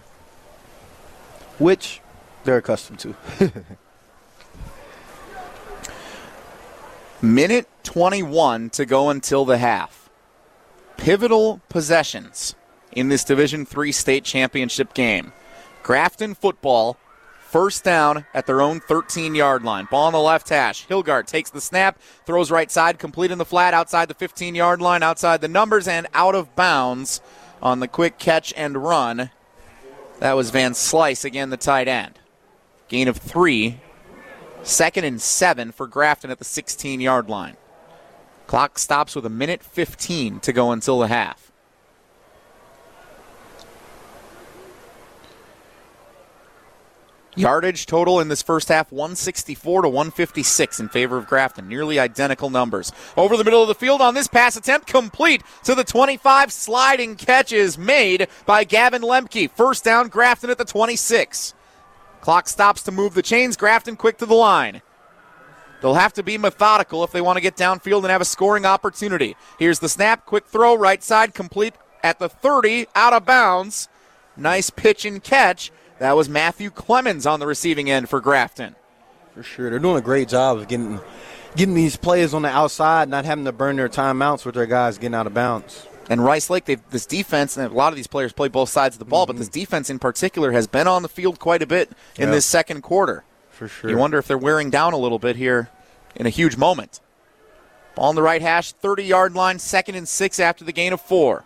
[1.59, 2.01] which
[2.45, 3.15] they're accustomed to.
[7.21, 10.09] Minute 21 to go until the half.
[10.97, 12.55] Pivotal possessions
[12.93, 15.33] in this Division 3 state championship game.
[15.83, 16.97] Grafton football,
[17.51, 19.89] first down at their own 13 yard line.
[19.91, 20.87] Ball on the left hash.
[20.87, 25.03] Hilgard takes the snap, throws right side, completing the flat outside the 15 yard line,
[25.03, 27.21] outside the numbers, and out of bounds
[27.63, 29.31] on the quick catch and run.
[30.21, 32.19] That was Van Slice, again, the tight end.
[32.89, 33.81] Gain of three
[34.63, 37.57] Second and seven for Grafton at the 16 yard line.
[38.47, 41.48] Clock stops with a minute 15 to go until the half.
[47.39, 51.69] Yardage total in this first half 164 to 156 in favor of Grafton.
[51.69, 52.93] Nearly identical numbers.
[53.17, 56.53] Over the middle of the field on this pass attempt, complete to the 25.
[56.53, 59.51] Sliding catches made by Gavin Lemke.
[59.51, 61.55] First down, Grafton at the 26.
[62.21, 63.57] Clock stops to move the chains.
[63.57, 64.83] Grafton quick to the line.
[65.81, 68.67] They'll have to be methodical if they want to get downfield and have a scoring
[68.67, 69.37] opportunity.
[69.59, 73.89] Here's the snap, quick throw, right side, complete at the 30, out of bounds.
[74.37, 75.71] Nice pitch and catch.
[75.99, 78.77] That was Matthew Clemens on the receiving end for Grafton.
[79.35, 81.01] For sure, they're doing a great job of getting
[81.57, 84.99] getting these players on the outside, not having to burn their timeouts with their guys
[84.99, 85.87] getting out of bounds.
[86.11, 88.95] And Rice Lake, they've, this defense, and a lot of these players play both sides
[88.95, 89.41] of the ball, but mm-hmm.
[89.41, 92.35] this defense in particular has been on the field quite a bit in Yeah.
[92.35, 93.25] this second quarter.
[93.51, 93.91] For sure.
[93.91, 95.69] You wonder if they're wearing down a little bit here
[96.15, 97.01] in a huge moment.
[97.95, 101.01] Ball on the right hash, 30 yard line, second and six after the gain of
[101.01, 101.45] four.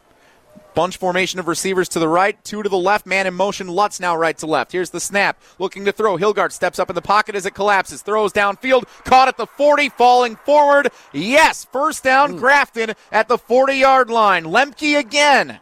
[0.74, 3.68] Bunch formation of receivers to the right, two to the left, man in motion.
[3.68, 4.72] Lutz now right to left.
[4.72, 5.40] Here's the snap.
[5.58, 6.16] Looking to throw.
[6.16, 8.00] Hilgard steps up in the pocket as it collapses.
[8.00, 8.84] Throws downfield.
[9.04, 10.90] Caught at the 40, falling forward.
[11.12, 12.38] Yes, first down, hmm.
[12.38, 14.44] Grafton at the 40 yard line.
[14.44, 15.60] Lemke again.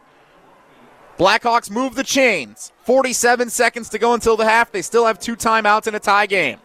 [1.17, 2.71] Blackhawks move the chains.
[2.83, 4.71] 47 seconds to go until the half.
[4.71, 6.59] They still have two timeouts in a tie game.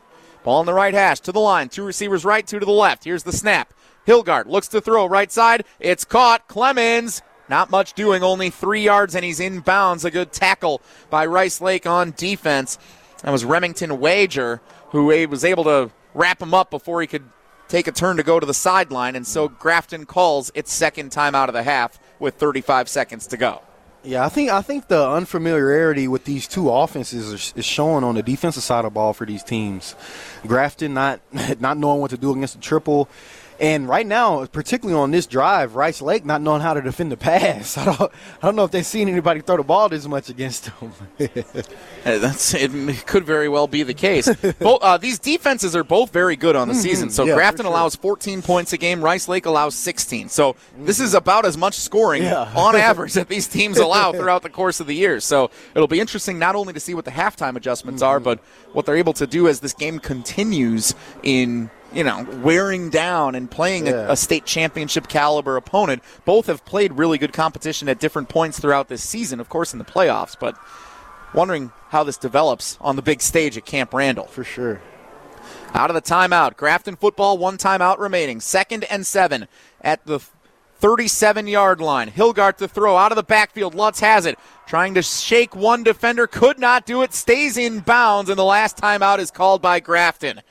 [0.44, 1.68] Ball in the right hash to the line.
[1.68, 3.04] Two receivers right, two to the left.
[3.04, 3.74] Here's the snap.
[4.06, 5.64] Hilgard looks to throw right side.
[5.80, 6.46] It's caught.
[6.46, 7.20] Clemens.
[7.48, 10.04] Not much doing, only three yards, and he's in bounds.
[10.04, 12.78] A good tackle by Rice Lake on defense.
[13.22, 14.60] That was Remington Wager,
[14.90, 17.24] who was able to wrap him up before he could
[17.68, 19.16] take a turn to go to the sideline.
[19.16, 23.36] And so Grafton calls its second time out of the half with 35 seconds to
[23.36, 23.62] go.
[24.02, 28.14] Yeah, I think I think the unfamiliarity with these two offenses is, is showing on
[28.14, 29.96] the defensive side of the ball for these teams.
[30.46, 31.20] Grafton not
[31.60, 33.08] not knowing what to do against the triple,
[33.58, 37.16] and right now, particularly on this drive, Rice Lake not knowing how to defend the
[37.16, 37.76] pass.
[37.78, 40.70] I don't, I don't know if they've seen anybody throw the ball this much against
[40.80, 40.92] them.
[42.04, 43.06] that's it.
[43.06, 44.28] Could very well be the case.
[44.58, 46.82] both, uh, these defenses are both very good on the mm-hmm.
[46.82, 47.10] season.
[47.10, 47.72] So yeah, Grafton sure.
[47.72, 49.02] allows 14 points a game.
[49.02, 50.28] Rice Lake allows 16.
[50.28, 50.84] So mm-hmm.
[50.84, 52.52] this is about as much scoring yeah.
[52.54, 55.20] on average that these teams allow throughout the course of the year.
[55.20, 58.10] So it'll be interesting not only to see what the halftime adjustments mm-hmm.
[58.10, 58.40] are, but
[58.72, 63.50] what they're able to do as this game continues in you know, wearing down and
[63.50, 64.08] playing yeah.
[64.08, 66.02] a, a, state championship caliber opponent.
[66.26, 69.78] Both have played really good competition at different points throughout this season, of course, in
[69.78, 70.58] the playoffs, but
[71.32, 74.26] wondering how this develops on the big stage at Camp Randall.
[74.26, 74.82] For sure.
[75.72, 76.56] Out of the timeout.
[76.56, 78.40] Grafton football, one timeout remaining.
[78.40, 79.48] Second and seven
[79.80, 80.20] at the
[80.78, 82.10] 37 yard line.
[82.10, 83.74] Hilgard to throw out of the backfield.
[83.74, 84.38] Lutz has it.
[84.66, 86.26] Trying to shake one defender.
[86.26, 87.14] Could not do it.
[87.14, 90.42] Stays in bounds, and the last timeout is called by Grafton.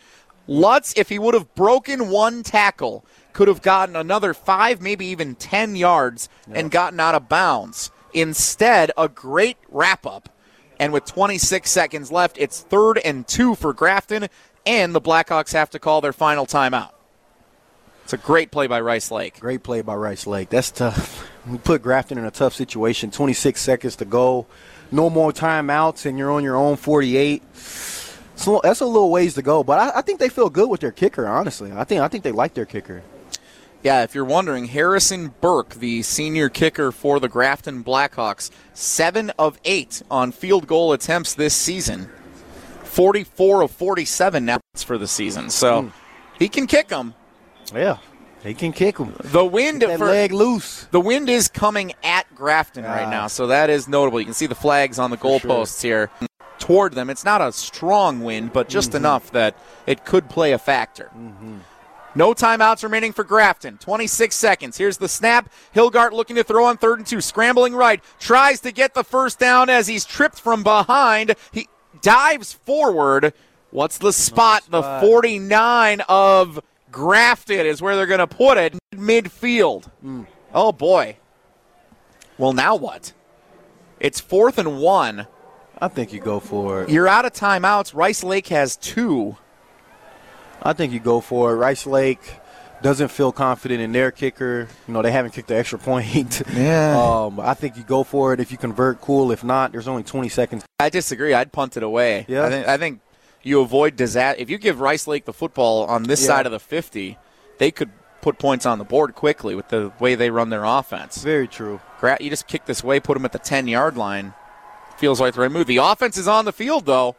[0.48, 5.36] Lutz, if he would have broken one tackle, could have gotten another five, maybe even
[5.36, 7.92] 10 yards and gotten out of bounds.
[8.14, 10.30] Instead, a great wrap up.
[10.80, 14.28] And with 26 seconds left, it's third and two for Grafton,
[14.66, 16.92] and the Blackhawks have to call their final timeout.
[18.04, 19.40] It's a great play by Rice Lake.
[19.40, 20.50] Great play by Rice Lake.
[20.50, 21.28] That's tough.
[21.50, 23.10] We put Grafton in a tough situation.
[23.10, 24.46] 26 seconds to go.
[24.92, 27.42] No more timeouts, and you're on your own 48
[28.36, 30.82] so that's a little ways to go, but I, I, think they feel good with
[30.82, 31.28] their kicker.
[31.28, 33.02] Honestly, I think I think they like their kicker.
[33.82, 39.60] Yeah, if you're wondering, Harrison Burke, the senior kicker for the Grafton Blackhawks, seven of
[39.64, 42.10] eight on field goal attempts this season,
[42.84, 45.50] forty-four of forty-seven now for the season.
[45.50, 45.92] So mm.
[46.40, 47.14] he can kick them.
[47.74, 47.98] Yeah,
[48.46, 49.14] he can kick them.
[49.20, 50.86] The wind Get that for, leg loose.
[50.92, 54.20] The wind is coming at Grafton right now, so that is notable.
[54.20, 56.10] You can see the flags on the goalposts sure.
[56.20, 57.10] here toward them.
[57.10, 58.98] It's not a strong wind, but just mm-hmm.
[58.98, 61.12] enough that it could play a factor.
[61.16, 61.58] Mm-hmm.
[62.18, 63.78] No timeouts remaining for Grafton.
[63.78, 64.78] 26 seconds.
[64.78, 65.52] Here's the snap.
[65.76, 67.20] Hilgart looking to throw on third and two.
[67.20, 68.02] Scrambling right.
[68.20, 71.36] Tries to get the first down as he's tripped from behind.
[71.52, 71.68] He
[72.02, 73.34] dives forward.
[73.72, 74.64] What's the spot?
[74.64, 75.02] spot.
[75.02, 76.62] The 49 of
[76.96, 78.74] Grafton is where they're going to put it.
[78.96, 79.92] Midfield.
[80.02, 80.26] Mm.
[80.54, 81.18] Oh, boy.
[82.38, 83.12] Well, now what?
[84.00, 85.28] It's fourth and one.
[85.82, 86.90] I think you go for it.
[86.90, 87.94] You're out of timeouts.
[87.94, 89.36] Rice Lake has two.
[90.64, 91.58] I think you go for it.
[91.58, 92.22] Rice Lake
[92.82, 94.70] doesn't feel confident in their kicker.
[94.88, 96.44] You know, they haven't kicked the extra point.
[96.54, 96.98] Yeah.
[96.98, 98.40] um, I think you go for it.
[98.40, 99.34] If you convert, cool.
[99.34, 100.64] If not, there's only 20 seconds.
[100.80, 101.34] I disagree.
[101.34, 102.26] I'd punt it away.
[102.30, 102.46] Yeah.
[102.46, 103.02] I think, I think
[103.46, 104.42] you avoid disaster.
[104.42, 106.28] If you give Rice Lake the football on this yeah.
[106.28, 107.18] side of the 50,
[107.58, 107.92] they could
[108.22, 111.24] put points on the board quickly with the way they run their offense.
[111.24, 111.80] Very true.
[112.20, 114.34] You just kick this way, put them at the 10 yard line
[114.98, 115.68] feels like the right move.
[115.68, 117.16] The offense is on the field, though.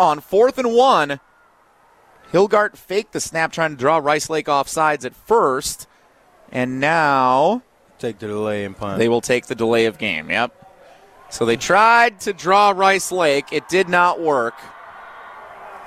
[0.00, 1.20] On fourth and one,
[2.32, 5.86] Hilgart faked the snap trying to draw Rice Lake off sides at first.
[6.50, 7.62] And now.
[7.98, 8.98] Take the delay and punt.
[8.98, 10.54] They will take the delay of game, yep.
[11.30, 13.52] So they tried to draw Rice Lake.
[13.52, 14.54] It did not work.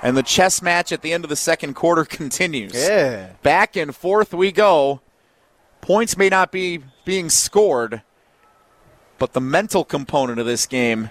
[0.02, 2.74] And the chess match at the end of the second quarter continues.
[2.74, 3.32] Yeah.
[3.42, 5.00] Back and forth we go.
[5.80, 8.02] Points may not be being scored,
[9.18, 11.10] but the mental component of this game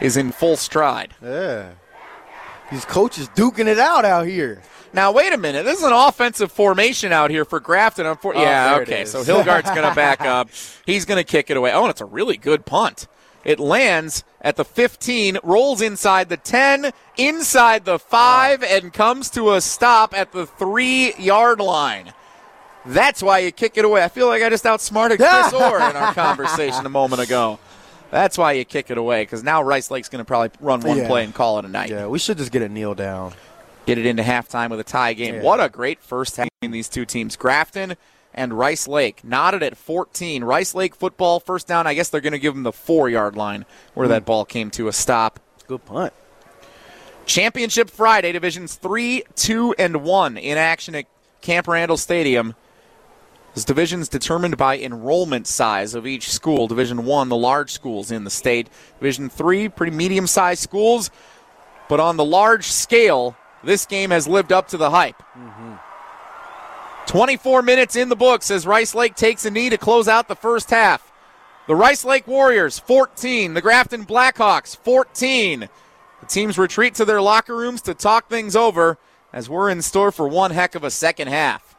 [0.00, 1.14] is in full stride.
[1.22, 1.72] Yeah.
[2.70, 4.62] These coaches duking it out out here.
[4.92, 5.64] Now wait a minute.
[5.64, 8.06] This is an offensive formation out here for Grafton.
[8.06, 9.04] Oh, yeah, okay.
[9.04, 10.48] So Hilgard's going to back up.
[10.86, 11.72] He's going to kick it away.
[11.72, 13.06] Oh, and it's a really good punt.
[13.46, 19.52] It lands at the 15, rolls inside the 10, inside the 5, and comes to
[19.52, 22.12] a stop at the 3 yard line.
[22.84, 24.02] That's why you kick it away.
[24.02, 27.60] I feel like I just outsmarted Chris Orr in our conversation a moment ago.
[28.10, 30.98] That's why you kick it away because now Rice Lake's going to probably run one
[30.98, 31.06] yeah.
[31.06, 31.90] play and call it a night.
[31.90, 33.32] Yeah, we should just get a kneel down.
[33.86, 35.36] Get it into halftime with a tie game.
[35.36, 35.42] Yeah.
[35.42, 37.36] What a great first half between these two teams.
[37.36, 37.96] Grafton
[38.36, 39.24] and Rice Lake.
[39.24, 40.44] Knotted at 14.
[40.44, 41.86] Rice Lake football, first down.
[41.86, 43.64] I guess they're going to give them the four yard line
[43.94, 45.40] where that ball came to a stop.
[45.66, 46.12] Good punt.
[47.24, 51.06] Championship Friday, divisions 3, 2, and 1 in action at
[51.40, 52.54] Camp Randall Stadium.
[53.54, 56.68] This division's determined by enrollment size of each school.
[56.68, 58.68] Division 1, the large schools in the state.
[59.00, 61.10] Division 3, pretty medium sized schools.
[61.88, 63.34] But on the large scale,
[63.64, 65.20] this game has lived up to the hype.
[65.36, 65.74] Mm-hmm.
[67.06, 70.34] 24 minutes in the books as Rice Lake takes a knee to close out the
[70.34, 71.12] first half.
[71.68, 73.54] The Rice Lake Warriors, 14.
[73.54, 75.68] The Grafton Blackhawks, 14.
[76.20, 78.98] The teams retreat to their locker rooms to talk things over
[79.32, 81.76] as we're in store for one heck of a second half.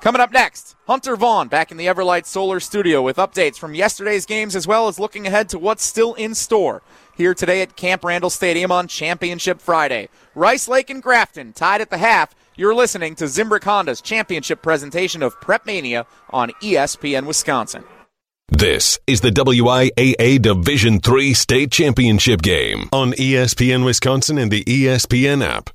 [0.00, 4.24] Coming up next, Hunter Vaughn back in the Everlight Solar Studio with updates from yesterday's
[4.24, 6.80] games as well as looking ahead to what's still in store
[7.14, 10.08] here today at Camp Randall Stadium on Championship Friday.
[10.34, 12.34] Rice Lake and Grafton tied at the half.
[12.56, 17.84] You're listening to Zimbrick Honda's championship presentation of Prep Mania on ESPN Wisconsin.
[18.48, 25.44] This is the WIAA Division III State Championship game on ESPN Wisconsin and the ESPN
[25.44, 25.70] app.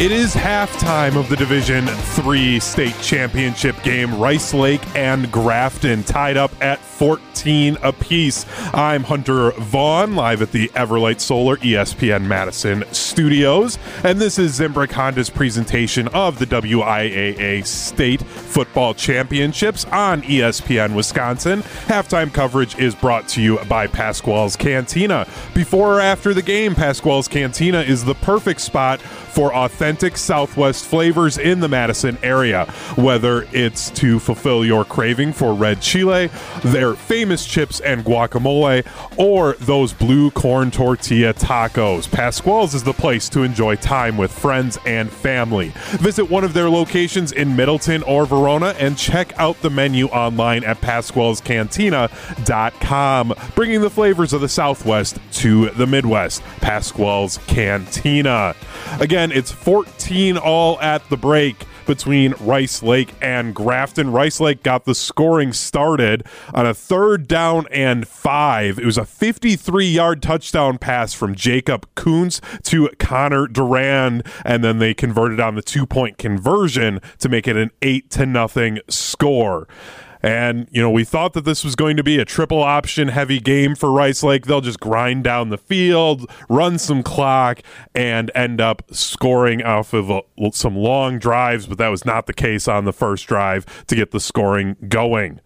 [0.00, 4.18] It is halftime of the Division Three state championship game.
[4.18, 8.46] Rice Lake and Grafton tied up at 14 apiece.
[8.72, 14.92] I'm Hunter Vaughn, live at the Everlight Solar ESPN Madison studios, and this is Zimbrick
[14.92, 21.60] Honda's presentation of the WIAA State Football Championships on ESPN Wisconsin.
[21.88, 25.26] Halftime coverage is brought to you by Pasquale's Cantina.
[25.52, 31.38] Before or after the game, Pasquale's Cantina is the perfect spot for authentic Southwest flavors
[31.38, 32.66] in the Madison area.
[32.96, 36.30] Whether it's to fulfill your craving for red chile,
[36.64, 38.86] their famous chips and guacamole,
[39.16, 44.78] or those blue corn tortilla tacos, Pasquale's is the place to enjoy time with friends
[44.86, 45.72] and family.
[45.98, 50.64] Visit one of their locations in Middleton or Verona and check out the menu online
[50.64, 56.42] at pasqualescantina.com, bringing the flavors of the Southwest to the Midwest.
[56.60, 58.54] Pasquale's Cantina.
[58.98, 59.50] Again, it's
[59.80, 64.12] 14 all at the break between Rice Lake and Grafton.
[64.12, 68.78] Rice Lake got the scoring started on a third down and five.
[68.78, 74.80] It was a 53 yard touchdown pass from Jacob Coons to Connor Durand, and then
[74.80, 79.66] they converted on the two point conversion to make it an eight to nothing score.
[80.22, 83.40] And, you know, we thought that this was going to be a triple option heavy
[83.40, 84.46] game for Rice Lake.
[84.46, 87.62] They'll just grind down the field, run some clock,
[87.94, 90.22] and end up scoring off of a,
[90.52, 94.10] some long drives, but that was not the case on the first drive to get
[94.10, 95.40] the scoring going.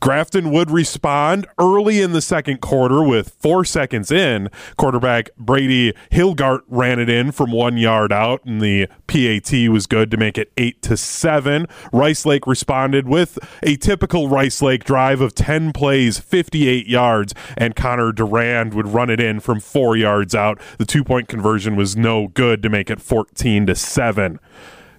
[0.00, 4.48] Grafton would respond early in the second quarter with four seconds in.
[4.76, 10.10] Quarterback Brady Hilgart ran it in from one yard out, and the PAT was good
[10.10, 11.66] to make it eight to seven.
[11.92, 17.74] Rice Lake responded with a typical Rice Lake drive of 10 plays, 58 yards, and
[17.76, 20.60] Connor Durand would run it in from four yards out.
[20.78, 24.40] The two point conversion was no good to make it 14 to seven.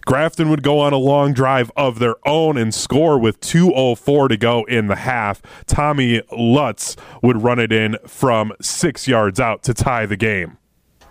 [0.07, 4.38] Grafton would go on a long drive of their own and score with 2.04 to
[4.38, 5.41] go in the half.
[5.65, 10.59] Tommy Lutz would run it in from six yards out to tie the game.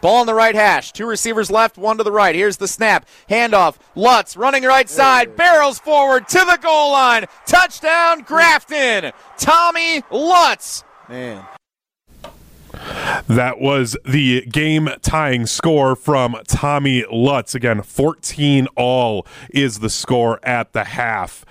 [0.01, 0.93] Ball on the right hash.
[0.93, 2.35] Two receivers left, one to the right.
[2.35, 3.07] Here's the snap.
[3.29, 3.77] Handoff.
[3.95, 5.37] Lutz running right side.
[5.37, 7.27] Barrels forward to the goal line.
[7.45, 9.13] Touchdown, Grafton.
[9.37, 10.85] Tommy Lutz.
[11.11, 11.45] Man.
[13.29, 17.55] That was the game tying score from Tommy Lutz.
[17.55, 21.45] Again, 14 all is the score at the half.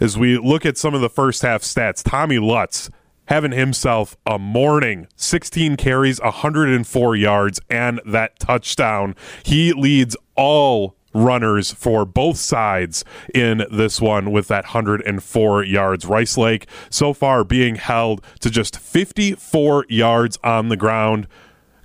[0.00, 2.90] As we look at some of the first half stats, Tommy Lutz
[3.26, 9.14] having himself a morning 16 carries, 104 yards, and that touchdown.
[9.44, 13.04] He leads all runners for both sides
[13.34, 16.06] in this one with that 104 yards.
[16.06, 21.26] Rice Lake so far being held to just 54 yards on the ground.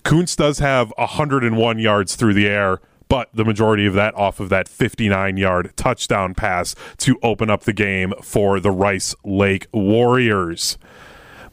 [0.03, 4.49] Kuntz does have 101 yards through the air, but the majority of that off of
[4.49, 10.77] that 59 yard touchdown pass to open up the game for the Rice Lake Warriors.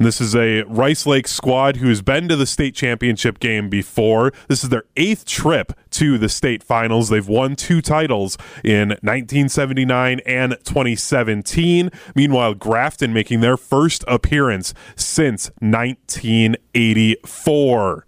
[0.03, 4.33] This is a Rice Lake squad who's been to the state championship game before.
[4.49, 7.09] This is their eighth trip to the state finals.
[7.09, 11.91] They've won two titles in 1979 and 2017.
[12.17, 18.05] Meanwhile, Grafton making their first appearance since 1984.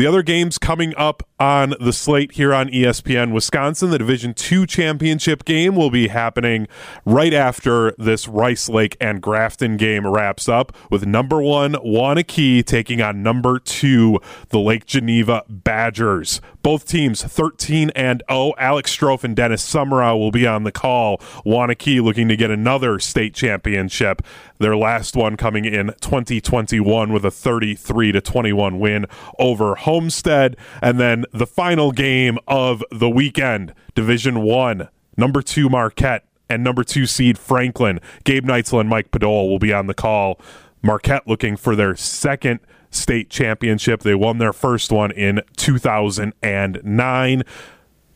[0.00, 4.64] The other games coming up on the slate here on ESPN Wisconsin, the Division Two
[4.64, 6.68] championship game will be happening
[7.04, 13.02] right after this Rice Lake and Grafton game wraps up, with number one Waunakee taking
[13.02, 14.18] on number two
[14.48, 16.40] the Lake Geneva Badgers.
[16.62, 18.52] Both teams 13 and 0.
[18.58, 21.18] Alex Strofe and Dennis Semrau will be on the call.
[21.46, 24.22] Waunakee looking to get another state championship.
[24.58, 29.06] Their last one coming in 2021 with a 33 to 21 win
[29.38, 30.56] over Homestead.
[30.82, 36.84] And then the final game of the weekend, Division 1, number 2 Marquette and number
[36.84, 38.00] 2 seed Franklin.
[38.24, 40.38] Gabe Neitzel and Mike Podol will be on the call.
[40.82, 42.60] Marquette looking for their second
[42.90, 44.02] state championship.
[44.02, 47.42] They won their first one in 2009.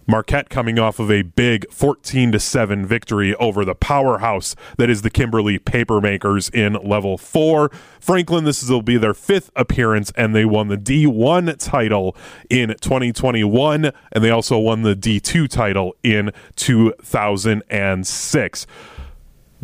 [0.06, 5.01] Marquette coming off of a big 14 to 7 victory over the powerhouse that is
[5.02, 7.70] the Kimberly Papermakers in level 4.
[8.01, 12.14] Franklin this will be their fifth appearance and they won the D1 title
[12.51, 18.66] in 2021 and they also won the D2 title in 2006.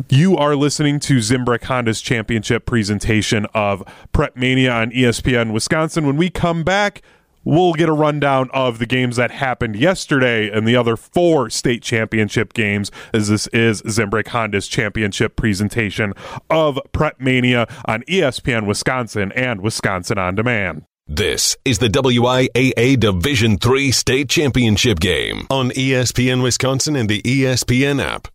[0.09, 6.05] You are listening to Zimbrick Honda's championship presentation of Prep Mania on ESPN Wisconsin.
[6.05, 7.01] When we come back,
[7.43, 11.81] we'll get a rundown of the games that happened yesterday and the other four state
[11.81, 16.13] championship games, as this is Zimbrick Honda's championship presentation
[16.49, 20.83] of Prep Mania on ESPN Wisconsin and Wisconsin On Demand.
[21.07, 28.01] This is the WIAA Division III State Championship game on ESPN Wisconsin and the ESPN
[28.01, 28.29] app.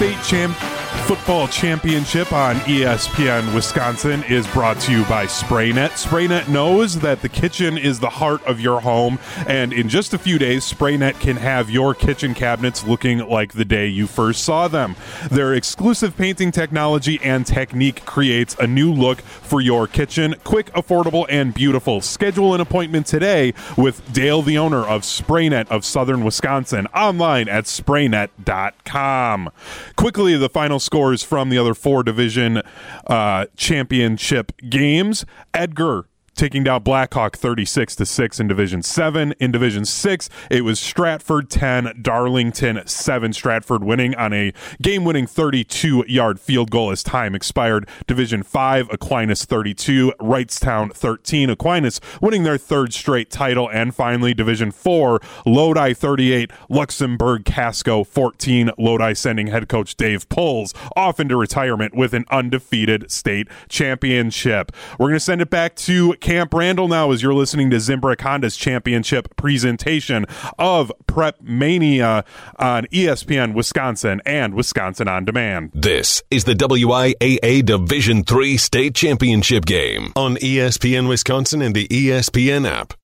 [0.00, 0.79] State champ
[1.10, 5.90] football championship on ESPN Wisconsin is brought to you by Spraynet.
[5.90, 9.18] Spraynet knows that the kitchen is the heart of your home,
[9.48, 13.64] and in just a few days, Spraynet can have your kitchen cabinets looking like the
[13.64, 14.94] day you first saw them.
[15.32, 21.26] Their exclusive painting technology and technique creates a new look for your kitchen, quick, affordable,
[21.28, 22.00] and beautiful.
[22.00, 27.64] Schedule an appointment today with Dale, the owner of Spraynet of Southern Wisconsin, online at
[27.64, 29.50] spraynet.com.
[29.96, 32.60] Quickly, the final scores from the other four division
[33.06, 35.24] uh, championship games.
[35.54, 36.04] Edgar
[36.40, 39.34] taking down Blackhawk 36 to 6 in Division 7.
[39.38, 43.34] In Division 6, it was Stratford 10, Darlington 7.
[43.34, 47.86] Stratford winning on a game-winning 32-yard field goal as time expired.
[48.06, 51.50] Division 5, Aquinas 32, Wrightstown 13.
[51.50, 58.70] Aquinas winning their third straight title and finally Division 4, Lodi 38, Luxemburg Casco 14.
[58.78, 64.72] Lodi sending head coach Dave Puls off into retirement with an undefeated state championship.
[64.98, 68.20] We're going to send it back to Camp Randall now as you're listening to Zimbrick
[68.20, 70.26] Honda's championship presentation
[70.60, 72.24] of Prep Mania
[72.54, 75.72] on ESPN Wisconsin and Wisconsin On Demand.
[75.74, 82.64] This is the WIAA Division Three State Championship game on ESPN Wisconsin and the ESPN
[82.64, 82.99] app.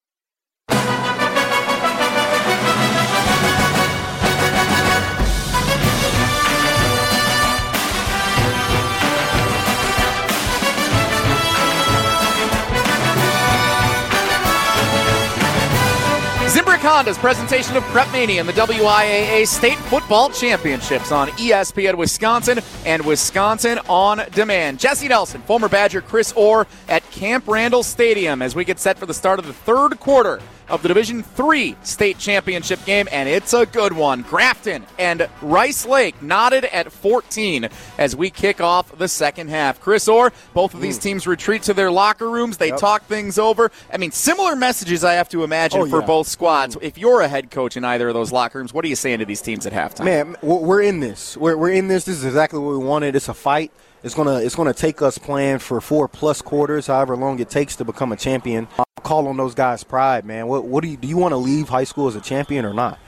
[16.86, 23.04] Honda's presentation of Prep Mania and the WIAA State Football Championships on ESPN Wisconsin and
[23.04, 24.78] Wisconsin on Demand.
[24.78, 29.06] Jesse Nelson, former Badger Chris Orr at Camp Randall Stadium as we get set for
[29.06, 33.52] the start of the third quarter of the Division Three state championship game, and it's
[33.52, 34.22] a good one.
[34.22, 37.68] Grafton and Rice Lake knotted at 14
[37.98, 39.80] as we kick off the second half.
[39.80, 41.02] Chris Orr, both of these hmm.
[41.02, 42.56] teams retreat to their locker rooms.
[42.56, 42.78] They Yep.
[42.78, 43.70] talk things over.
[43.92, 46.06] I mean, similar messages I have to imagine Oh, for yeah.
[46.06, 46.75] both squads.
[46.82, 49.20] If you're a head coach in either of those locker rooms, what are you saying
[49.20, 50.04] to these teams at halftime?
[50.04, 51.36] Man, we're in this.
[51.36, 52.04] We're, we're in this.
[52.04, 53.16] This is exactly what we wanted.
[53.16, 53.72] It's a fight.
[54.02, 57.76] It's gonna it's gonna take us playing for four plus quarters, however long it takes
[57.76, 58.68] to become a champion.
[58.78, 60.46] I'll call on those guys' pride, man.
[60.46, 61.08] What what do you do?
[61.08, 62.98] You want to leave high school as a champion or not?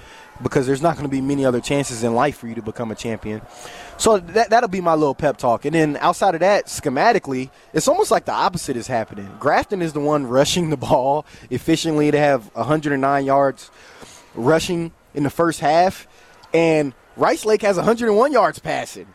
[0.43, 2.93] Because there's not going to be many other chances in life for you to become
[2.93, 3.43] a champion.
[3.99, 5.65] So that that'll be my little pep talk.
[5.65, 9.29] And then outside of that, schematically, it's almost like the opposite is happening.
[9.41, 13.71] Grafton is the one rushing the ball efficiently to have 109 yards
[14.35, 16.07] rushing in the first half,
[16.55, 19.09] and Rice Lake has 101 yards passing.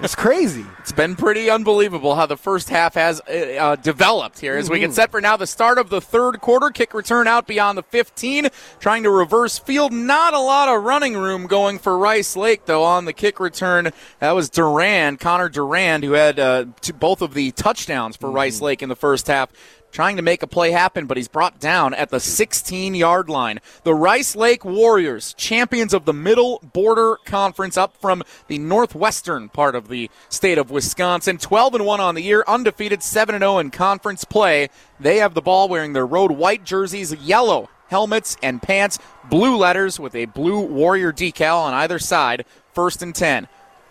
[0.00, 0.64] It's crazy.
[0.78, 4.78] It's been pretty unbelievable how the first half has uh, uh, developed here as we
[4.78, 6.70] get set for now the start of the third quarter.
[6.70, 8.48] Kick return out beyond the 15,
[8.78, 9.92] trying to reverse field.
[9.92, 13.90] Not a lot of running room going for Rice Lake, though, on the kick return.
[14.20, 16.66] That was Durand, Connor Durand, who had uh,
[17.00, 19.50] both of the touchdowns for Rice Lake in the first half.
[19.90, 23.60] Trying to make a play happen, but he's brought down at the 16 yard line.
[23.84, 29.74] The Rice Lake Warriors, champions of the Middle Border Conference, up from the northwestern part
[29.74, 33.58] of the state of Wisconsin, 12 and 1 on the year, undefeated 7 and 0
[33.58, 34.68] in conference play.
[35.00, 38.98] They have the ball wearing their road white jerseys, yellow helmets and pants,
[39.28, 42.44] blue letters with a blue Warrior decal on either side.
[42.72, 43.48] First and 10.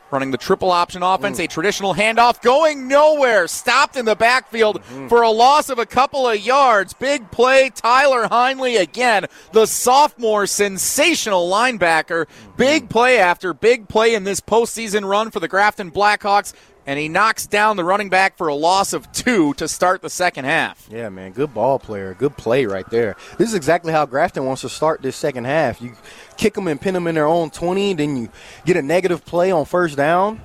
[0.09, 3.47] Running the triple option offense, a traditional handoff going nowhere.
[3.47, 5.07] Stopped in the backfield mm-hmm.
[5.07, 6.93] for a loss of a couple of yards.
[6.93, 12.27] Big play, Tyler Heinley again, the sophomore sensational linebacker.
[12.55, 12.91] Big mm-hmm.
[12.91, 16.53] play after big play in this postseason run for the Grafton Blackhawks
[16.87, 20.09] and he knocks down the running back for a loss of two to start the
[20.09, 20.87] second half.
[20.89, 23.17] Yeah, man, good ball player, good play right there.
[23.37, 25.81] This is exactly how Grafton wants to start this second half.
[25.81, 25.95] You
[26.37, 28.29] kick them and pin them in their own 20, then you
[28.65, 30.41] get a negative play on first down,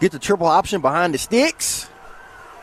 [0.00, 1.88] get the triple option behind the sticks.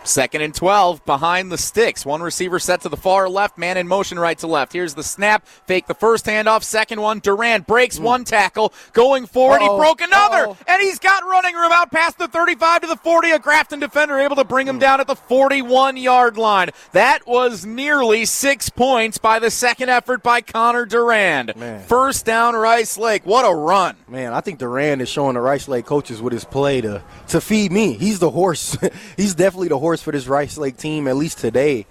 [0.03, 2.05] Second and 12 behind the sticks.
[2.05, 4.73] One receiver set to the far left, man in motion right to left.
[4.73, 5.45] Here's the snap.
[5.67, 6.63] Fake the first handoff.
[6.63, 7.19] Second one.
[7.19, 8.03] Durand breaks hmm.
[8.03, 8.73] one tackle.
[8.93, 9.77] Going forward, Uh-oh.
[9.77, 10.47] he broke another.
[10.47, 10.57] Uh-oh.
[10.67, 13.31] And he's got running room out past the 35 to the 40.
[13.31, 14.81] A Grafton defender able to bring him hmm.
[14.81, 16.69] down at the 41 yard line.
[16.93, 21.55] That was nearly six points by the second effort by Connor Durand.
[21.55, 21.83] Man.
[21.83, 23.23] First down, Rice Lake.
[23.25, 23.97] What a run.
[24.07, 27.39] Man, I think Durand is showing the Rice Lake coaches with his play to to
[27.39, 27.93] feed me.
[27.93, 28.75] He's the horse.
[29.17, 31.85] He's definitely the horse for this Rice Lake team, at least today.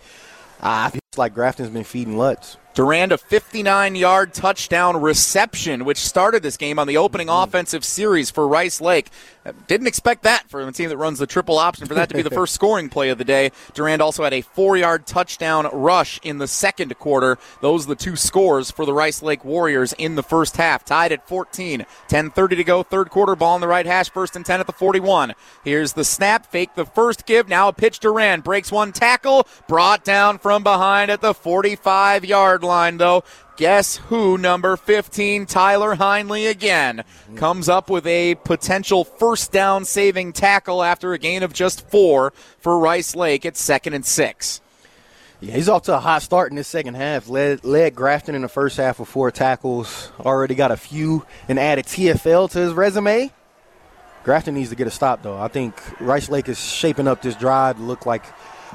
[0.60, 2.56] I feel like Grafton's been feeding Lutz.
[2.74, 8.30] Durand a 59 yard touchdown reception, which started this game on the opening offensive series
[8.30, 9.10] for Rice Lake.
[9.44, 12.14] Uh, Didn't expect that for a team that runs the triple option for that to
[12.14, 13.50] be the first scoring play of the day.
[13.74, 17.38] Durand also had a four yard touchdown rush in the second quarter.
[17.60, 20.84] Those are the two scores for the Rice Lake Warriors in the first half.
[20.84, 21.84] Tied at 14.
[22.08, 22.82] 10.30 to go.
[22.84, 24.10] Third quarter ball in the right hash.
[24.10, 25.34] First and 10 at the 41.
[25.64, 26.46] Here's the snap.
[26.46, 27.48] Fake the first give.
[27.48, 28.44] Now a pitch Durand.
[28.44, 29.46] Breaks one tackle.
[29.66, 33.24] Brought down from behind at the 45 yard line, though.
[33.56, 37.04] Guess who, number 15, Tyler Heinley again,
[37.36, 42.32] comes up with a potential first down saving tackle after a gain of just four
[42.58, 44.60] for Rice Lake at second and six.
[45.40, 47.28] Yeah, he's off to a hot start in this second half.
[47.28, 50.12] Led, led Grafton in the first half with four tackles.
[50.20, 53.30] Already got a few and added TFL to his resume.
[54.22, 55.38] Grafton needs to get a stop, though.
[55.38, 58.24] I think Rice Lake is shaping up this drive to look like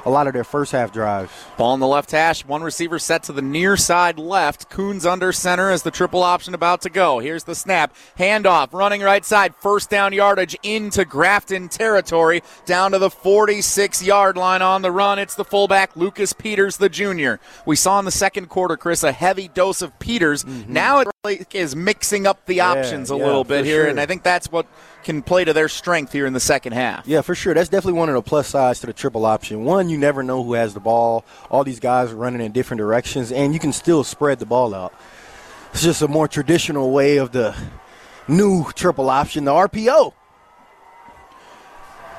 [0.06, 1.30] a lot of their first half drives.
[1.58, 2.44] Ball in the left hash.
[2.46, 4.70] One receiver set to the near side left.
[4.70, 7.18] Coons under center as the triple option about to go.
[7.18, 7.94] Here's the snap.
[8.18, 8.72] Handoff.
[8.72, 9.54] Running right side.
[9.56, 12.42] First down yardage into Grafton territory.
[12.64, 15.18] Down to the 46 yard line on the run.
[15.18, 17.40] It's the fullback, Lucas Peters, the junior.
[17.66, 20.46] We saw in the second quarter, Chris, a heavy dose of Peters.
[20.46, 23.20] Now it really is mixing up the options a Mm-hmm.
[23.20, 23.90] yeah, little bit here, sure.
[23.90, 24.66] and I think that's what
[25.06, 27.06] can play to their strength here in the second half.
[27.06, 27.54] Yeah, for sure.
[27.54, 29.64] That's definitely one of the plus sides to the triple option.
[29.64, 31.24] One, you never know who has the ball.
[31.50, 34.74] All these guys are running in different directions, and you can still spread the ball
[34.74, 34.92] out.
[35.72, 37.56] It's just a more traditional way of the
[38.28, 40.12] new triple option, the RPO.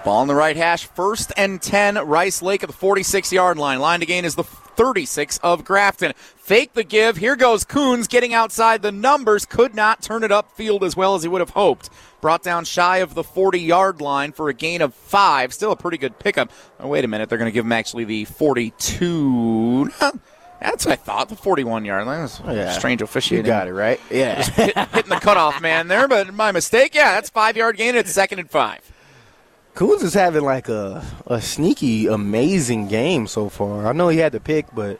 [0.03, 3.79] Ball in the right hash, first and 10, Rice Lake at the 46 yard line.
[3.79, 6.13] Line to gain is the 36 of Grafton.
[6.15, 7.17] Fake the give.
[7.17, 9.45] Here goes Coons getting outside the numbers.
[9.45, 11.89] Could not turn it upfield as well as he would have hoped.
[12.19, 15.53] Brought down shy of the 40 yard line for a gain of five.
[15.53, 16.51] Still a pretty good pickup.
[16.79, 17.29] Oh, wait a minute.
[17.29, 19.91] They're going to give him actually the 42.
[20.59, 21.29] That's what I thought.
[21.29, 22.21] The 41 yard line.
[22.21, 22.71] That's Yeah.
[22.71, 23.45] strange officiating.
[23.45, 23.99] You got it, right?
[24.09, 24.35] Yeah.
[24.41, 26.95] Just hit, hitting the cutoff man there, but my mistake.
[26.95, 27.95] Yeah, that's five yard gain.
[27.95, 28.79] It's second and five.
[29.75, 33.85] Coons is having like a, a sneaky, amazing game so far.
[33.85, 34.99] I know he had the pick, but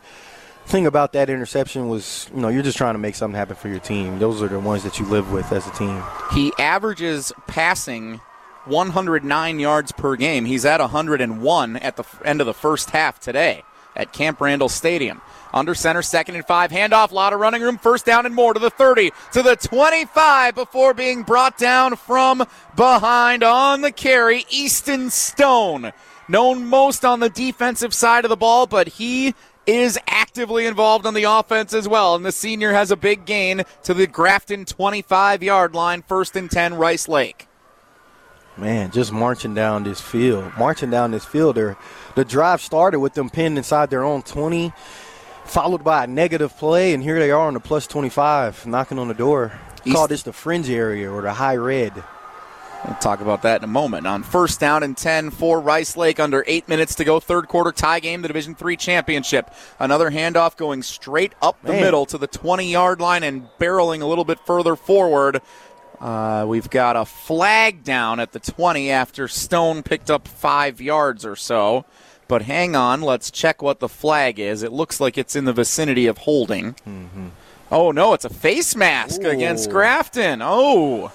[0.67, 3.69] thing about that interception was, you know, you're just trying to make something happen for
[3.69, 4.19] your team.
[4.19, 6.03] Those are the ones that you live with as a team.
[6.33, 8.19] He averages passing
[8.65, 10.45] 109 yards per game.
[10.45, 13.63] He's at 101 at the end of the first half today
[13.95, 15.21] at Camp Randall Stadium.
[15.53, 16.71] Under center, second and five.
[16.71, 17.77] Handoff, lot of running room.
[17.77, 22.43] First down and more to the 30, to the 25 before being brought down from
[22.75, 24.45] behind on the carry.
[24.49, 25.93] Easton Stone,
[26.27, 29.33] known most on the defensive side of the ball, but he
[29.67, 32.15] is actively involved on the offense as well.
[32.15, 36.49] And the senior has a big gain to the Grafton 25 yard line, first and
[36.49, 37.47] 10, Rice Lake.
[38.55, 41.55] Man, just marching down this field, marching down this field.
[41.55, 44.73] The drive started with them pinned inside their own 20,
[45.43, 49.09] followed by a negative play, and here they are on the plus 25, knocking on
[49.09, 49.59] the door.
[49.91, 52.03] Call this the fringe area or the high red.
[52.87, 54.07] We'll talk about that in a moment.
[54.07, 57.73] On first down and 10 for Rice Lake, under eight minutes to go, third quarter
[57.73, 59.53] tie game, the Division Three championship.
[59.77, 61.81] Another handoff going straight up the Man.
[61.81, 65.41] middle to the 20 yard line and barreling a little bit further forward.
[65.99, 71.25] Uh, we've got a flag down at the 20 after Stone picked up five yards
[71.25, 71.83] or so.
[72.29, 74.63] But hang on, let's check what the flag is.
[74.63, 76.73] It looks like it's in the vicinity of holding.
[76.87, 77.27] Mm-hmm.
[77.69, 80.41] Oh no, it's a face mask against Grafton.
[80.41, 81.11] Oh.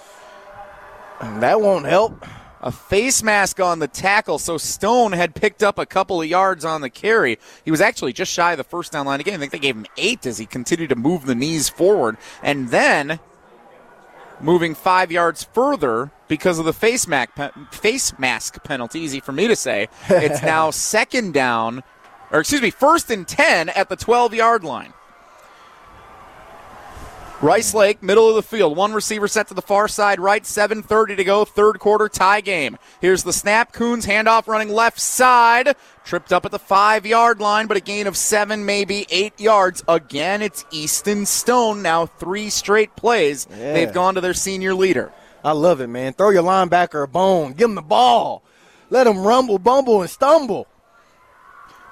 [1.22, 2.26] That won't help.
[2.60, 4.38] A face mask on the tackle.
[4.38, 7.38] So Stone had picked up a couple of yards on the carry.
[7.64, 9.34] He was actually just shy of the first down line again.
[9.34, 12.16] I think they gave him eight as he continued to move the knees forward.
[12.42, 13.18] And then
[14.40, 17.30] moving five yards further because of the face mask,
[17.72, 19.00] face mask penalty.
[19.00, 19.88] Easy for me to say.
[20.08, 21.82] It's now second down,
[22.30, 24.92] or excuse me, first and 10 at the 12 yard line.
[27.42, 28.76] Rice Lake, middle of the field.
[28.76, 30.44] One receiver set to the far side right.
[30.44, 31.44] 7.30 to go.
[31.44, 32.78] Third quarter tie game.
[33.00, 33.72] Here's the snap.
[33.72, 35.74] Coons handoff running left side.
[36.04, 39.82] Tripped up at the five yard line, but a gain of seven, maybe eight yards.
[39.88, 41.82] Again, it's Easton Stone.
[41.82, 43.48] Now three straight plays.
[43.50, 43.72] Yeah.
[43.72, 45.12] They've gone to their senior leader.
[45.44, 46.12] I love it, man.
[46.12, 47.54] Throw your linebacker a bone.
[47.54, 48.44] Give him the ball.
[48.88, 50.68] Let him rumble, bumble, and stumble.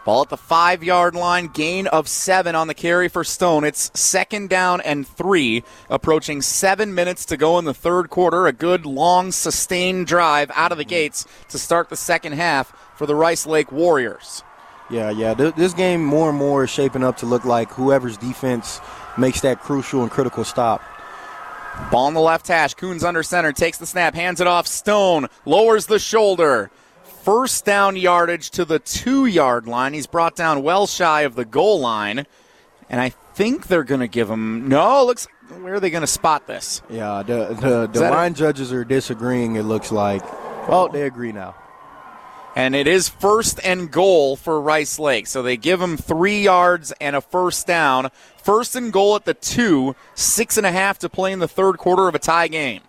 [0.04, 3.64] Ball at the five yard line, gain of seven on the carry for Stone.
[3.64, 8.46] It's second down and three, approaching seven minutes to go in the third quarter.
[8.46, 13.06] A good, long, sustained drive out of the gates to start the second half for
[13.06, 14.42] the Rice Lake Warriors.
[14.88, 15.34] Yeah, yeah.
[15.34, 18.80] This game more and more is shaping up to look like whoever's defense
[19.18, 20.82] makes that crucial and critical stop.
[21.90, 22.74] Ball on the left hash.
[22.74, 24.66] Coons under center, takes the snap, hands it off.
[24.66, 26.70] Stone lowers the shoulder.
[27.22, 29.92] First down yardage to the two yard line.
[29.92, 32.26] He's brought down well shy of the goal line.
[32.88, 34.68] And I think they're going to give him.
[34.68, 35.28] No, looks
[35.60, 36.82] where are they going to spot this?
[36.88, 39.56] Yeah, the the, the line judges are disagreeing.
[39.56, 40.22] It looks like.
[40.68, 41.54] Oh, they agree now.
[42.56, 45.26] And it is first and goal for Rice Lake.
[45.26, 48.10] So they give him three yards and a first down.
[48.42, 51.78] First and goal at the two, six and a half to play in the third
[51.78, 52.82] quarter of a tie game.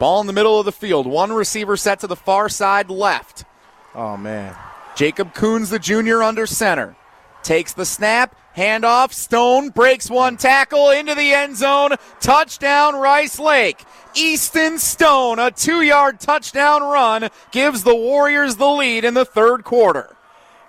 [0.00, 1.06] Ball in the middle of the field.
[1.06, 3.44] One receiver set to the far side left.
[3.94, 4.54] Oh man.
[4.96, 6.96] Jacob Coons, the junior, under center.
[7.42, 11.92] Takes the snap, handoff, Stone breaks one tackle into the end zone.
[12.20, 13.84] Touchdown, Rice Lake.
[14.14, 19.64] Easton Stone, a two yard touchdown run, gives the Warriors the lead in the third
[19.64, 20.16] quarter.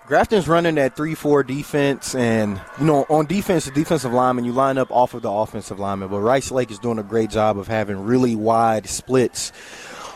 [0.08, 4.52] Grafton's running that 3 4 defense, and, you know, on defense, the defensive lineman, you
[4.52, 6.10] line up off of the offensive lineman.
[6.10, 9.54] But Rice Lake is doing a great job of having really wide splits,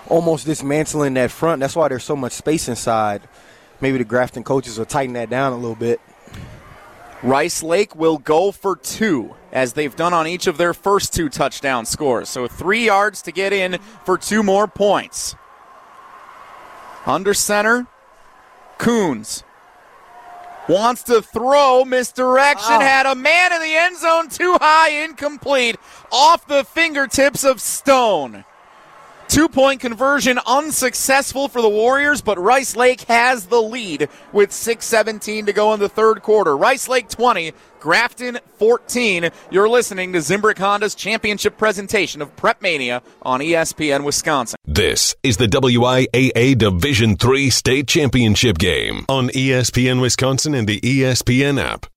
[0.08, 1.60] almost dismantling that front.
[1.60, 3.22] That's why there's so much space inside.
[3.82, 6.00] Maybe the Grafton coaches will tighten that down a little bit.
[7.24, 11.28] Rice Lake will go for two, as they've done on each of their first two
[11.28, 12.30] touchdown scores.
[12.30, 15.36] So three yards to get in for two more points.
[17.06, 17.88] Under center,
[18.78, 19.44] Coons
[20.68, 22.80] wants to throw, misdirection, ah.
[22.80, 25.78] had a man in the end zone, too high, incomplete,
[26.12, 28.44] off the fingertips of Stone.
[29.28, 35.48] Two point conversion unsuccessful for the Warriors, but Rice Lake has the lead with 6.17
[35.48, 36.56] to go in the third quarter.
[36.56, 39.30] Rice Lake 20, Grafton 14.
[39.52, 44.58] You're listening to Zimbrick Honda's championship presentation of Prep Mania on ESPN Wisconsin.
[44.66, 51.62] This is the WIAA Division III State Championship game on ESPN Wisconsin and the ESPN
[51.62, 51.88] app.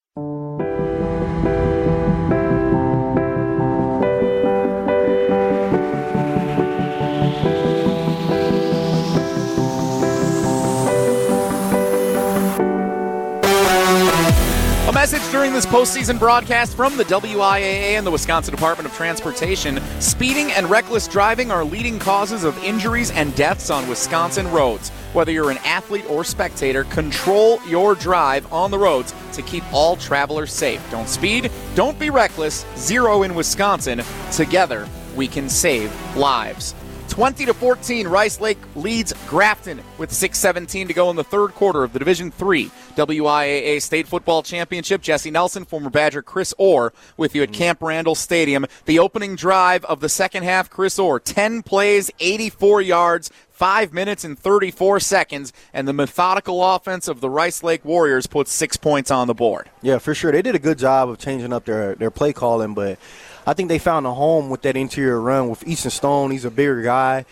[15.31, 19.79] During this postseason broadcast from the WIAA and the Wisconsin Department of Transportation.
[20.01, 24.89] Speeding and reckless driving are leading causes of injuries and deaths on Wisconsin roads.
[25.13, 29.97] Whether you're an athlete or spectator, control your drive on the roads to keep all
[29.97, 30.83] travelers safe.
[30.91, 32.65] Don't speed, don't be reckless.
[32.79, 34.01] Zero in Wisconsin.
[34.33, 36.75] Together, we can save lives.
[37.09, 41.83] 20 to 14, Rice Lake leads Grafton with 6:17 to go in the third quarter
[41.83, 45.01] of the Division 3 WIAA State Football Championship.
[45.01, 47.55] Jesse Nelson, former Badger Chris Orr, with you at mm.
[47.55, 48.67] Camp Randall Stadium.
[48.87, 53.31] The opening drive of the second half, Chris Orr, 10 plays, 84 yards.
[53.51, 58.53] Five minutes and 34 seconds, and the methodical offense of the Rice Lake Warriors puts
[58.53, 59.69] six points on the board.
[59.83, 60.31] Yeah, for sure.
[60.31, 63.01] They did a good job of changing up their, their play calling, but
[63.49, 66.31] I think they found a home with that interior run with Easton Stone.
[66.31, 67.25] He's a bigger guy.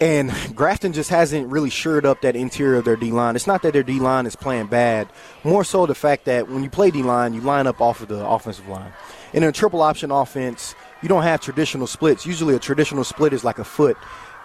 [0.00, 3.34] And Grafton just hasn't really shored up that interior of their D line.
[3.34, 5.08] It's not that their D line is playing bad,
[5.42, 8.08] more so the fact that when you play D line, you line up off of
[8.08, 8.92] the offensive line.
[9.32, 12.24] In a triple option offense, you don't have traditional splits.
[12.24, 13.96] Usually, a traditional split is like a foot.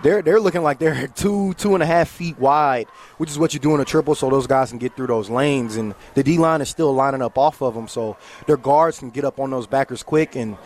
[0.01, 3.53] They're they're looking like they're two two and a half feet wide, which is what
[3.53, 5.75] you do in a triple, so those guys can get through those lanes.
[5.75, 8.17] And the D line is still lining up off of them, so
[8.47, 10.57] their guards can get up on those backers quick and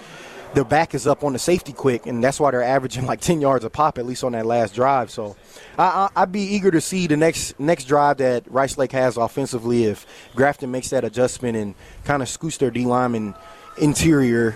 [0.53, 3.41] their back is up on the safety quick, and that's why they're averaging like 10
[3.41, 5.11] yards a pop at least on that last drive.
[5.11, 5.36] So
[5.78, 9.86] I, would be eager to see the next next drive that Rice Lake has offensively
[9.86, 10.06] if
[10.36, 13.36] Grafton makes that adjustment and kind of scoots their D lineman
[13.80, 14.56] interior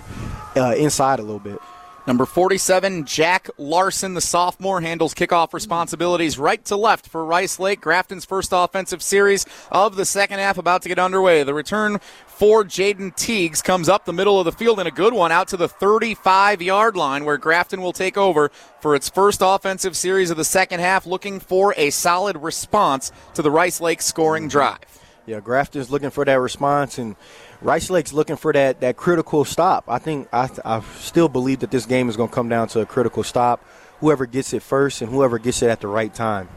[0.55, 1.59] uh, inside a little bit.
[2.07, 7.79] Number 47, Jack Larson, the sophomore, handles kickoff responsibilities right to left for Rice Lake.
[7.79, 11.43] Grafton's first offensive series of the second half about to get underway.
[11.43, 15.13] The return for Jaden Teagues comes up the middle of the field and a good
[15.13, 18.49] one out to the 35 yard line where Grafton will take over
[18.79, 23.43] for its first offensive series of the second half, looking for a solid response to
[23.43, 24.79] the Rice Lake scoring drive.
[25.27, 27.15] Yeah, Grafton's looking for that response and
[27.61, 29.85] Rice Lake's looking for that that critical stop.
[29.87, 32.81] I think I, I still believe that this game is going to come down to
[32.81, 33.63] a critical stop.
[33.99, 36.49] Whoever gets it first and whoever gets it at the right time.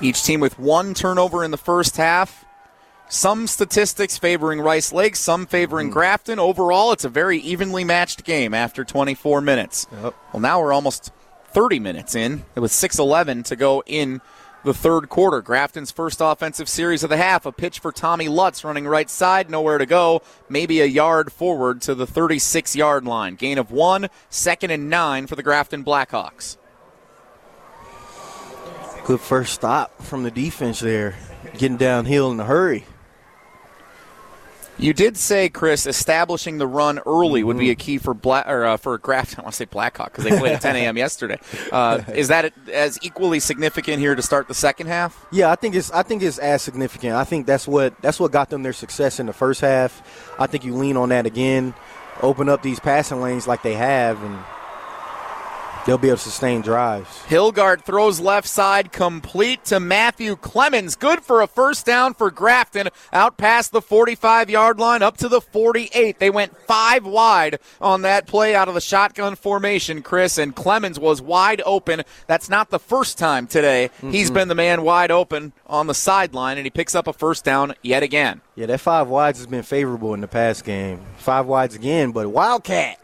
[0.00, 2.44] Each team with one turnover in the first half.
[3.08, 5.92] Some statistics favoring Rice Lake, some favoring mm.
[5.92, 6.40] Grafton.
[6.40, 9.86] Overall, it's a very evenly matched game after 24 minutes.
[9.92, 10.14] Yep.
[10.32, 11.12] Well, now we're almost
[11.50, 12.44] 30 minutes in.
[12.56, 14.20] It was 6 11 to go in
[14.66, 15.40] the third quarter.
[15.40, 17.46] Grafton's first offensive series of the half.
[17.46, 20.20] A pitch for Tommy Lutz running right side, nowhere to go.
[20.48, 23.36] Maybe a yard forward to the 36 yard line.
[23.36, 26.58] Gain of one, second and nine for the Grafton Blackhawks.
[29.04, 31.16] Good first stop from the defense there.
[31.56, 32.84] Getting downhill in a hurry.
[34.78, 38.64] You did say, Chris, establishing the run early would be a key for Black or
[38.64, 39.38] uh, for Grafton.
[39.40, 40.96] I want to say Blackhawk because they played at 10 a.m.
[40.96, 41.38] yesterday.
[41.72, 45.26] Uh, is that as equally significant here to start the second half?
[45.32, 47.14] Yeah, I think it's I think it's as significant.
[47.14, 50.34] I think that's what that's what got them their success in the first half.
[50.38, 51.74] I think you lean on that again,
[52.20, 54.38] open up these passing lanes like they have, and
[55.86, 57.08] They'll be able to sustain drives.
[57.28, 60.96] Hilgard throws left side complete to Matthew Clemens.
[60.96, 62.88] Good for a first down for Grafton.
[63.12, 66.18] Out past the 45 yard line up to the 48.
[66.18, 70.98] They went five wide on that play out of the shotgun formation, Chris, and Clemens
[70.98, 72.02] was wide open.
[72.26, 73.90] That's not the first time today.
[73.98, 74.10] Mm-hmm.
[74.10, 77.44] He's been the man wide open on the sideline, and he picks up a first
[77.44, 78.40] down yet again.
[78.56, 81.00] Yeah, that five wides has been favorable in the past game.
[81.18, 82.98] Five wides again, but Wildcat.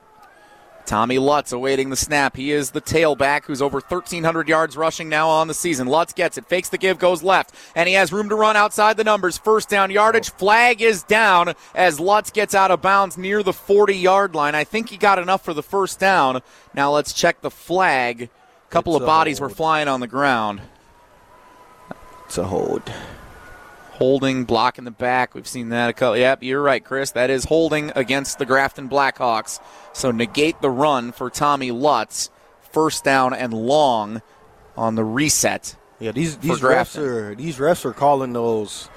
[0.87, 2.37] Tommy Lutz awaiting the snap.
[2.37, 5.87] He is the tailback who's over 1,300 yards rushing now on the season.
[5.87, 8.97] Lutz gets it, fakes the give, goes left, and he has room to run outside
[8.97, 9.39] the numbers.
[9.39, 10.31] First down yardage.
[10.31, 14.55] Flag is down as Lutz gets out of bounds near the 40 yard line.
[14.55, 16.43] I think he got enough for the first down.
[16.75, 18.23] Now let's check the flag.
[18.23, 20.61] A couple it's of bodies were flying on the ground.
[22.27, 22.91] It's a hold
[24.03, 25.33] holding, block in the back.
[25.33, 26.17] We've seen that a couple.
[26.17, 27.13] Yep, you're right, Chris.
[27.13, 29.61] That is holding against the Grafton Blackhawks.
[29.93, 32.29] So negate the run for Tommy Lutz.
[32.73, 34.21] First down and long
[34.77, 35.77] on the reset.
[36.01, 38.89] Yeah, these these refs are these refs are calling those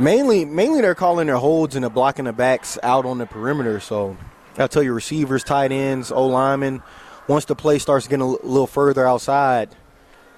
[0.00, 3.78] mainly mainly they're calling their holds and the blocking the backs out on the perimeter.
[3.78, 4.16] So
[4.58, 6.82] I'll tell you, receivers, tight ends, O linemen.
[7.28, 9.76] Once the play starts getting a little further outside,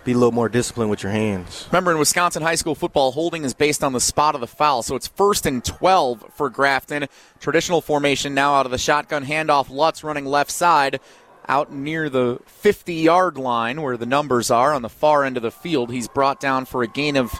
[0.07, 1.67] be a little more disciplined with your hands.
[1.71, 4.83] Remember, in Wisconsin high school football, holding is based on the spot of the foul.
[4.83, 7.09] So it's first and 12 for Grafton.
[7.41, 9.69] Traditional formation now out of the shotgun handoff.
[9.69, 11.01] Lutz running left side
[11.49, 15.43] out near the 50 yard line where the numbers are on the far end of
[15.43, 15.91] the field.
[15.91, 17.33] He's brought down for a gain of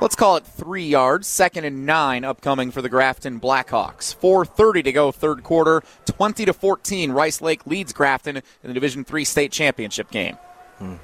[0.00, 1.26] let's call it three yards.
[1.26, 4.14] Second and nine upcoming for the Grafton Blackhawks.
[4.14, 5.82] 4:30 to go, third quarter.
[6.04, 7.12] 20 to 14.
[7.12, 10.36] Rice Lake leads Grafton in the Division Three state championship game.
[10.78, 10.96] Hmm.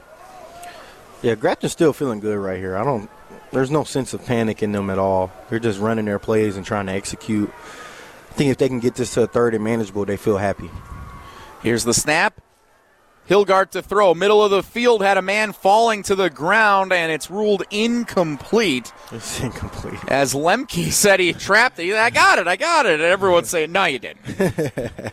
[1.23, 2.77] Yeah, Grafton's still feeling good right here.
[2.77, 3.11] I don't.
[3.53, 5.33] There's no sense of panic in them at all.
[5.49, 7.51] They're just running their plays and trying to execute.
[8.31, 10.71] I think if they can get this to a third and manageable, they feel happy.
[11.63, 12.41] Here's the snap.
[13.29, 14.15] Hilgard to throw.
[14.15, 18.93] Middle of the field had a man falling to the ground, and it's ruled incomplete.
[19.13, 19.99] It's incomplete.
[20.09, 21.95] As Lemke said he trapped it.
[21.95, 22.95] I got it, I got it.
[22.95, 24.21] And everyone's saying, no, you didn't.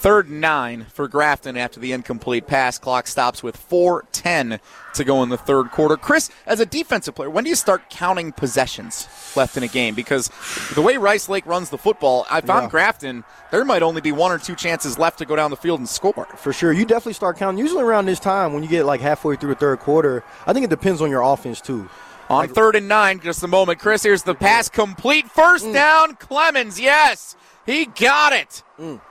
[0.00, 2.78] Third and nine for Grafton after the incomplete pass.
[2.78, 4.58] Clock stops with 4.10
[4.94, 5.98] to go in the third quarter.
[5.98, 9.06] Chris, as a defensive player, when do you start counting possessions
[9.36, 9.94] left in a game?
[9.94, 10.30] Because
[10.74, 12.70] the way Rice Lake runs the football, I found yeah.
[12.70, 15.80] Grafton, there might only be one or two chances left to go down the field
[15.80, 16.26] and score.
[16.38, 16.72] For sure.
[16.72, 17.58] You definitely start counting.
[17.58, 20.64] Usually around this time, when you get like halfway through the third quarter, I think
[20.64, 21.90] it depends on your offense, too.
[22.30, 23.78] On like, third and nine, just a moment.
[23.78, 25.30] Chris, here's the pass complete.
[25.30, 25.74] First mm.
[25.74, 26.80] down, Clemens.
[26.80, 27.36] Yes,
[27.66, 28.62] he got it.
[28.78, 29.02] Mm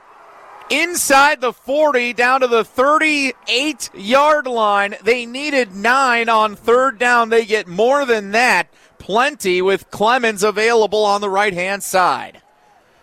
[0.70, 4.94] inside the 40 down to the 38 yard line.
[5.02, 7.28] They needed nine on third down.
[7.28, 8.68] They get more than that.
[8.98, 12.40] Plenty with Clemens available on the right hand side.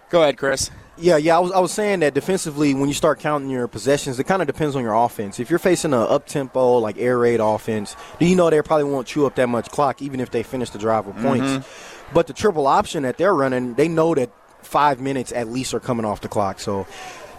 [0.09, 0.71] Go ahead, Chris.
[0.99, 1.37] Yeah, yeah.
[1.37, 4.41] I was, I was saying that defensively, when you start counting your possessions, it kind
[4.41, 5.39] of depends on your offense.
[5.39, 8.85] If you're facing an up tempo, like air raid offense, do you know they probably
[8.85, 11.45] won't chew up that much clock, even if they finish the drive with points.
[11.45, 12.13] Mm-hmm.
[12.13, 14.31] But the triple option that they're running, they know that
[14.63, 16.59] five minutes at least are coming off the clock.
[16.59, 16.87] So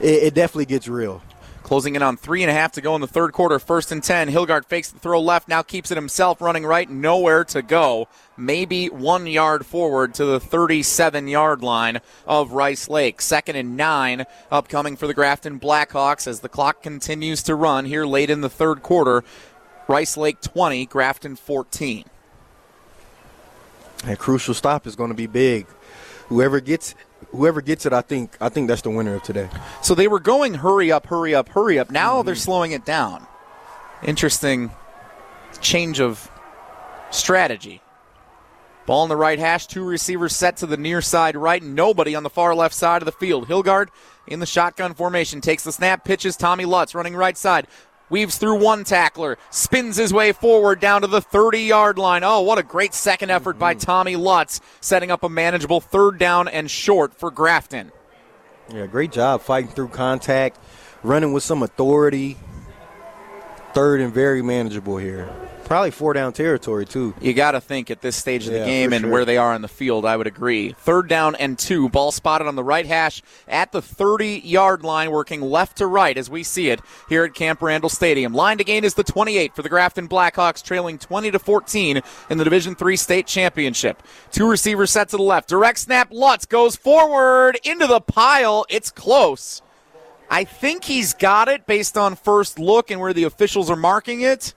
[0.00, 1.22] it, it definitely gets real.
[1.68, 3.58] Closing in on three and a half to go in the third quarter.
[3.58, 4.28] First and ten.
[4.28, 5.48] Hilgard fakes the throw left.
[5.48, 6.88] Now keeps it himself, running right.
[6.88, 8.08] Nowhere to go.
[8.38, 13.20] Maybe one yard forward to the 37 yard line of Rice Lake.
[13.20, 18.06] Second and nine upcoming for the Grafton Blackhawks as the clock continues to run here
[18.06, 19.22] late in the third quarter.
[19.88, 22.04] Rice Lake 20, Grafton 14.
[24.06, 25.66] A crucial stop is going to be big.
[26.28, 26.94] Whoever gets
[27.30, 29.48] whoever gets it, I think I think that's the winner of today.
[29.82, 31.90] So they were going hurry up, hurry up, hurry up.
[31.90, 32.26] Now mm-hmm.
[32.26, 33.26] they're slowing it down.
[34.02, 34.70] Interesting
[35.60, 36.30] change of
[37.10, 37.82] strategy.
[38.86, 42.22] Ball in the right hash, two receivers set to the near side right, nobody on
[42.22, 43.46] the far left side of the field.
[43.46, 43.88] Hilgard
[44.26, 47.66] in the shotgun formation takes the snap, pitches Tommy Lutz running right side
[48.10, 52.24] weaves through one tackler, spins his way forward down to the 30 yard line.
[52.24, 53.60] Oh, what a great second effort mm-hmm.
[53.60, 57.92] by Tommy Lutz, setting up a manageable third down and short for Grafton.
[58.72, 60.58] Yeah, great job fighting through contact,
[61.02, 62.36] running with some authority.
[63.72, 65.28] Third and very manageable here.
[65.68, 67.14] Probably four down territory, too.
[67.20, 69.12] You got to think at this stage of the yeah, game and sure.
[69.12, 70.72] where they are on the field, I would agree.
[70.72, 71.90] Third down and two.
[71.90, 76.16] Ball spotted on the right hash at the 30 yard line, working left to right
[76.16, 76.80] as we see it
[77.10, 78.32] here at Camp Randall Stadium.
[78.32, 82.00] Line to gain is the 28 for the Grafton Blackhawks, trailing 20 to 14
[82.30, 84.02] in the Division Three state championship.
[84.32, 85.50] Two receivers set to the left.
[85.50, 86.08] Direct snap.
[86.10, 88.64] Lutz goes forward into the pile.
[88.70, 89.60] It's close.
[90.30, 94.22] I think he's got it based on first look and where the officials are marking
[94.22, 94.54] it.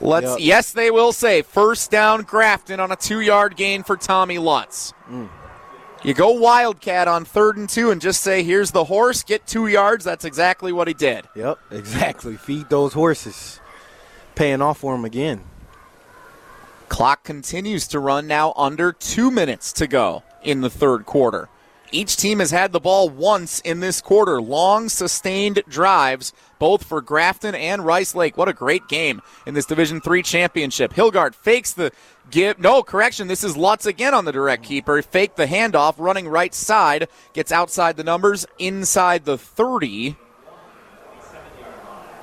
[0.00, 0.38] Let's yep.
[0.40, 4.92] yes, they will say first down Grafton on a two yard gain for Tommy Lutz.
[5.10, 5.28] Mm.
[6.04, 9.66] You go Wildcat on third and two and just say, here's the horse, get two
[9.66, 10.04] yards.
[10.04, 11.26] That's exactly what he did.
[11.34, 12.36] Yep, exactly.
[12.36, 13.60] Feed those horses.
[14.36, 15.42] Paying off for him again.
[16.88, 21.48] Clock continues to run now under two minutes to go in the third quarter.
[21.90, 24.40] Each team has had the ball once in this quarter.
[24.42, 28.36] Long, sustained drives, both for Grafton and Rice Lake.
[28.36, 30.92] What a great game in this Division Three championship.
[30.92, 31.92] Hilgard fakes the
[32.30, 32.58] give.
[32.58, 33.28] No, correction.
[33.28, 35.00] This is Lutz again on the direct keeper.
[35.00, 37.08] Faked the handoff, running right side.
[37.32, 40.16] Gets outside the numbers, inside the 30.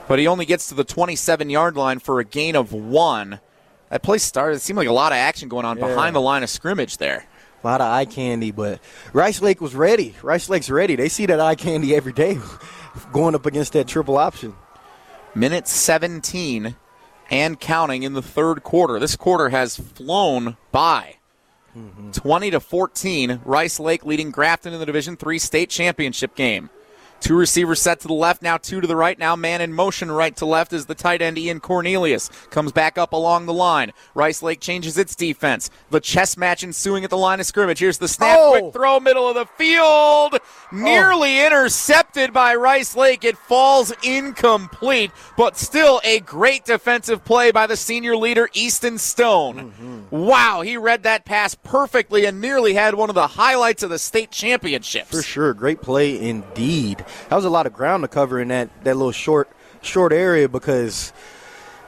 [0.08, 3.40] But he only gets to the 27 yard line for a gain of one.
[3.90, 4.58] That play started.
[4.58, 5.88] It seemed like a lot of action going on yeah.
[5.88, 7.26] behind the line of scrimmage there
[7.66, 8.80] a lot of eye candy, but
[9.12, 10.16] Rice Lake was ready.
[10.22, 10.96] Rice Lake's ready.
[10.96, 12.38] They see that eye candy every day
[13.12, 14.54] going up against that triple option.
[15.34, 16.76] Minute 17
[17.32, 19.00] and counting in the third quarter.
[19.00, 21.16] This quarter has flown by.
[21.76, 22.12] Mm-hmm.
[22.12, 26.70] 20 to 14, Rice Lake leading Grafton in the Division 3 state championship game.
[27.20, 29.18] Two receivers set to the left, now two to the right.
[29.18, 32.98] Now man in motion right to left as the tight end Ian Cornelius comes back
[32.98, 33.94] up along the line.
[34.14, 35.70] Rice Lake changes its defense.
[35.90, 37.80] The chess match ensuing at the line of scrimmage.
[37.80, 38.52] Here's the snap, oh.
[38.52, 40.40] quick throw, middle of the field.
[40.72, 41.48] Nearly oh.
[41.48, 43.24] intercepted by Rice Lake.
[43.24, 49.72] It falls incomplete, but still a great defensive play by the senior leader, Easton Stone.
[49.72, 50.16] Mm-hmm.
[50.16, 54.00] Wow, he read that pass perfectly and nearly had one of the highlights of the
[54.00, 55.10] state championships.
[55.10, 55.54] For sure.
[55.54, 59.12] Great play indeed that was a lot of ground to cover in that, that little
[59.12, 59.50] short
[59.82, 61.14] short area because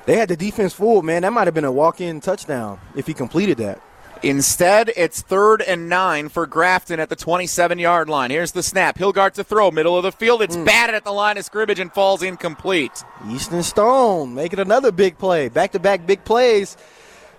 [0.06, 1.24] they had the defense full, man.
[1.24, 3.82] That might have been a walk in touchdown if he completed that.
[4.24, 8.32] Instead, it's third and nine for Grafton at the 27 yard line.
[8.32, 8.98] Here's the snap.
[8.98, 10.42] Hilgard to throw, middle of the field.
[10.42, 10.66] It's mm.
[10.66, 13.04] batted at the line of scrimmage and falls incomplete.
[13.30, 15.50] Easton Stone making another big play.
[15.50, 16.78] Back to back big plays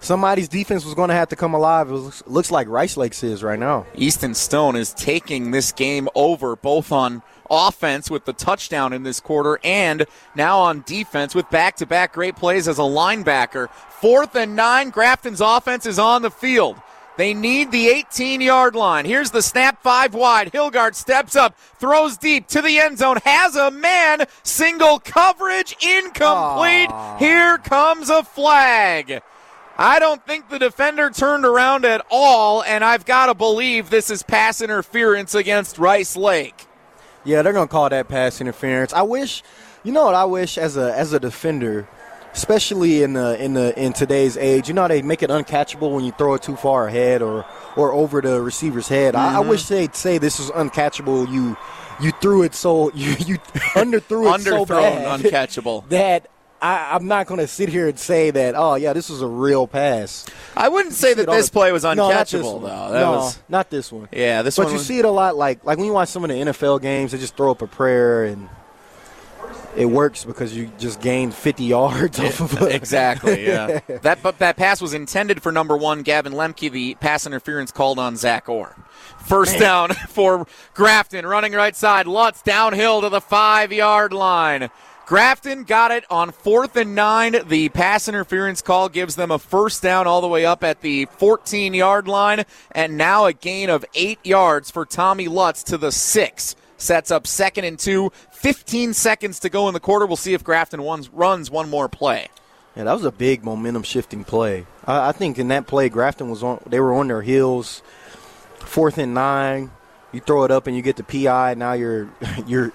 [0.01, 1.89] somebody's defense was going to have to come alive.
[1.89, 3.87] It looks, looks like Rice Lakes is right now.
[3.95, 9.21] Easton Stone is taking this game over, both on offense with the touchdown in this
[9.21, 13.71] quarter and now on defense with back to back great plays as a linebacker.
[13.71, 16.77] Fourth and nine, Grafton's offense is on the field.
[17.19, 19.05] They need the 18 yard line.
[19.05, 20.53] Here's the snap five wide.
[20.53, 26.89] Hilgard steps up, throws deep to the end zone, has a man, single coverage, incomplete.
[26.91, 27.19] Aww.
[27.19, 29.21] Here comes a flag.
[29.77, 34.11] I don't think the defender turned around at all, and I've got to believe this
[34.11, 36.68] is pass interference against Rice Lake.
[37.29, 38.95] Yeah, they're gonna call that pass interference.
[38.95, 39.43] I wish,
[39.85, 40.15] you know what?
[40.15, 41.87] I wish as a as a defender,
[42.33, 46.07] especially in the in the in today's age, you know they make it uncatchable when
[46.07, 47.45] you throw it too far ahead or
[47.77, 49.13] or over the receiver's head.
[49.13, 49.37] Mm-hmm.
[49.37, 51.31] I, I, wish they'd say this is uncatchable.
[51.31, 51.55] You
[52.01, 53.37] you threw it so you you
[53.77, 58.31] underthrew it so bad uncatchable that I, am not going to sit here and say
[58.31, 58.55] that.
[58.57, 60.27] Oh yeah, this was a real pass.
[60.57, 62.93] I wouldn't say that this play was uncatchable no, though.
[62.93, 64.09] That no, was, not this one.
[64.13, 64.75] Yeah, this but one.
[64.75, 66.83] But you see it a lot, like like when you watch some of the NFL
[66.83, 68.49] games, they just throw up a prayer and
[69.77, 72.75] it works because you just gained 50 yards off of it.
[72.75, 73.47] exactly.
[73.47, 73.81] Yeah.
[74.03, 76.71] that but that pass was intended for number one Gavin Lemke.
[76.71, 78.75] The pass interference called on Zach Orr.
[79.21, 79.61] First Man.
[79.61, 82.07] down for Grafton, running right side.
[82.07, 84.71] Lutz downhill to the five yard line.
[85.09, 87.35] Grafton got it on fourth and nine.
[87.49, 91.07] The pass interference call gives them a first down all the way up at the
[91.07, 95.91] 14 yard line, and now a gain of eight yards for Tommy Lutz to the
[95.91, 96.57] six.
[96.77, 98.13] Sets up second and two.
[98.33, 100.05] 15 seconds to go in the quarter.
[100.05, 102.29] We'll see if Grafton runs one more play.
[102.77, 104.67] Yeah, that was a big momentum shifting play.
[104.85, 106.63] I, I think in that play, Grafton was on.
[106.67, 107.81] They were on their heels.
[108.59, 109.71] Fourth and nine.
[110.13, 111.55] You throw it up and you get the PI.
[111.55, 112.11] Now you're
[112.47, 112.73] you're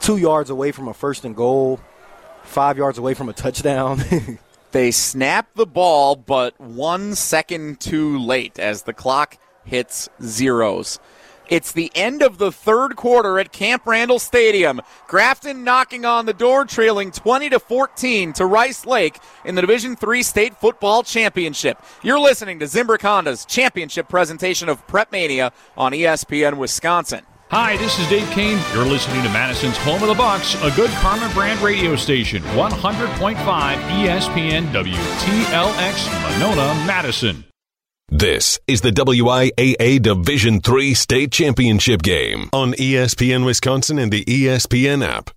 [0.00, 1.80] two yards away from a first and goal,
[2.42, 4.00] five yards away from a touchdown.
[4.72, 10.98] they snap the ball, but one second too late as the clock hits zeros.
[11.48, 14.82] It's the end of the third quarter at Camp Randall Stadium.
[15.06, 19.96] Grafton knocking on the door, trailing 20 to 14 to Rice Lake in the Division
[19.96, 21.82] Three State Football Championship.
[22.02, 27.22] You're listening to Zimbrick championship presentation of Prep Mania on ESPN Wisconsin.
[27.50, 28.58] Hi, this is Dave Kane.
[28.74, 33.36] You're listening to Madison's Home of the Bucks, a good Karma brand radio station, 100.5
[33.36, 37.44] ESPN WTLX Monona, Madison.
[38.10, 45.02] This is the WIAA Division III State Championship game on ESPN Wisconsin and the ESPN
[45.02, 45.30] app.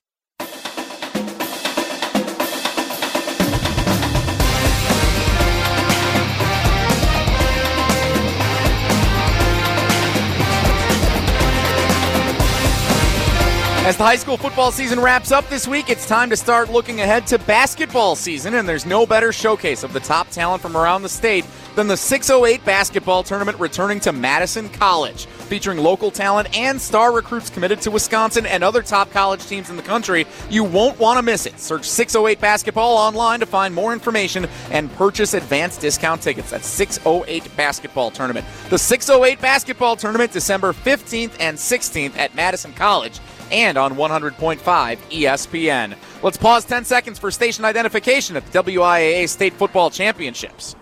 [13.92, 17.02] As the high school football season wraps up this week, it's time to start looking
[17.02, 21.02] ahead to basketball season, and there's no better showcase of the top talent from around
[21.02, 21.46] the state
[21.76, 27.50] than the 608 basketball tournament returning to Madison College, featuring local talent and star recruits
[27.50, 30.26] committed to Wisconsin and other top college teams in the country.
[30.50, 31.60] You won't want to miss it.
[31.60, 36.54] Search 608 basketball online to find more information and purchase advanced discount tickets.
[36.54, 38.46] at 608 basketball tournament.
[38.70, 43.20] The 608 basketball tournament, December 15th and 16th at Madison College
[43.52, 45.96] and on 100.5 ESPN.
[46.24, 50.76] Let's pause 10 seconds for station identification at the WIAA State Football Championships.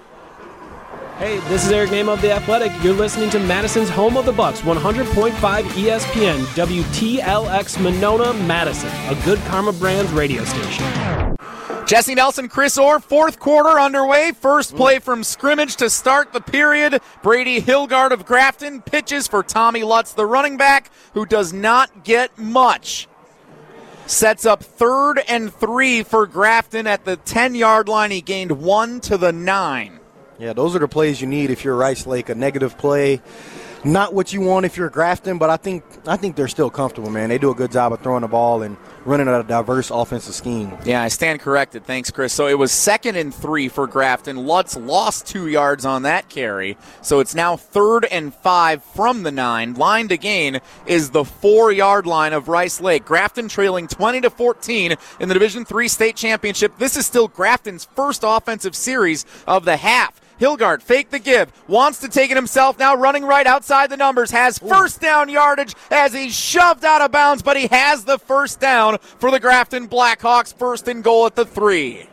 [1.18, 2.72] Hey, this is Eric Nehm of The Athletic.
[2.82, 9.40] You're listening to Madison's Home of the Bucks, 100.5 ESPN, WTLX Monona, Madison, a good
[9.40, 11.39] Karma Brands radio station.
[11.86, 14.32] Jesse Nelson, Chris Orr, fourth quarter underway.
[14.32, 17.02] First play from scrimmage to start the period.
[17.24, 22.38] Brady Hilgard of Grafton pitches for Tommy Lutz, the running back, who does not get
[22.38, 23.08] much.
[24.06, 28.12] Sets up third and three for Grafton at the 10 yard line.
[28.12, 30.00] He gained one to the nine.
[30.40, 32.30] Yeah, those are the plays you need if you're Rice Lake.
[32.30, 33.22] A negative play
[33.84, 37.10] not what you want if you're Grafton, but I think I think they're still comfortable,
[37.10, 37.30] man.
[37.30, 40.78] They do a good job of throwing the ball and running a diverse offensive scheme.
[40.86, 41.86] Yeah, I stand corrected.
[41.86, 42.34] Thanks, Chris.
[42.34, 44.38] So it was second and three for Grafton.
[44.38, 49.32] Lutz lost two yards on that carry, so it's now third and five from the
[49.32, 49.74] nine.
[49.76, 53.06] Line to gain is the four yard line of Rice Lake.
[53.06, 56.78] Grafton trailing 20 to 14 in the Division Three state championship.
[56.78, 60.20] This is still Grafton's first offensive series of the half.
[60.40, 64.32] Hilgard, fake the give, wants to take it himself, now running right outside the numbers,
[64.32, 68.60] has first down yardage as he's shoved out of bounds, but he has the first
[68.60, 72.07] down for the Grafton Blackhawks, first and goal at the three.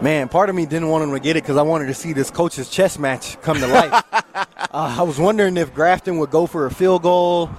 [0.00, 2.14] Man, part of me didn't want him to get it because I wanted to see
[2.14, 3.92] this coach's chess match come to life.
[4.12, 4.36] uh,
[4.72, 7.50] I was wondering if Grafton would go for a field goal,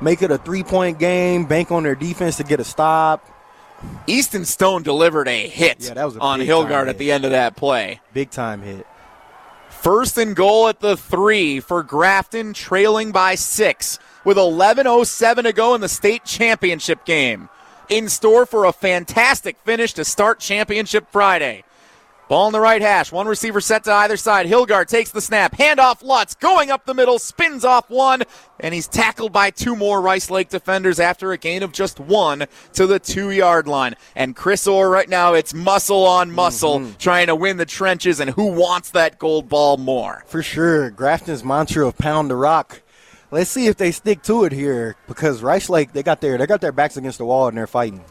[0.00, 3.28] make it a three point game, bank on their defense to get a stop.
[4.06, 8.00] Easton Stone delivered a hit yeah, a on Hilgard at the end of that play.
[8.12, 8.86] Big time hit.
[9.68, 15.74] First and goal at the three for Grafton, trailing by six with 11.07 to go
[15.74, 17.48] in the state championship game.
[17.88, 21.64] In store for a fantastic finish to start Championship Friday.
[22.32, 23.12] Ball in the right hash.
[23.12, 24.46] One receiver set to either side.
[24.46, 25.54] Hilgard takes the snap.
[25.54, 28.22] Handoff Lutz going up the middle, spins off one,
[28.58, 32.46] and he's tackled by two more Rice Lake defenders after a gain of just one
[32.72, 33.96] to the two yard line.
[34.16, 36.92] And Chris Orr right now, it's muscle on muscle mm-hmm.
[36.96, 40.24] trying to win the trenches, and who wants that gold ball more?
[40.26, 40.88] For sure.
[40.88, 42.80] Grafton's mantra of pound the rock.
[43.30, 46.46] Let's see if they stick to it here because Rice Lake, they got their, they
[46.46, 48.02] got their backs against the wall and they're fighting.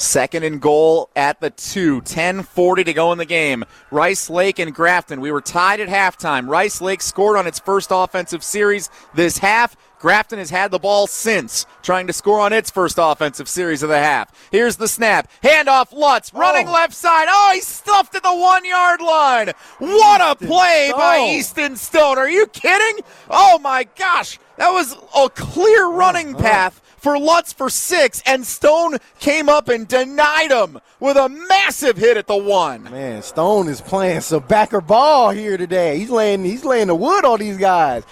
[0.00, 2.00] Second and goal at the two.
[2.00, 3.64] 10-40 to go in the game.
[3.90, 5.20] Rice Lake and Grafton.
[5.20, 6.48] We were tied at halftime.
[6.48, 9.76] Rice Lake scored on its first offensive series this half.
[9.98, 13.90] Grafton has had the ball since, trying to score on its first offensive series of
[13.90, 14.32] the half.
[14.50, 15.28] Here's the snap.
[15.44, 16.72] Handoff Lutz, running Oh.
[16.72, 17.26] left side.
[17.30, 19.52] Oh, he stuffed at the one yard line.
[19.80, 22.16] What a play by Easton Stone.
[22.16, 23.04] Are you kidding?
[23.28, 24.38] Oh my gosh.
[24.56, 29.88] That was a clear running path for Lutz for six, and Stone came up and
[29.88, 32.84] denied him with a massive hit at the one.
[32.84, 35.98] Man, Stone is playing some backer ball here today.
[35.98, 38.04] He's laying he's laying the wood on these guys.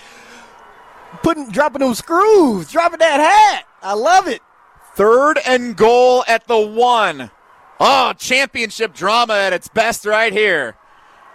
[1.22, 3.66] Putting dropping those screws, dropping that hat.
[3.82, 4.40] I love it.
[4.94, 7.30] Third and goal at the one.
[7.80, 10.76] Oh, championship drama at its best right here.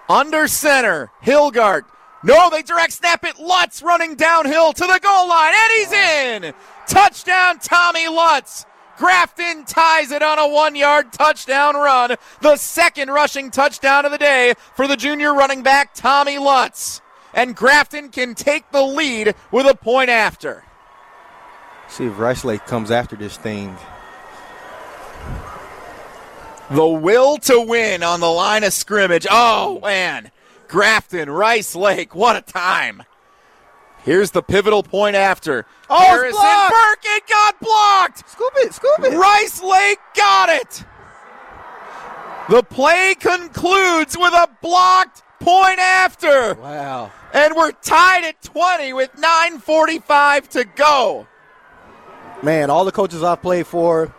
[0.10, 1.84] Under center, Hilgard.
[2.24, 3.40] No, they direct snap it.
[3.40, 6.54] Lutz running downhill to the goal line, and he's in.
[6.88, 8.66] Touchdown, Tommy Lutz.
[8.98, 12.16] Grafton ties it on a one yard touchdown run.
[12.42, 17.02] The second rushing touchdown of the day for the junior running back, Tommy Lutz.
[17.34, 20.64] And Grafton can take the lead with a point after.
[21.88, 23.76] See if Rice Lake comes after this thing.
[26.70, 29.28] The will to win on the line of scrimmage.
[29.30, 30.32] Oh, man.
[30.68, 33.04] Grafton, Rice Lake, what a time.
[34.04, 35.66] Here's the pivotal point after.
[35.90, 36.72] Oh, it's Harrison blocked.
[36.72, 38.30] Burke, it got blocked.
[38.30, 39.18] Scoop it, scoop it.
[39.18, 40.84] Rice Lake got it.
[42.50, 46.56] The play concludes with a blocked point after.
[46.56, 47.12] Wow.
[47.34, 51.28] And we're tied at 20 with 9.45 to go.
[52.42, 54.14] Man, all the coaches I've played for,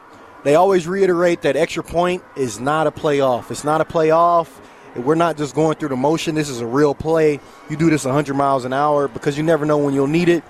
[0.45, 3.51] they always reiterate that extra point is not a playoff.
[3.51, 4.49] It's not a playoff.
[4.97, 6.35] We're not just going through the motion.
[6.35, 7.41] This is a real play.
[7.69, 10.45] You do this 100 miles an hour because you never know when you'll need it.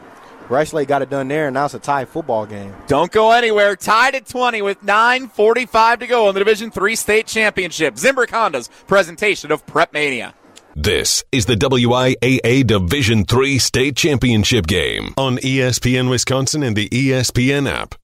[0.49, 2.75] Rice Lake got it done there, and now it's a tie football game.
[2.87, 3.77] Don't go anywhere.
[3.77, 7.95] Tied at 20 with 9.45 to go in the Division Three state championship.
[7.95, 10.35] Zimbrick Honda's presentation of Prep Mania.
[10.77, 17.71] This is the WIAA Division III State Championship game on ESPN Wisconsin and the ESPN
[17.71, 17.95] app.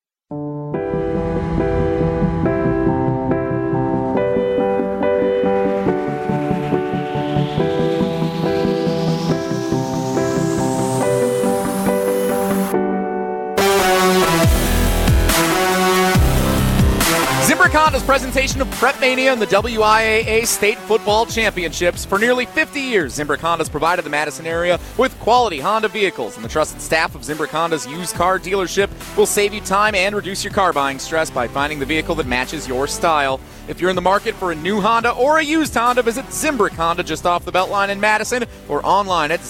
[17.61, 22.07] Zimbrick Honda's presentation of Prep Mania and the WIAA State Football Championships.
[22.07, 26.49] For nearly 50 years, Zimbrick provided the Madison area with quality Honda vehicles, and the
[26.49, 30.73] trusted staff of Zimbrick used car dealership will save you time and reduce your car
[30.73, 33.39] buying stress by finding the vehicle that matches your style.
[33.69, 36.73] If you're in the market for a new Honda or a used Honda, visit Zimbrick
[36.73, 39.41] Honda just off the Beltline in Madison or online at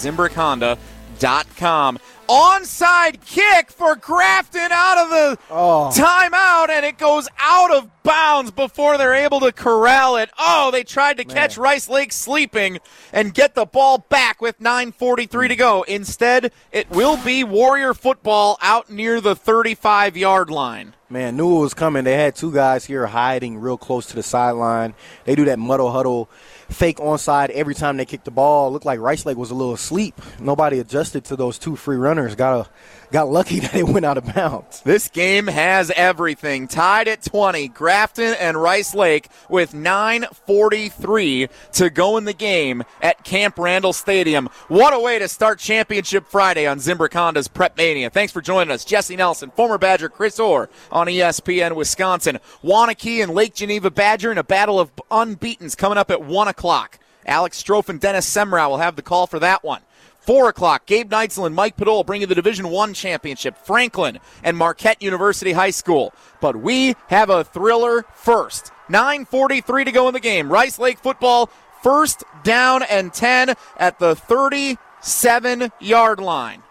[1.21, 1.99] zimbrickhonda.com.
[2.29, 5.91] Onside kick for Grafton out of the Oh.
[5.93, 10.31] timeout, and it goes out of bounds before they're able to corral it.
[10.39, 12.79] Oh, they tried to catch Rice Lake sleeping
[13.13, 15.83] and get the ball back with 9.43 to go.
[15.83, 20.95] Instead, it will be Warrior football out near the 35 yard line.
[21.09, 22.05] Man, knew it was coming.
[22.05, 24.95] They had two guys here hiding real close to the sideline.
[25.25, 26.29] They do that muddle huddle
[26.71, 28.73] fake onside every time they kicked the ball.
[28.73, 30.21] Looked like Rice Lake was a little asleep.
[30.41, 32.35] Nobody adjusted to those two free runners.
[32.35, 32.71] Got a,
[33.11, 34.81] got lucky that it went out of bounds.
[34.83, 36.69] This game has everything.
[36.69, 43.25] Tied at 20, Grafton and Rice Lake with 9.43 to go in the game at
[43.25, 44.49] Camp Randall Stadium.
[44.69, 48.11] What a way to start Championship Friday on Zimbrick Honda's Prep Mania.
[48.11, 48.85] Thanks for joining us.
[48.85, 52.39] Jesse Nelson, former Badger Chris Orr on ESPN Wisconsin.
[52.63, 56.99] Waunakee and Lake Geneva Badger in a battle of unbeatens coming up at 1 o'clock.
[57.27, 59.83] Alex Strofe and Dennis Semrau will have the call for that one.
[60.31, 65.03] Four o'clock, Gabe Neitzel and Mike Padol bringing the Division One championship, Franklin and Marquette
[65.03, 66.15] University High School.
[66.41, 68.71] But we have a thriller first.
[68.89, 70.49] 9.43 to go in the game.
[70.49, 71.51] Rice Lake football,
[71.83, 76.63] first down and 10 at the 37 yard line.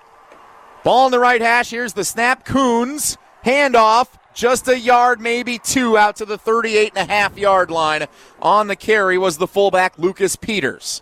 [0.85, 1.71] Ball in the right hash.
[1.71, 2.45] Here's the snap.
[2.45, 3.17] Coons.
[3.43, 4.07] Handoff.
[4.33, 8.05] Just a yard, maybe two, out to the 38 and a half yard line.
[8.41, 11.01] On the carry was the fullback, Lucas Peters.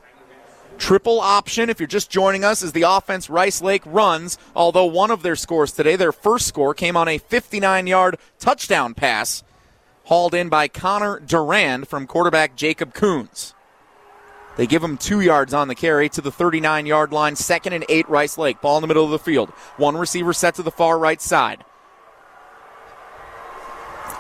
[0.78, 5.12] Triple option, if you're just joining us, is the offense Rice Lake runs, although one
[5.12, 9.44] of their scores today, their first score, came on a 59 yard touchdown pass
[10.08, 13.54] hauled in by Connor Durand from quarterback Jacob Coons.
[14.56, 17.86] They give him two yards on the carry to the 39 yard line, second and
[17.90, 18.62] eight Rice Lake.
[18.62, 19.50] Ball in the middle of the field.
[19.78, 21.64] One receiver set to the far right side.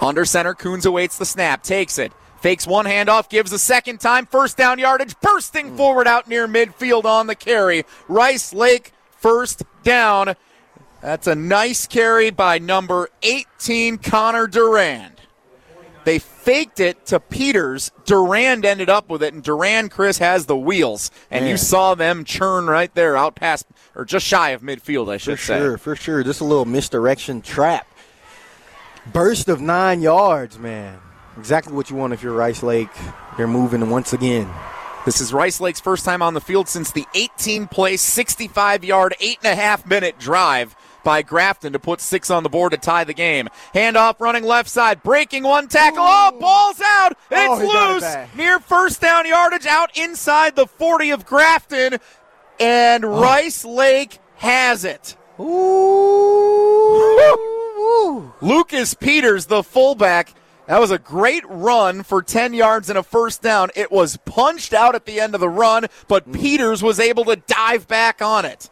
[0.01, 2.11] Under center, Coons awaits the snap, takes it.
[2.41, 5.77] Fakes one handoff, gives a second time, first down yardage, bursting hmm.
[5.77, 7.84] forward out near midfield on the carry.
[8.07, 10.35] Rice Lake first down.
[11.01, 15.14] That's a nice carry by number 18, Connor Durand.
[16.05, 17.91] They faked it to Peters.
[18.05, 21.11] Durand ended up with it, and Durand, Chris, has the wheels.
[21.30, 21.51] And Man.
[21.51, 25.38] you saw them churn right there out past, or just shy of midfield, I should
[25.38, 25.57] For say.
[25.57, 26.23] sure, for sure.
[26.23, 27.88] Just a little misdirection trap.
[29.11, 30.99] Burst of nine yards, man.
[31.38, 32.89] Exactly what you want if you're Rice Lake.
[33.38, 34.49] They're moving once again.
[35.05, 39.15] This is Rice Lake's first time on the field since the 18 play, 65 yard,
[39.22, 42.77] eight and a half minute drive by Grafton to put six on the board to
[42.77, 43.47] tie the game.
[43.73, 46.03] Handoff running left side, breaking one tackle.
[46.05, 47.14] Oh, ball's out.
[47.31, 48.03] Oh, It's it loose.
[48.03, 48.35] back.
[48.35, 51.99] Near first down yardage out inside the 40 of Grafton.
[52.59, 53.22] And Oh.
[53.22, 55.15] Rice Lake has it.
[55.39, 55.45] Ooh.
[58.41, 60.34] Lucas Peters, the fullback.
[60.68, 63.69] That was a great run for 10 yards and a first down.
[63.76, 66.39] It was punched out at the end of the run, but mm.
[66.39, 68.69] Peters was able to dive back on it.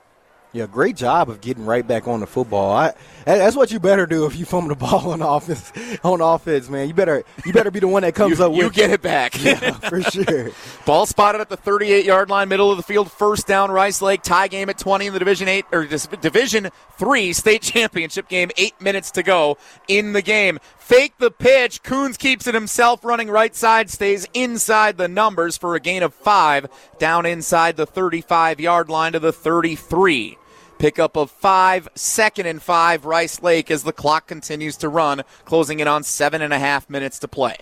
[0.51, 2.72] Yeah, great job of getting right back on the football.
[2.76, 2.93] I,
[3.26, 5.72] that's what you better do if you fumble the ball on offense.
[6.03, 8.61] On offense, man, you better you better be the one that comes You, up with
[8.61, 9.34] you get it back.
[9.45, 10.49] Yeah, for sure.
[10.85, 13.72] Ball spotted at the 38 yard line, middle of the field, first down.
[13.72, 18.27] Rice Lake tie game at 20 in the Division 8 or Division 3 state championship
[18.27, 18.49] game.
[18.57, 19.57] Eight minutes to go
[19.88, 20.60] in the game.
[20.77, 21.84] Fake the pitch.
[21.84, 26.14] Coons keeps it himself, running right side, stays inside the numbers for a gain of
[26.14, 26.68] five,
[26.99, 30.38] down inside the 35 yard line to the 33.
[30.85, 35.79] Pickup of five, second and five, Rice Lake as the clock continues to run, closing
[35.79, 37.57] in on seven and a half minutes to play.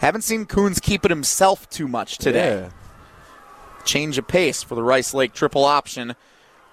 [0.00, 2.62] Haven't seen Coons keep it himself too much today.
[2.62, 3.84] Yeah.
[3.84, 6.16] Change of pace for the Rice Lake triple option.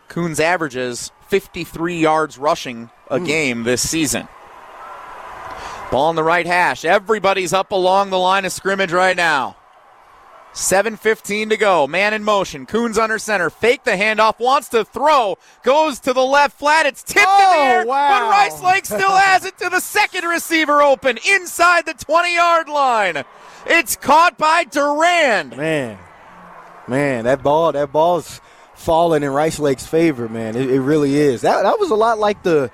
[0.08, 3.26] Coons averages 53 yards rushing a hmm.
[3.26, 4.28] game this season.
[5.92, 6.86] Ball in the right hash.
[6.86, 9.58] Everybody's up along the line of scrimmage right now.
[10.54, 11.88] 7.15 to go.
[11.88, 12.66] Man in motion.
[12.66, 13.50] Coons under center.
[13.50, 14.40] Fake the handoff.
[14.40, 15.38] Wants to throw.
[15.64, 16.86] Goes to the left flat.
[16.86, 17.86] It's tipped in the oh, air.
[17.86, 18.10] wow.
[18.10, 22.70] But Rice Lake still has it to the second receiver open inside the 20 yard
[22.70, 23.24] line.
[23.66, 25.58] It's caught by Durand.
[25.58, 25.98] Man,
[26.88, 28.42] man, that ball, that ball's
[28.76, 30.56] falling in Rice Lake's favor, man.
[30.56, 31.42] It, it really is.
[31.42, 32.70] That that was a lot like the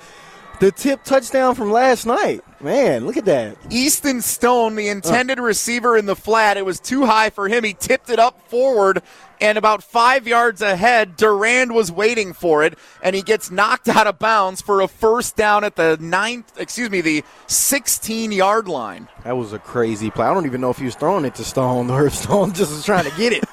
[0.60, 2.42] the tip touchdown from last night.
[2.62, 3.58] Man, look at that.
[3.70, 7.64] Easton Stone, the intended receiver in the flat, it was too high for him.
[7.64, 9.02] He tipped it up forward,
[9.40, 14.08] and about five yards ahead, Durand was waiting for it, and he gets knocked out
[14.08, 19.08] of bounds for a first down at the ninth, excuse me, the 16 yard line.
[19.24, 20.26] That was a crazy play.
[20.26, 22.72] I don't even know if he was throwing it to Stone or if Stone just
[22.72, 23.46] was trying to get it.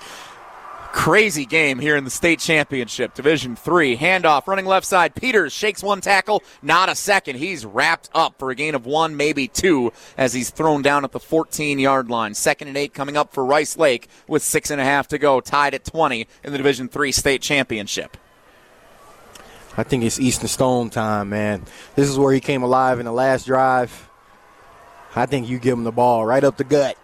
[0.97, 3.98] Crazy game here in the state championship, Division Three.
[3.98, 5.14] Handoff, running left side.
[5.14, 7.36] Peters shakes one tackle, not a second.
[7.36, 11.12] He's wrapped up for a gain of one, maybe two, as he's thrown down at
[11.12, 12.32] the 14 yard line.
[12.32, 15.40] Second and eight coming up for Rice Lake with six and a half to go,
[15.40, 18.16] tied at 20 in the Division Three state championship.
[19.77, 21.66] I think it's Easton Stone time, man.
[21.94, 24.09] This is where he came alive in the last drive.
[25.14, 26.97] I think you give him the ball right up the gut.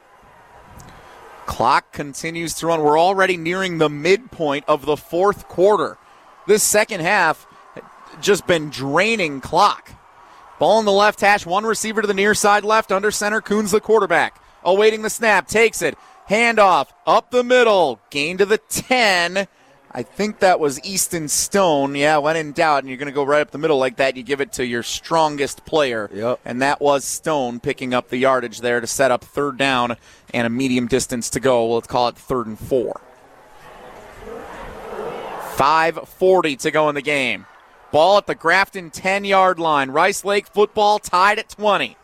[1.47, 2.83] Clock continues to run.
[2.83, 5.99] We're already nearing the midpoint of the fourth quarter.
[6.47, 7.47] This second half
[8.21, 9.93] just been draining clock.
[10.59, 13.41] Ball in the left hash, one receiver to the near side left, under center.
[13.41, 14.41] Coons the quarterback.
[14.65, 15.99] Awaiting the snap, takes it.
[16.29, 19.49] Handoff up the middle, gain to the 10.
[19.95, 21.95] I think that was Easton Stone.
[21.97, 24.17] Yeah, when in doubt, and you're going to go right up the middle like that,
[24.17, 26.09] you give it to your strongest player.
[26.15, 26.41] Yep.
[26.47, 29.97] And that was Stone picking up the yardage there to set up third down
[30.33, 31.75] and a medium distance to go.
[31.75, 33.01] Let's call it third and four.
[35.57, 37.45] 5.40 to go in the game.
[37.91, 39.91] Ball at the Grafton 10 yard line.
[39.91, 41.99] Rice Lake football tied at 20.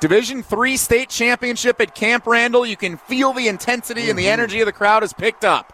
[0.00, 2.64] Division three state championship at Camp Randall.
[2.64, 4.32] You can feel the intensity and the mm-hmm.
[4.32, 5.72] energy of the crowd has picked up.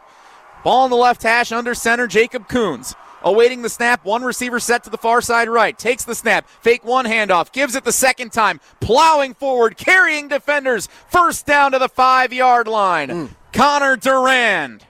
[0.65, 2.95] Ball in the left hash under center, Jacob Coons.
[3.23, 5.77] Awaiting the snap, one receiver set to the far side right.
[5.77, 10.89] Takes the snap, fake one handoff, gives it the second time, plowing forward, carrying defenders.
[11.09, 13.11] First down to the five yard line.
[13.11, 13.27] Hmm.
[13.53, 14.85] Connor Durand.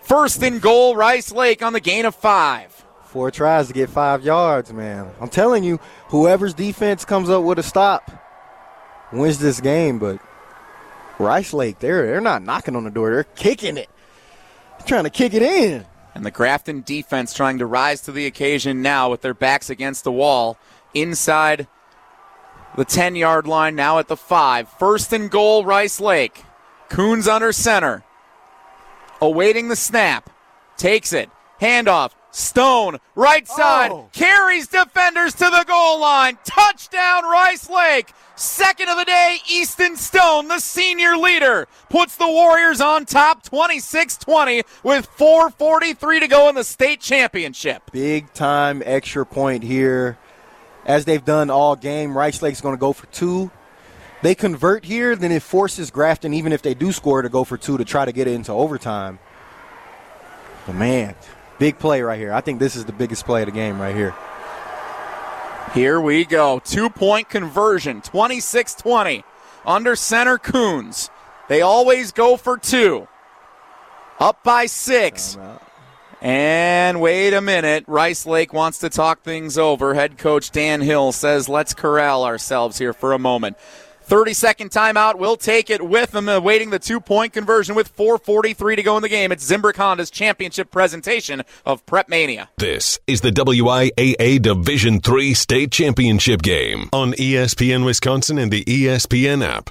[0.00, 2.84] First and goal, Rice Lake on the gain of five.
[3.04, 5.10] Four tries to get five yards, man.
[5.20, 5.78] I'm telling you,
[6.08, 8.10] whoever's defense comes up with a stop
[9.12, 9.98] wins this game.
[9.98, 10.18] But
[11.18, 13.90] Rice Lake, they're they're not knocking on the door; they're kicking it,
[14.86, 15.86] trying to kick it in.
[16.14, 20.04] And the Grafton defense trying to rise to the occasion now with their backs against
[20.04, 20.58] the wall
[20.92, 21.66] inside
[22.76, 24.68] the 10 yard line, now at the 5.
[24.68, 26.44] First and goal, Rice Lake.
[26.88, 28.04] Coons under center.
[29.20, 30.30] Awaiting the snap.
[30.76, 31.30] Takes it.
[31.60, 32.12] Handoff.
[32.32, 34.08] Stone, right side, oh.
[34.12, 36.38] carries defenders to the goal line.
[36.44, 38.12] Touchdown, Rice Lake.
[38.34, 44.16] Second of the day, Easton Stone, the senior leader, puts the Warriors on top 26
[44.16, 47.90] 20 with 4.43 to go in the state championship.
[47.92, 50.18] Big time extra point here,
[50.86, 52.16] as they've done all game.
[52.16, 53.50] Rice Lake's going to go for two
[54.22, 57.58] they convert here, then it forces Grafton, even if they do score, to go for
[57.58, 59.18] two to try to get it into overtime.
[60.64, 61.16] But man,
[61.62, 62.32] big play right here.
[62.32, 64.12] I think this is the biggest play of the game right here.
[65.74, 66.58] Here we go.
[66.58, 69.22] Two point conversion, 26 20.
[69.64, 71.08] Under center, Coons.
[71.48, 73.06] They always go for two.
[74.18, 75.38] Up by six.
[76.20, 77.84] And wait a minute.
[77.86, 79.94] Rice Lake wants to talk things over.
[79.94, 83.56] Head coach Dan Hill says, let's corral ourselves here for a moment.
[84.12, 85.14] 30 second timeout.
[85.14, 88.94] We'll take it with them, uh, awaiting the two point conversion with 4.43 to go
[88.98, 89.32] in the game.
[89.32, 92.50] It's Zimbrick Honda's championship presentation of Prep Mania.
[92.58, 99.42] This is the WIAA Division III State Championship game on ESPN Wisconsin and the ESPN
[99.42, 99.70] app.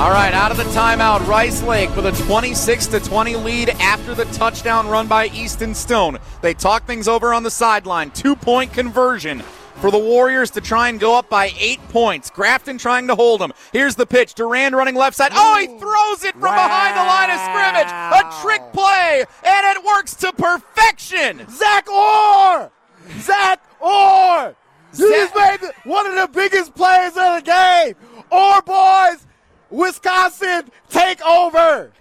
[0.00, 4.14] All right, out of the timeout, Rice Lake with a 26 to 20 lead after
[4.14, 6.16] the touchdown run by Easton Stone.
[6.40, 8.10] They talk things over on the sideline.
[8.12, 9.40] Two point conversion
[9.74, 12.30] for the Warriors to try and go up by eight points.
[12.30, 13.52] Grafton trying to hold them.
[13.74, 14.32] Here's the pitch.
[14.32, 15.32] Durand running left side.
[15.34, 17.92] Oh, he throws it from behind the line of scrimmage.
[17.92, 21.46] A trick play, and it works to perfection.
[21.50, 22.72] Zach Orr!
[23.18, 24.56] Zach Orr!
[24.96, 27.94] You just made one of the biggest plays of the game.
[28.30, 29.26] Orr boys,
[29.70, 31.92] Wisconsin, take over.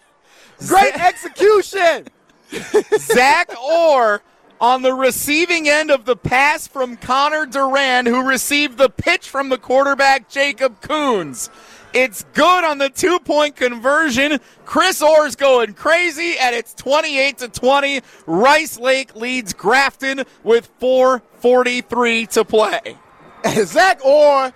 [0.68, 2.08] Great execution.
[2.98, 4.22] Zach Orr
[4.60, 9.50] on the receiving end of the pass from Connor Durand, who received the pitch from
[9.50, 11.50] the quarterback Jacob Coons.
[11.94, 14.40] It's good on the two point conversion.
[14.66, 18.02] Chris Orr's going crazy, and it's 28 to 20.
[18.28, 22.98] Rice Lake leads Grafton with 4.43 to play.
[23.66, 24.54] Zach Orr,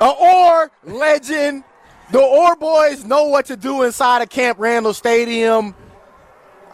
[0.00, 1.64] a Orr legend.
[2.12, 5.74] The Orr boys know what to do inside of Camp Randall Stadium.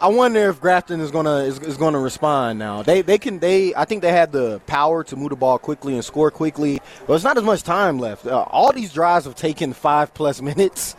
[0.01, 2.83] I wonder if Grafton is gonna is, is gonna respond now.
[2.83, 5.93] They they can they I think they had the power to move the ball quickly
[5.93, 8.25] and score quickly, but it's not as much time left.
[8.25, 10.97] Uh, all these drives have taken five plus minutes.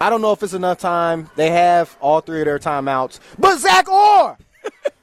[0.00, 1.28] I don't know if it's enough time.
[1.34, 4.38] They have all three of their timeouts, but Zach Orr.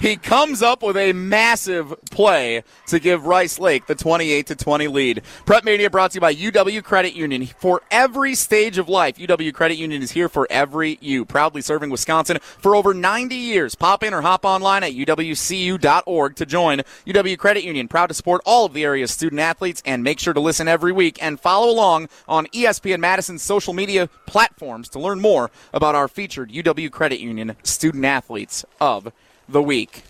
[0.00, 4.88] He comes up with a massive play to give Rice Lake the 28 to 20
[4.88, 5.22] lead.
[5.46, 7.46] Prep Mania brought to you by UW Credit Union.
[7.58, 11.24] For every stage of life, UW Credit Union is here for every you.
[11.24, 13.74] Proudly serving Wisconsin for over 90 years.
[13.74, 17.88] Pop in or hop online at uwcu.org to join UW Credit Union.
[17.88, 20.92] Proud to support all of the area's student athletes and make sure to listen every
[20.92, 26.08] week and follow along on ESPN Madison's social media platforms to learn more about our
[26.08, 29.12] featured UW Credit Union student athletes of
[29.50, 30.04] the week.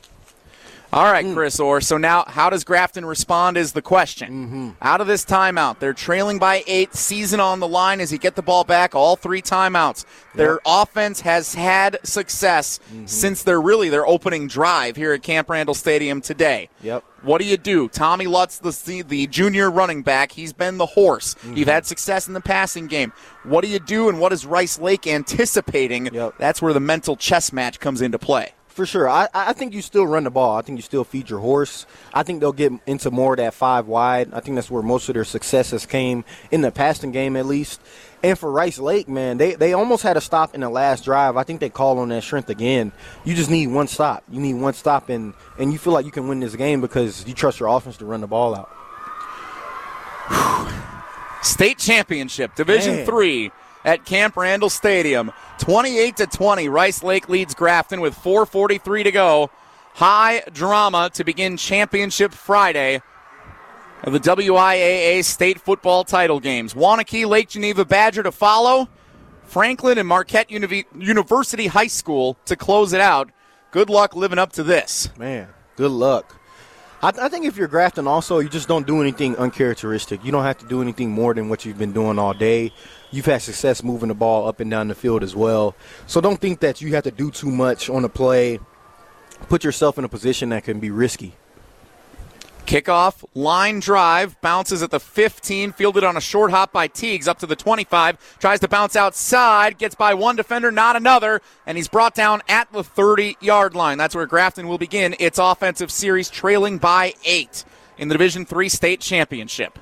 [0.93, 1.35] All right, hmm.
[1.35, 1.81] Chris Orr.
[1.81, 3.57] So now, how does Grafton respond?
[3.57, 4.47] Is the question.
[4.47, 4.71] Mm-hmm.
[4.83, 6.95] Out of this timeout, they're trailing by eight.
[6.95, 8.95] Season on the line as you get the ball back.
[8.95, 10.05] All three timeouts.
[10.35, 13.07] Their offense has had success mm-hmm.
[13.07, 16.69] since their really their opening drive here at Camp Randall Stadium today.
[16.83, 17.05] Yep.
[17.23, 17.89] What do you do?
[17.89, 21.35] Tommy Lutz, the the junior running back, he's been the horse.
[21.35, 21.57] Mm-hmm.
[21.57, 23.13] You've had success in the passing game.
[23.45, 26.13] What do you do, and what is Rice Lake anticipating?
[26.13, 26.35] Yep.
[26.39, 28.55] That's where the mental chess match comes into play.
[28.81, 29.11] For sure.
[29.11, 30.57] I, I think you still run the ball.
[30.57, 31.85] I think you still feed your horse.
[32.15, 34.33] I think they'll get into more of that five wide.
[34.33, 37.79] I think that's where most of their successes came in the passing game, at least.
[38.23, 41.37] And for Rice Lake, man, they, they almost had a stop in the last drive.
[41.37, 42.91] I think they call on that strength again.
[43.23, 44.25] You just need one stop.
[44.31, 47.29] You need one stop, and, and you feel like you can win this game because
[47.29, 48.71] you trust your offense to run the ball out.
[51.43, 53.05] State championship, Division Man.
[53.05, 53.53] Three
[53.85, 55.33] at Camp Randall Stadium.
[55.59, 56.69] 28 to 20.
[56.69, 59.51] Rice Lake leads Grafton with 4:43 to go.
[59.95, 63.03] High drama to begin championship Friday
[64.03, 66.75] of the WIAA state football title games.
[66.75, 68.89] Waunakee, Lake Geneva Badger to follow.
[69.45, 73.31] Franklin and Marquette Univ- University High School to close it out.
[73.73, 75.11] Good luck living up to this.
[75.19, 76.40] Man, good luck.
[77.03, 80.25] I, I think if you're Grafton, also, you just don't do anything uncharacteristic.
[80.25, 82.73] You don't have to do anything more than what you've been doing all day.
[83.11, 85.75] You've had success moving the ball up and down the field as well.
[86.07, 88.61] So don't think that you have to do too much on a play.
[89.49, 91.35] Put yourself in a position that can be risky.
[92.71, 97.41] Kickoff, line drive, bounces at the 15, fielded on a short hop by Teagues up
[97.41, 101.89] to the 25, tries to bounce outside, gets by one defender, not another, and he's
[101.89, 103.99] brought down at the 30 yard line.
[103.99, 107.65] That's where Grafton will begin its offensive series, trailing by eight
[107.99, 109.77] in the Division Three state championship.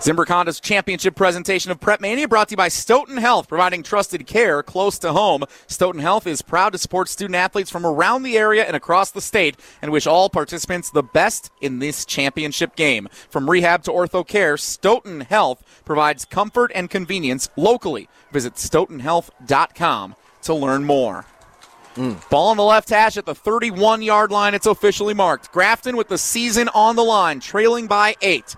[0.00, 4.26] Zimbrick Honda's championship presentation of Prep Mania brought to you by Stoughton Health, providing trusted
[4.26, 5.44] care close to home.
[5.66, 9.22] Stoughton Health is proud to support student athletes from around the area and across the
[9.22, 13.08] state and wish all participants the best in this championship game.
[13.30, 18.08] From rehab to ortho care, Stoughton Health provides comfort and convenience locally.
[18.32, 21.24] Visit stoughtonhealth.com to learn more.
[22.28, 24.52] Ball on the left hash at the 31 yard line.
[24.54, 25.50] It's officially marked.
[25.50, 28.54] Grafton with the season on the line, trailing by eight.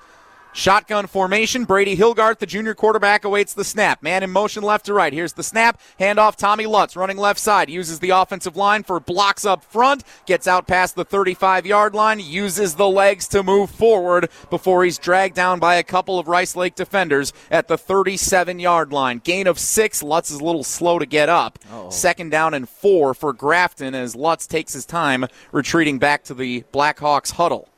[0.52, 1.64] Shotgun formation.
[1.64, 4.02] Brady Hilgart, the junior quarterback, awaits the snap.
[4.02, 5.12] Man in motion left to right.
[5.12, 5.80] Here's the snap.
[6.00, 6.36] Handoff.
[6.36, 7.70] Tommy Lutz running left side.
[7.70, 10.04] Uses the offensive line for blocks up front.
[10.26, 12.18] Gets out past the 35 yard line.
[12.20, 16.56] Uses the legs to move forward before he's dragged down by a couple of Rice
[16.56, 19.20] Lake defenders at the 37 yard line.
[19.22, 20.02] Gain of six.
[20.02, 21.58] Lutz is a little slow to get up.
[21.90, 26.64] Second down and four for Grafton as Lutz takes his time retreating back to the
[26.72, 27.68] Blackhawks huddle.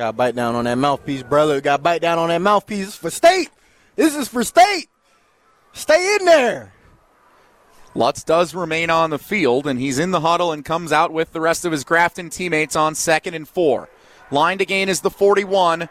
[0.00, 1.60] Got bite down on that mouthpiece, brother.
[1.60, 2.96] Got bite down on that mouthpiece.
[2.96, 3.50] For state.
[3.96, 4.86] This is for state.
[5.74, 6.72] Stay in there.
[7.94, 11.34] Lutz does remain on the field, and he's in the huddle and comes out with
[11.34, 13.90] the rest of his Grafton teammates on second and four.
[14.30, 15.90] Line to gain is the 41.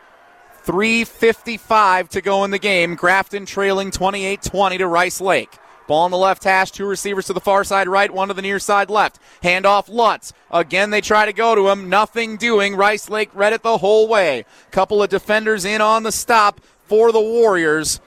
[0.65, 2.95] 3.55 to go in the game.
[2.95, 5.55] Grafton trailing 28 20 to Rice Lake.
[5.89, 8.43] Ball on the left hash, two receivers to the far side right, one to the
[8.43, 9.17] near side left.
[9.41, 10.33] Handoff Lutz.
[10.51, 11.89] Again, they try to go to him.
[11.89, 12.75] Nothing doing.
[12.75, 14.45] Rice Lake read it the whole way.
[14.69, 18.01] Couple of defenders in on the stop for the Warriors,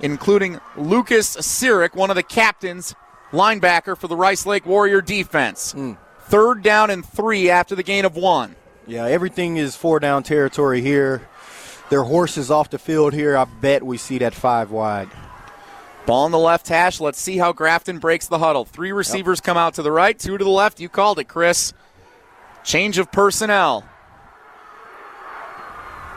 [0.00, 2.96] including Lucas Sirik, one of the captains,
[3.30, 5.70] linebacker for the Rice Lake Warrior defense.
[5.70, 5.92] Hmm.
[6.22, 8.56] Third down and three after the gain of one.
[8.88, 11.28] Yeah, everything is four down territory here.
[11.90, 13.36] Their horses off the field here.
[13.36, 15.08] I bet we see that five wide.
[16.10, 16.98] Ball on the left hash.
[16.98, 18.64] Let's see how Grafton breaks the huddle.
[18.64, 20.80] Three receivers come out to the right, two to the left.
[20.80, 21.72] You called it, Chris.
[22.64, 23.84] Change of personnel.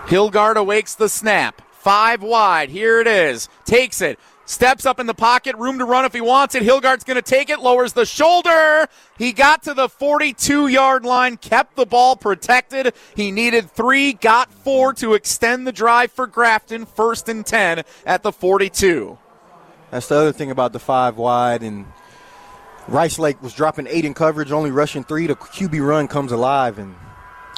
[0.06, 1.62] Hilgard awakes the snap.
[1.74, 2.70] Five wide.
[2.70, 3.50] Here it is.
[3.66, 4.18] Takes it.
[4.46, 5.56] Steps up in the pocket.
[5.58, 6.64] Room to run if he wants it.
[6.64, 7.60] Hilgard's going to take it.
[7.60, 8.88] Lowers the shoulder.
[9.20, 11.38] He got to the 42 yard line.
[11.38, 12.96] Kept the ball protected.
[13.16, 14.14] He needed three.
[14.14, 16.88] Got four to extend the drive for Grafton.
[16.88, 19.20] First and 10 at the 42.
[19.94, 21.62] That's the other thing about the five wide.
[21.62, 21.86] And
[22.88, 25.28] Rice Lake was dropping eight in coverage, only rushing three.
[25.28, 26.96] The QB run comes alive and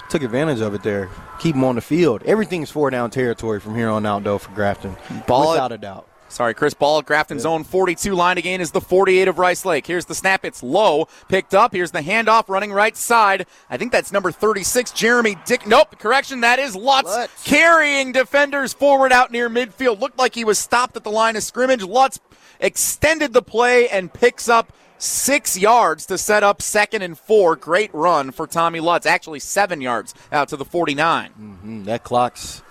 [0.10, 1.10] took advantage of it there.
[1.40, 2.24] Keep him on the field.
[2.24, 4.98] Everything's four down territory from here on out, though, for Grafton.
[5.28, 6.10] Ball without a doubt.
[6.36, 9.88] Sorry, Chris Ball at Grafton zone 42 line again is the 48 of Rice Lake.
[9.88, 10.44] Here's the snap.
[10.44, 11.08] It's low.
[11.30, 11.72] Picked up.
[11.72, 13.46] Here's the handoff running right side.
[13.70, 15.66] I think that's number 36, Jeremy Dick.
[15.66, 16.42] Nope, correction.
[16.42, 17.44] That is Lutz, Lutz.
[17.46, 20.02] carrying defenders forward out near midfield.
[20.02, 21.84] Looked like he was stopped at the line of scrimmage.
[21.84, 22.20] Lutz
[22.60, 27.56] extended the play and picks up six yards to set up second and four.
[27.56, 29.06] Great run for Tommy Lutz.
[29.06, 31.32] Actually, seven yards out to the 49.
[31.64, 32.62] Mm, that clock's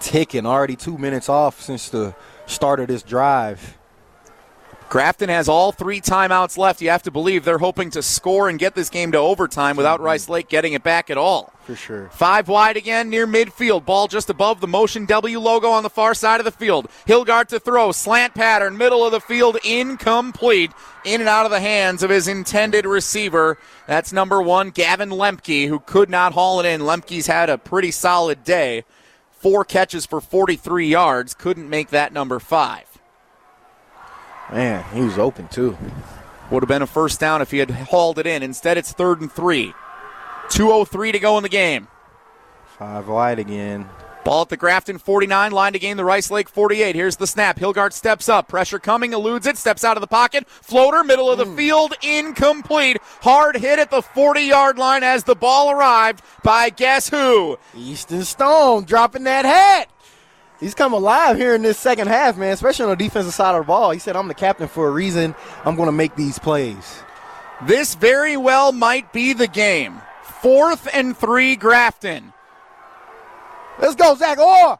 [0.00, 0.44] ticking.
[0.44, 2.14] Already two minutes off since the
[2.46, 3.76] start of this drive.
[4.88, 6.80] Grafton has all three timeouts left.
[6.80, 9.96] You have to believe they're hoping to score and get this game to overtime without
[9.96, 10.06] mm-hmm.
[10.06, 11.52] Rice Lake getting it back at all.
[11.64, 12.08] For sure.
[12.12, 13.84] Five wide again near midfield.
[13.84, 16.88] Ball just above the Motion W logo on the far side of the field.
[17.06, 17.90] Hilgard to throw.
[17.90, 18.78] Slant pattern.
[18.78, 19.58] Middle of the field.
[19.64, 20.70] Incomplete.
[21.04, 23.58] In and out of the hands of his intended receiver.
[23.88, 26.82] That's number one, Gavin Lemke, who could not haul it in.
[26.82, 28.84] Lemke's had a pretty solid day.
[29.36, 31.34] Four catches for 43 yards.
[31.34, 32.98] Couldn't make that number five.
[34.50, 35.76] Man, he was open too.
[36.50, 38.42] Would have been a first down if he had hauled it in.
[38.42, 39.74] Instead, it's third and three.
[40.48, 41.88] 2.03 to go in the game.
[42.78, 43.88] Five wide again.
[44.26, 46.96] Ball at the Grafton 49, line to gain the Rice Lake 48.
[46.96, 47.60] Here's the snap.
[47.60, 48.48] Hilgard steps up.
[48.48, 50.48] Pressure coming, eludes it, steps out of the pocket.
[50.48, 51.54] Floater, middle of the hmm.
[51.54, 52.96] field, incomplete.
[53.22, 57.56] Hard hit at the 40 yard line as the ball arrived by guess who?
[57.76, 59.88] Easton Stone dropping that hat.
[60.58, 63.62] He's come alive here in this second half, man, especially on the defensive side of
[63.62, 63.92] the ball.
[63.92, 65.36] He said, I'm the captain for a reason.
[65.64, 67.00] I'm going to make these plays.
[67.62, 70.00] This very well might be the game.
[70.24, 72.32] Fourth and three, Grafton.
[73.78, 74.78] Let's go, Zach Orr.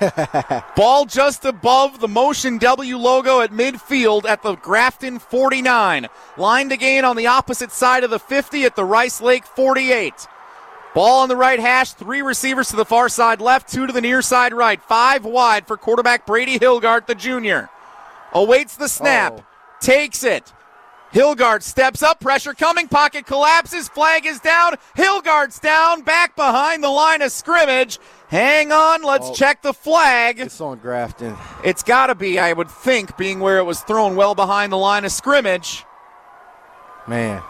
[0.76, 6.08] Ball just above the Motion W logo at midfield at the Grafton 49.
[6.36, 10.26] Line to gain on the opposite side of the 50 at the Rice Lake 48.
[10.94, 14.00] Ball on the right hash, three receivers to the far side left, two to the
[14.00, 17.68] near side right, five wide for quarterback Brady Hilgart, the junior.
[18.32, 19.40] Awaits the snap,
[19.80, 20.52] takes it.
[21.14, 24.74] Hilgard steps up, pressure coming, pocket collapses, flag is down.
[24.96, 28.00] Hilgard's down, back behind the line of scrimmage.
[28.28, 29.32] Hang on, let's Oh.
[29.32, 30.40] check the flag.
[30.40, 31.36] It's on Grafton.
[31.62, 34.76] It's got to be, I would think, being where it was thrown well behind the
[34.76, 35.84] line of scrimmage.
[37.06, 37.42] Man,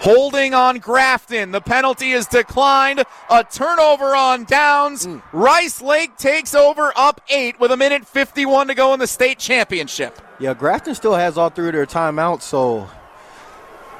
[0.00, 1.52] Holding on Grafton.
[1.52, 3.04] The penalty is declined.
[3.30, 5.06] A turnover on downs.
[5.06, 5.22] Mm.
[5.32, 9.38] Rice Lake takes over up eight with a minute 51 to go in the state
[9.38, 10.20] championship.
[10.42, 12.90] Yeah, Grafton still has all three of their timeouts, so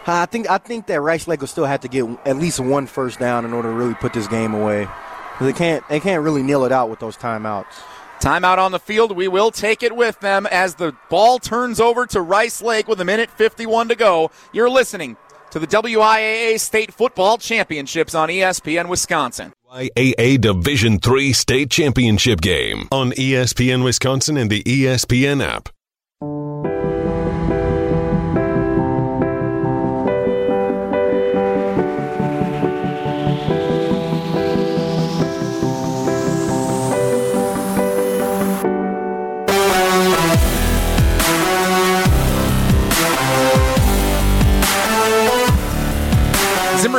[0.09, 2.89] I think I think that Rice Lake will still have to get at least one
[2.89, 4.89] first down in order to really put this game away.
[5.41, 7.73] They can't they can't really kneel it out with those timeouts.
[8.19, 9.17] Timeout on the field.
[9.17, 13.01] We will take it with them as the ball turns over to Rice Lake with
[13.01, 14.33] a minute 51 to go.
[14.53, 15.17] You're listening
[15.51, 19.53] to the WIAA State Football Championships on ESPN Wisconsin.
[19.73, 25.69] IAA Division 3 State Championship game on ESPN Wisconsin and the ESPN app
[26.23, 26.82] thank you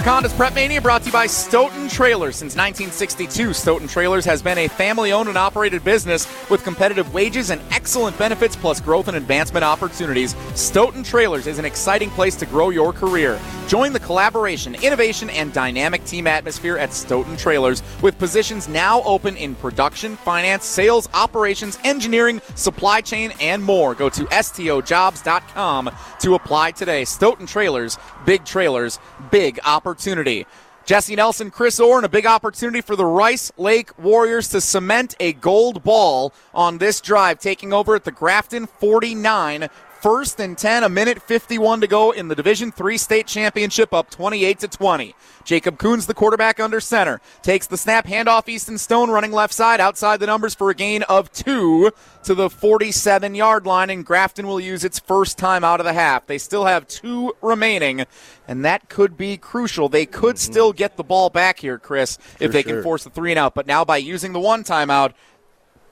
[0.03, 2.35] Honda's Prep Mania brought to you by Stoughton Trailers.
[2.35, 7.51] Since 1962, Stoughton Trailers has been a family owned and operated business with competitive wages
[7.51, 10.35] and excellent benefits plus growth and advancement opportunities.
[10.55, 13.39] Stoughton Trailers is an exciting place to grow your career.
[13.69, 19.37] Join the collaboration, innovation, and dynamic team atmosphere at Stoughton Trailers with positions now open
[19.37, 23.95] in production, finance, sales, operations, engineering, supply chain, and more.
[23.95, 27.05] Go to stojobs.com to apply today.
[27.05, 28.99] Stoughton Trailers, big trailers,
[29.31, 29.59] big
[29.93, 30.47] opportunity.
[30.85, 35.33] Jesse Nelson, Chris Orr, a big opportunity for the Rice Lake Warriors to cement a
[35.33, 39.69] gold ball on this drive, taking over at the Grafton 49.
[40.03, 44.09] First and 10, a minute 51 to go in the Division 3 state championship, up
[44.09, 45.15] 28 to 20.
[45.45, 49.79] Jacob Coons, the quarterback under center, takes the snap, handoff Easton Stone, running left side,
[49.79, 51.89] outside the numbers for a gain of two
[52.23, 55.93] to the 47 yard line, and Grafton will use its first time out of the
[55.93, 56.27] half.
[56.27, 58.05] They still have two remaining,
[58.45, 59.87] and that could be crucial.
[59.87, 60.51] They could mm-hmm.
[60.51, 62.73] still get the ball back here, Chris, if they sure.
[62.73, 63.55] can force the three and out.
[63.55, 65.13] But now by using the one timeout,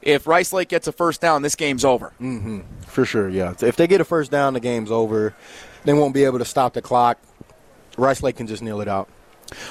[0.02, 2.14] if Rice Lake gets a first down, this game's over.
[2.22, 2.62] Mm-hmm.
[2.88, 3.54] For sure, yeah.
[3.62, 5.36] If they get a first down, the game's over.
[5.84, 7.20] They won't be able to stop the clock.
[7.98, 9.10] Rice Lake can just kneel it out.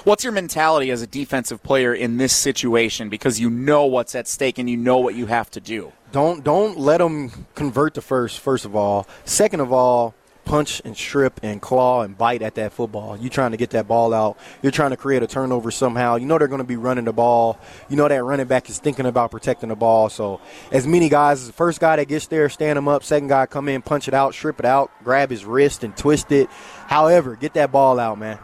[0.05, 4.28] What's your mentality as a defensive player in this situation because you know what's at
[4.28, 5.92] stake and you know what you have to do?
[6.12, 8.41] Don't don't let them convert the first.
[8.41, 10.15] First of all, second of all,
[10.51, 13.17] punch and strip and claw and bite at that football.
[13.17, 14.37] You're trying to get that ball out.
[14.62, 16.17] You're trying to create a turnover somehow.
[16.17, 17.57] You know they're going to be running the ball.
[17.89, 20.09] You know that running back is thinking about protecting the ball.
[20.09, 20.41] So
[20.73, 23.05] as many guys, the first guy that gets there, stand him up.
[23.05, 26.33] Second guy come in, punch it out, strip it out, grab his wrist and twist
[26.33, 26.51] it.
[26.89, 28.41] However, get that ball out, man.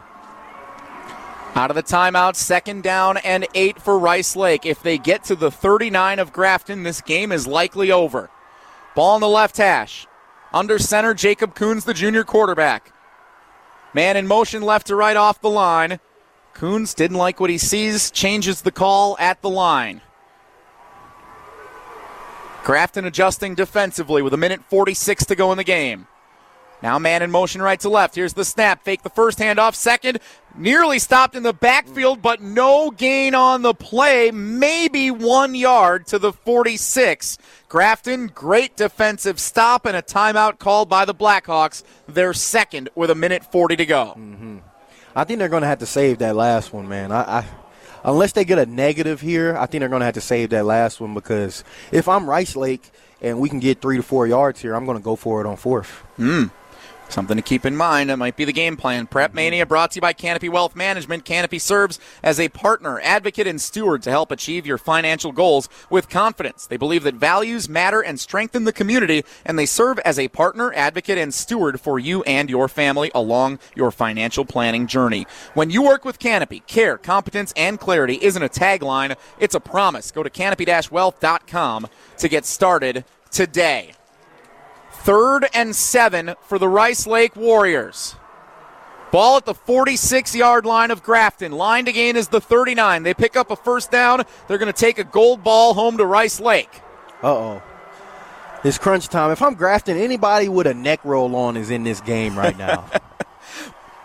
[1.55, 4.65] Out of the timeout, second down and eight for Rice Lake.
[4.65, 8.29] If they get to the 39 of Grafton, this game is likely over.
[8.95, 10.07] Ball in the left hash.
[10.53, 12.93] Under center, Jacob Coons, the junior quarterback.
[13.93, 15.99] Man in motion left to right off the line.
[16.53, 20.01] Coons didn't like what he sees, changes the call at the line.
[22.63, 26.07] Grafton adjusting defensively with a minute 46 to go in the game.
[26.83, 28.15] Now man in motion right to left.
[28.15, 28.83] Here's the snap.
[28.83, 29.73] Fake the first handoff.
[29.73, 30.19] Second,
[30.55, 34.31] nearly stopped in the backfield, but no gain on the play.
[34.31, 37.37] Maybe one yard to the 46.
[37.69, 41.83] Grafton, great defensive stop and a timeout called by the Blackhawks.
[42.07, 44.13] They're second with a minute 40 to go.
[44.17, 44.59] Mm-hmm.
[45.13, 47.11] I think they're going to have to save that last one, man.
[47.11, 47.45] I, I
[48.05, 50.65] unless they get a negative here, I think they're going to have to save that
[50.65, 52.89] last one because if I'm Rice Lake
[53.21, 55.47] and we can get three to four yards here, I'm going to go for it
[55.47, 55.89] on fourth.
[56.15, 56.45] Hmm.
[57.09, 58.09] Something to keep in mind.
[58.09, 59.07] That might be the game plan.
[59.07, 61.25] Prep Mania brought to you by Canopy Wealth Management.
[61.25, 66.09] Canopy serves as a partner, advocate, and steward to help achieve your financial goals with
[66.09, 66.67] confidence.
[66.67, 70.73] They believe that values matter and strengthen the community, and they serve as a partner,
[70.73, 75.25] advocate, and steward for you and your family along your financial planning journey.
[75.53, 80.11] When you work with Canopy, care, competence, and clarity isn't a tagline, it's a promise.
[80.11, 81.87] Go to canopy-wealth.com
[82.17, 83.93] to get started today.
[85.07, 88.17] Third and seven for the Rice Lake Warriors.
[89.09, 91.53] Ball at the 46 yard line of Grafton.
[91.53, 93.03] Line to gain is the 39.
[93.03, 94.23] They pick up a first down.
[94.49, 96.81] They're going to take a gold ball home to Rice Lake.
[97.23, 97.63] Uh oh.
[98.65, 99.31] It's crunch time.
[99.31, 102.83] If I'm Grafton, anybody with a neck roll on is in this game right now.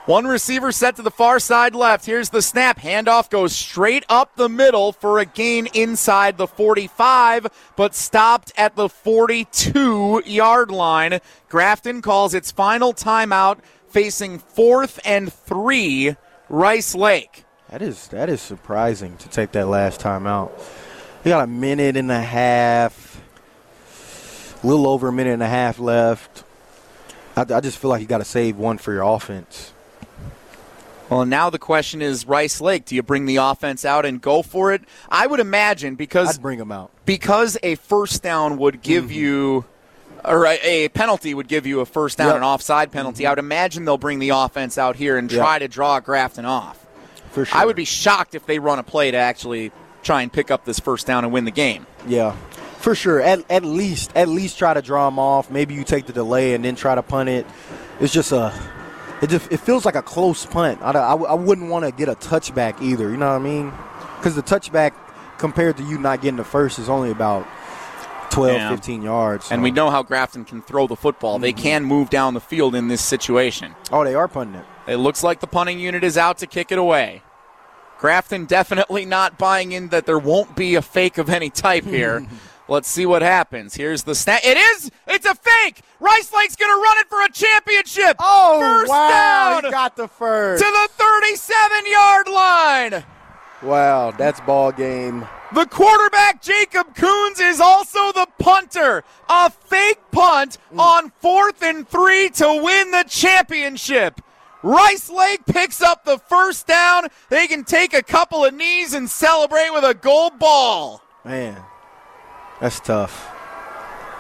[0.06, 2.06] One receiver set to the far side left.
[2.06, 2.80] Here's the snap.
[2.80, 8.74] Handoff goes straight up the middle for a gain inside the 45, but stopped at
[8.74, 11.20] the 42 yard line.
[11.48, 16.16] Grafton calls its final timeout, facing fourth and three,
[16.48, 17.44] Rice Lake.
[17.70, 20.52] That is that is surprising to take that last time out.
[21.24, 23.22] You got a minute and a half,
[24.64, 26.42] a little over a minute and a half left.
[27.36, 29.71] I, I just feel like you got to save one for your offense.
[31.08, 32.84] Well, now the question is Rice Lake.
[32.86, 34.82] Do you bring the offense out and go for it?
[35.08, 39.12] I would imagine because I'd bring them out because a first down would give mm-hmm.
[39.12, 39.64] you.
[40.24, 42.36] Or a, a, penalty would give you a first down, Yep.
[42.36, 43.26] an offside penalty.
[43.26, 45.36] I would imagine they'll bring the offense out here and Yep.
[45.40, 46.78] try to draw Grafton off.
[47.32, 47.60] For sure.
[47.60, 49.72] I would be shocked if they run a play to actually
[50.04, 51.86] try and pick up this first down and win the game.
[52.06, 52.36] Yeah.
[52.78, 55.50] For sure, at, at least at least try to draw them off.
[55.50, 57.46] Maybe you take the delay and then try to punt it.
[58.00, 58.52] It's just a
[59.22, 60.80] it just it feels like a close punt.
[60.82, 63.08] I, I, I wouldn't want to get a touchback either.
[63.08, 63.72] You know what I mean?
[64.18, 64.92] Because the touchback
[65.38, 67.46] compared to you not getting the first is only about
[68.30, 68.70] 12, Yeah.
[68.70, 69.50] 15 yards.
[69.50, 71.38] And we know how Grafton can throw the football.
[71.38, 71.62] They mm-hmm.
[71.62, 73.74] can move down the field in this situation.
[73.90, 74.66] oh, they are punting it.
[74.86, 77.22] It looks like the punting unit is out to kick it away.
[77.98, 82.26] Grafton definitely not buying in that there won't be a fake of any type here.
[82.72, 83.74] Let's see what happens.
[83.74, 84.40] Here's the snap.
[84.42, 84.90] It is.
[85.06, 85.82] It's a fake.
[86.00, 88.16] Rice Lake's going to run it for a championship.
[88.18, 90.64] Oh, first wow, down he got the first.
[90.64, 93.04] to the 37 yard line.
[93.62, 95.28] Wow, that's ball game.
[95.54, 99.04] The quarterback, Jacob Coons, is also the punter.
[99.28, 100.78] A fake punt mm.
[100.78, 104.22] on fourth and three to win the championship.
[104.62, 107.08] Rice Lake picks up the first down.
[107.28, 111.02] They can take a couple of knees and celebrate with a gold ball.
[111.22, 111.62] Man,
[112.62, 113.28] that's tough.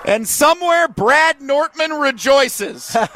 [0.04, 2.94] And somewhere Brad Nortman rejoices.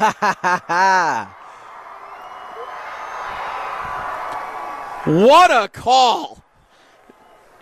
[5.07, 6.43] What a call!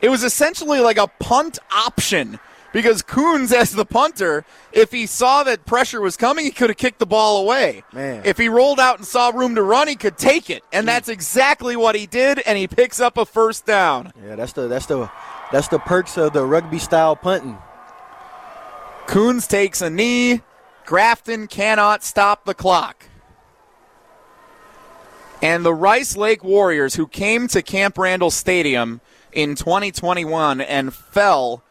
[0.01, 2.39] It was essentially like a punt option
[2.73, 6.77] because Coons, as the punter, if he saw that pressure was coming, he could have
[6.77, 7.83] kicked the ball away.
[7.93, 8.23] Man.
[8.25, 10.63] If he rolled out and saw room to run, he could take it.
[10.73, 14.11] And that's exactly what he did, and he picks up a first down.
[14.25, 15.07] Yeah, that's the that's the
[15.55, 17.57] that's the perks of the rugby style punting.
[19.07, 20.41] Coons takes a knee.
[20.85, 23.05] Grafton cannot stop the clock.
[25.41, 28.99] And the Rice Lake Warriors, who came to Camp Randall Stadium
[29.31, 31.63] in 2021 and fell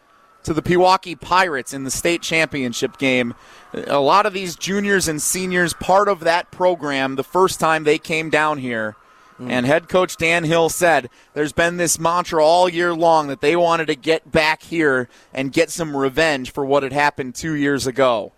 [0.45, 3.35] to the Pewaukee Pirates in the state championship game,
[3.75, 7.99] a lot of these juniors and seniors part of that program the first time they
[7.99, 8.97] came down here.
[9.39, 13.57] And head coach Dan Hill said there's been this mantra all year long that they
[13.57, 17.87] wanted to get back here and get some revenge for what had happened two years
[17.87, 18.33] ago.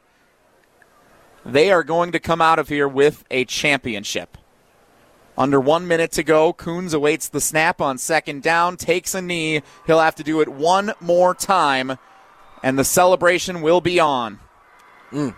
[1.44, 4.38] They are going to come out of here with a championship.
[5.38, 9.62] Under one minute to go, Coons awaits the snap on second down, takes a knee.
[9.86, 11.98] He'll have to do it one more time,
[12.62, 14.40] and the celebration will be on.
[15.12, 15.36] Mm.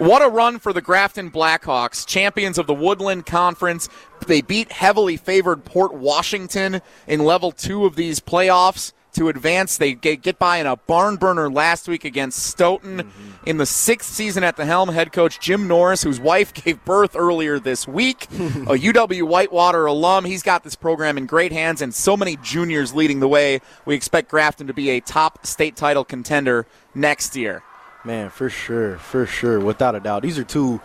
[0.00, 3.86] What a run for the Grafton Blackhawks, champions of the Woodland Conference.
[4.26, 9.76] They beat heavily favored Port Washington in level two of these playoffs to advance.
[9.76, 13.00] They get by in a barn burner last week against Stoughton.
[13.00, 13.30] Mm-hmm.
[13.44, 17.14] In the sixth season at the helm, head coach Jim Norris, whose wife gave birth
[17.14, 20.24] earlier this week, a UW Whitewater alum.
[20.24, 23.60] He's got this program in great hands and so many juniors leading the way.
[23.84, 27.62] We expect Grafton to be a top state title contender next year.
[28.02, 30.22] Man, for sure, for sure, without a doubt.
[30.22, 30.80] These are two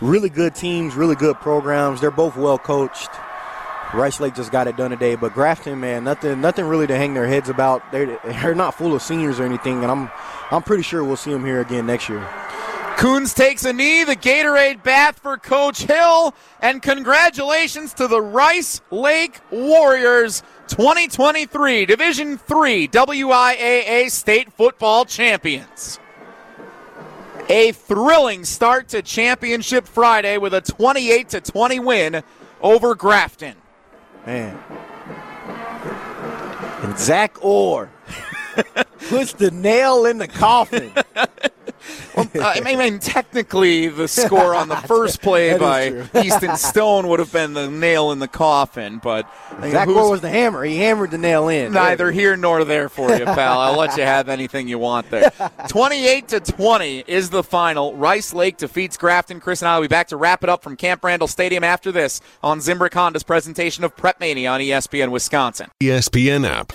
[0.00, 2.00] really good teams, really good programs.
[2.00, 3.10] They're both well coached.
[3.92, 7.14] Rice Lake just got it done today, but Grafton, man, nothing, nothing really to hang
[7.14, 7.92] their heads about.
[7.92, 10.10] They're, they're not full of seniors or anything, and I'm,
[10.50, 12.26] I'm pretty sure we'll see them here again next year.
[12.96, 18.80] Coons takes a knee, the Gatorade bath for Coach Hill, and congratulations to the Rice
[18.90, 25.98] Lake Warriors 2023 Division 3 WIAA State Football Champions.
[27.48, 32.22] A thrilling start to Championship Friday with a 28 to 20 win
[32.62, 33.56] over Grafton.
[34.26, 34.58] Man.
[36.82, 37.90] And Zach Orr
[39.08, 40.92] puts the nail in the coffin.
[42.16, 46.06] Uh, I mean, technically, the score on the first play by.
[46.22, 49.28] Easton Stone would have been the nail in the coffin, but
[49.62, 50.64] Zach who's- Orr was the hammer.
[50.64, 51.72] He hammered the nail in.
[51.72, 53.58] Neither here nor there for you, pal.
[53.60, 55.30] I'll let you have anything you want there.
[55.68, 57.94] 28 to 20 is the final.
[57.94, 59.40] Rice Lake defeats Grafton.
[59.40, 61.90] Chris and I will be back to wrap it up from Camp Randall Stadium after
[61.92, 65.68] this on Zimbrick Honda's presentation of Prep Mania on ESPN Wisconsin.
[65.82, 66.72] ESPN app.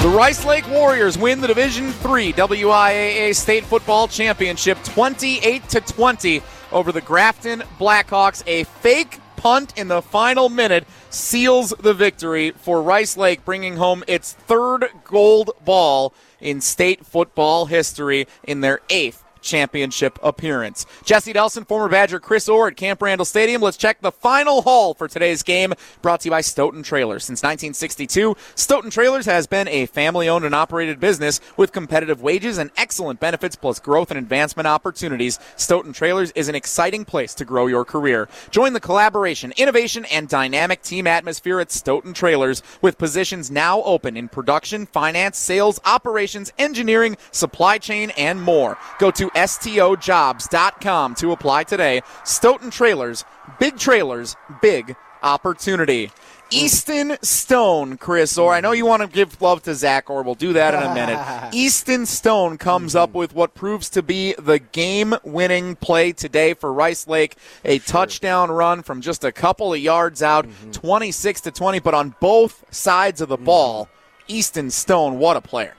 [0.00, 6.40] The Rice Lake Warriors win the Division 3 WIAA State Football Championship 28 to 20
[6.70, 8.44] over the Grafton Blackhawks.
[8.46, 14.04] A fake punt in the final minute seals the victory for Rice Lake, bringing home
[14.06, 20.86] its third gold ball in state football history in their eighth championship appearance.
[21.04, 23.62] Jesse Nelson, former Badger Chris Orr at Camp Randall Stadium.
[23.62, 27.24] Let's check the final haul for today's game, brought to you by Stoughton Trailers.
[27.24, 32.58] Since 1962, Stoughton Trailers has been a family owned and operated business with competitive wages
[32.58, 35.38] and excellent benefits plus growth and advancement opportunities.
[35.56, 38.28] Stoughton Trailers is an exciting place to grow your career.
[38.50, 44.16] Join the collaboration, innovation, and dynamic team atmosphere at Stoughton Trailers with positions now open
[44.16, 48.76] in production, finance, sales, operations, engineering, supply chain, and more.
[48.98, 52.02] Go to stojobs.com to apply today.
[52.24, 53.24] Stoughton Trailers,
[53.58, 56.10] big trailers, big opportunity.
[56.50, 60.34] Easton Stone, Chris, Orr I know you want to give love to Zach, or we'll
[60.34, 61.52] do that in a minute.
[61.54, 66.72] Easton Stone comes up with what proves to be the game winning play today for
[66.72, 67.36] Rice Lake.
[67.66, 70.70] A touchdown run from just a couple of yards out, mm-hmm.
[70.70, 73.44] 26 to 20, but on both sides of the mm-hmm.
[73.44, 73.88] ball.
[74.26, 75.74] Easton Stone, what a player.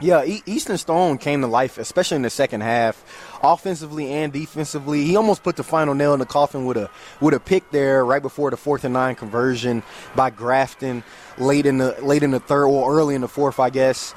[0.00, 3.04] Yeah, Easton Stone came to life, especially in the second half,
[3.42, 5.04] offensively and defensively.
[5.04, 8.02] He almost put the final nail in the coffin with a with a pick there
[8.04, 9.82] right before the fourth and nine conversion
[10.16, 11.04] by Grafton
[11.36, 14.14] late in the late in the third or early in the fourth, I guess.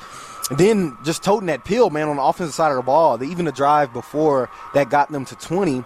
[0.51, 3.21] Then just toting that pill, man, on the offensive side of the ball.
[3.21, 5.83] Even the drive before that got them to 20,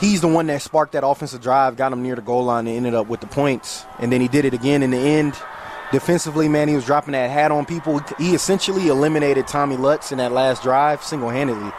[0.00, 2.76] he's the one that sparked that offensive drive, got him near the goal line, and
[2.76, 3.84] ended up with the points.
[3.98, 5.34] And then he did it again in the end.
[5.92, 8.00] Defensively, man, he was dropping that hat on people.
[8.18, 11.72] He essentially eliminated Tommy Lutz in that last drive single handedly.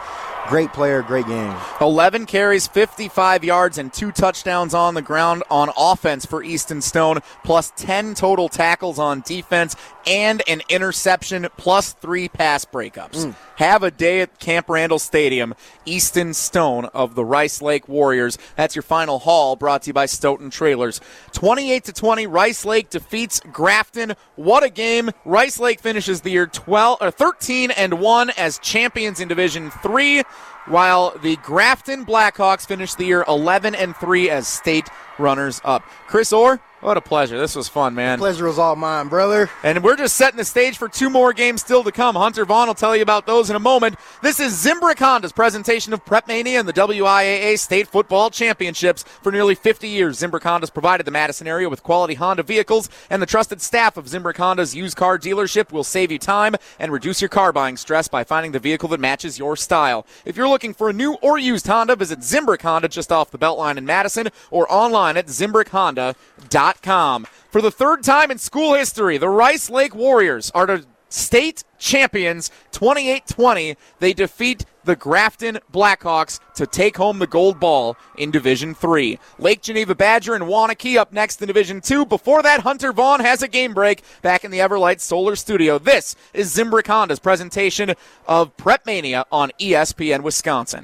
[0.48, 1.54] Great player, great game.
[1.80, 7.20] 11 carries, 55 yards, and two touchdowns on the ground on offense for Easton Stone,
[7.44, 13.26] plus 10 total tackles on defense, and an interception, plus three pass breakups.
[13.26, 13.36] Mm.
[13.60, 15.54] Have a day at Camp Randall Stadium.
[15.84, 18.38] Easton Stone of the Rice Lake Warriors.
[18.56, 20.98] That's your final haul brought to you by Stoughton Trailers.
[21.32, 24.14] 28 to 20, Rice Lake defeats Grafton.
[24.36, 25.10] What a game.
[25.26, 29.70] Rice Lake finishes the year 12 or uh, 13 and 1 as champions in Division
[29.70, 30.22] 3
[30.64, 35.82] while the Grafton Blackhawks finish the year 11 and 3 as state runners up.
[36.06, 37.38] Chris Orr, what a pleasure.
[37.38, 38.18] This was fun, man.
[38.18, 39.50] Pleasure was all mine, brother.
[39.62, 42.14] And we're just setting the stage for two more games still to come.
[42.14, 43.96] Hunter Vaughn will tell you about those in a moment.
[44.22, 49.02] This is Zimbrick Honda's presentation of Prep Mania and the WIAA State Football Championships.
[49.02, 53.20] For nearly 50 years, Zimbrick Honda's provided the Madison area with quality Honda vehicles, and
[53.20, 57.20] the trusted staff of Zimbrick Honda's used car dealership will save you time and reduce
[57.20, 60.06] your car buying stress by finding the vehicle that matches your style.
[60.24, 63.38] If you're looking for a new or used Honda, visit Zimbrick Honda just off the
[63.38, 66.69] Beltline in Madison or online at ZimbrickHonda.com.
[67.50, 72.50] For the third time in school history, the Rice Lake Warriors are the state champions
[72.72, 73.76] 28 20.
[73.98, 79.18] They defeat the Grafton Blackhawks to take home the gold ball in Division 3.
[79.38, 82.06] Lake Geneva Badger and Waunakee up next in Division 2.
[82.06, 85.78] Before that, Hunter Vaughn has a game break back in the Everlight Solar Studio.
[85.78, 87.94] This is Zimbrick Honda's presentation
[88.26, 90.78] of Prep Mania on ESPN Wisconsin.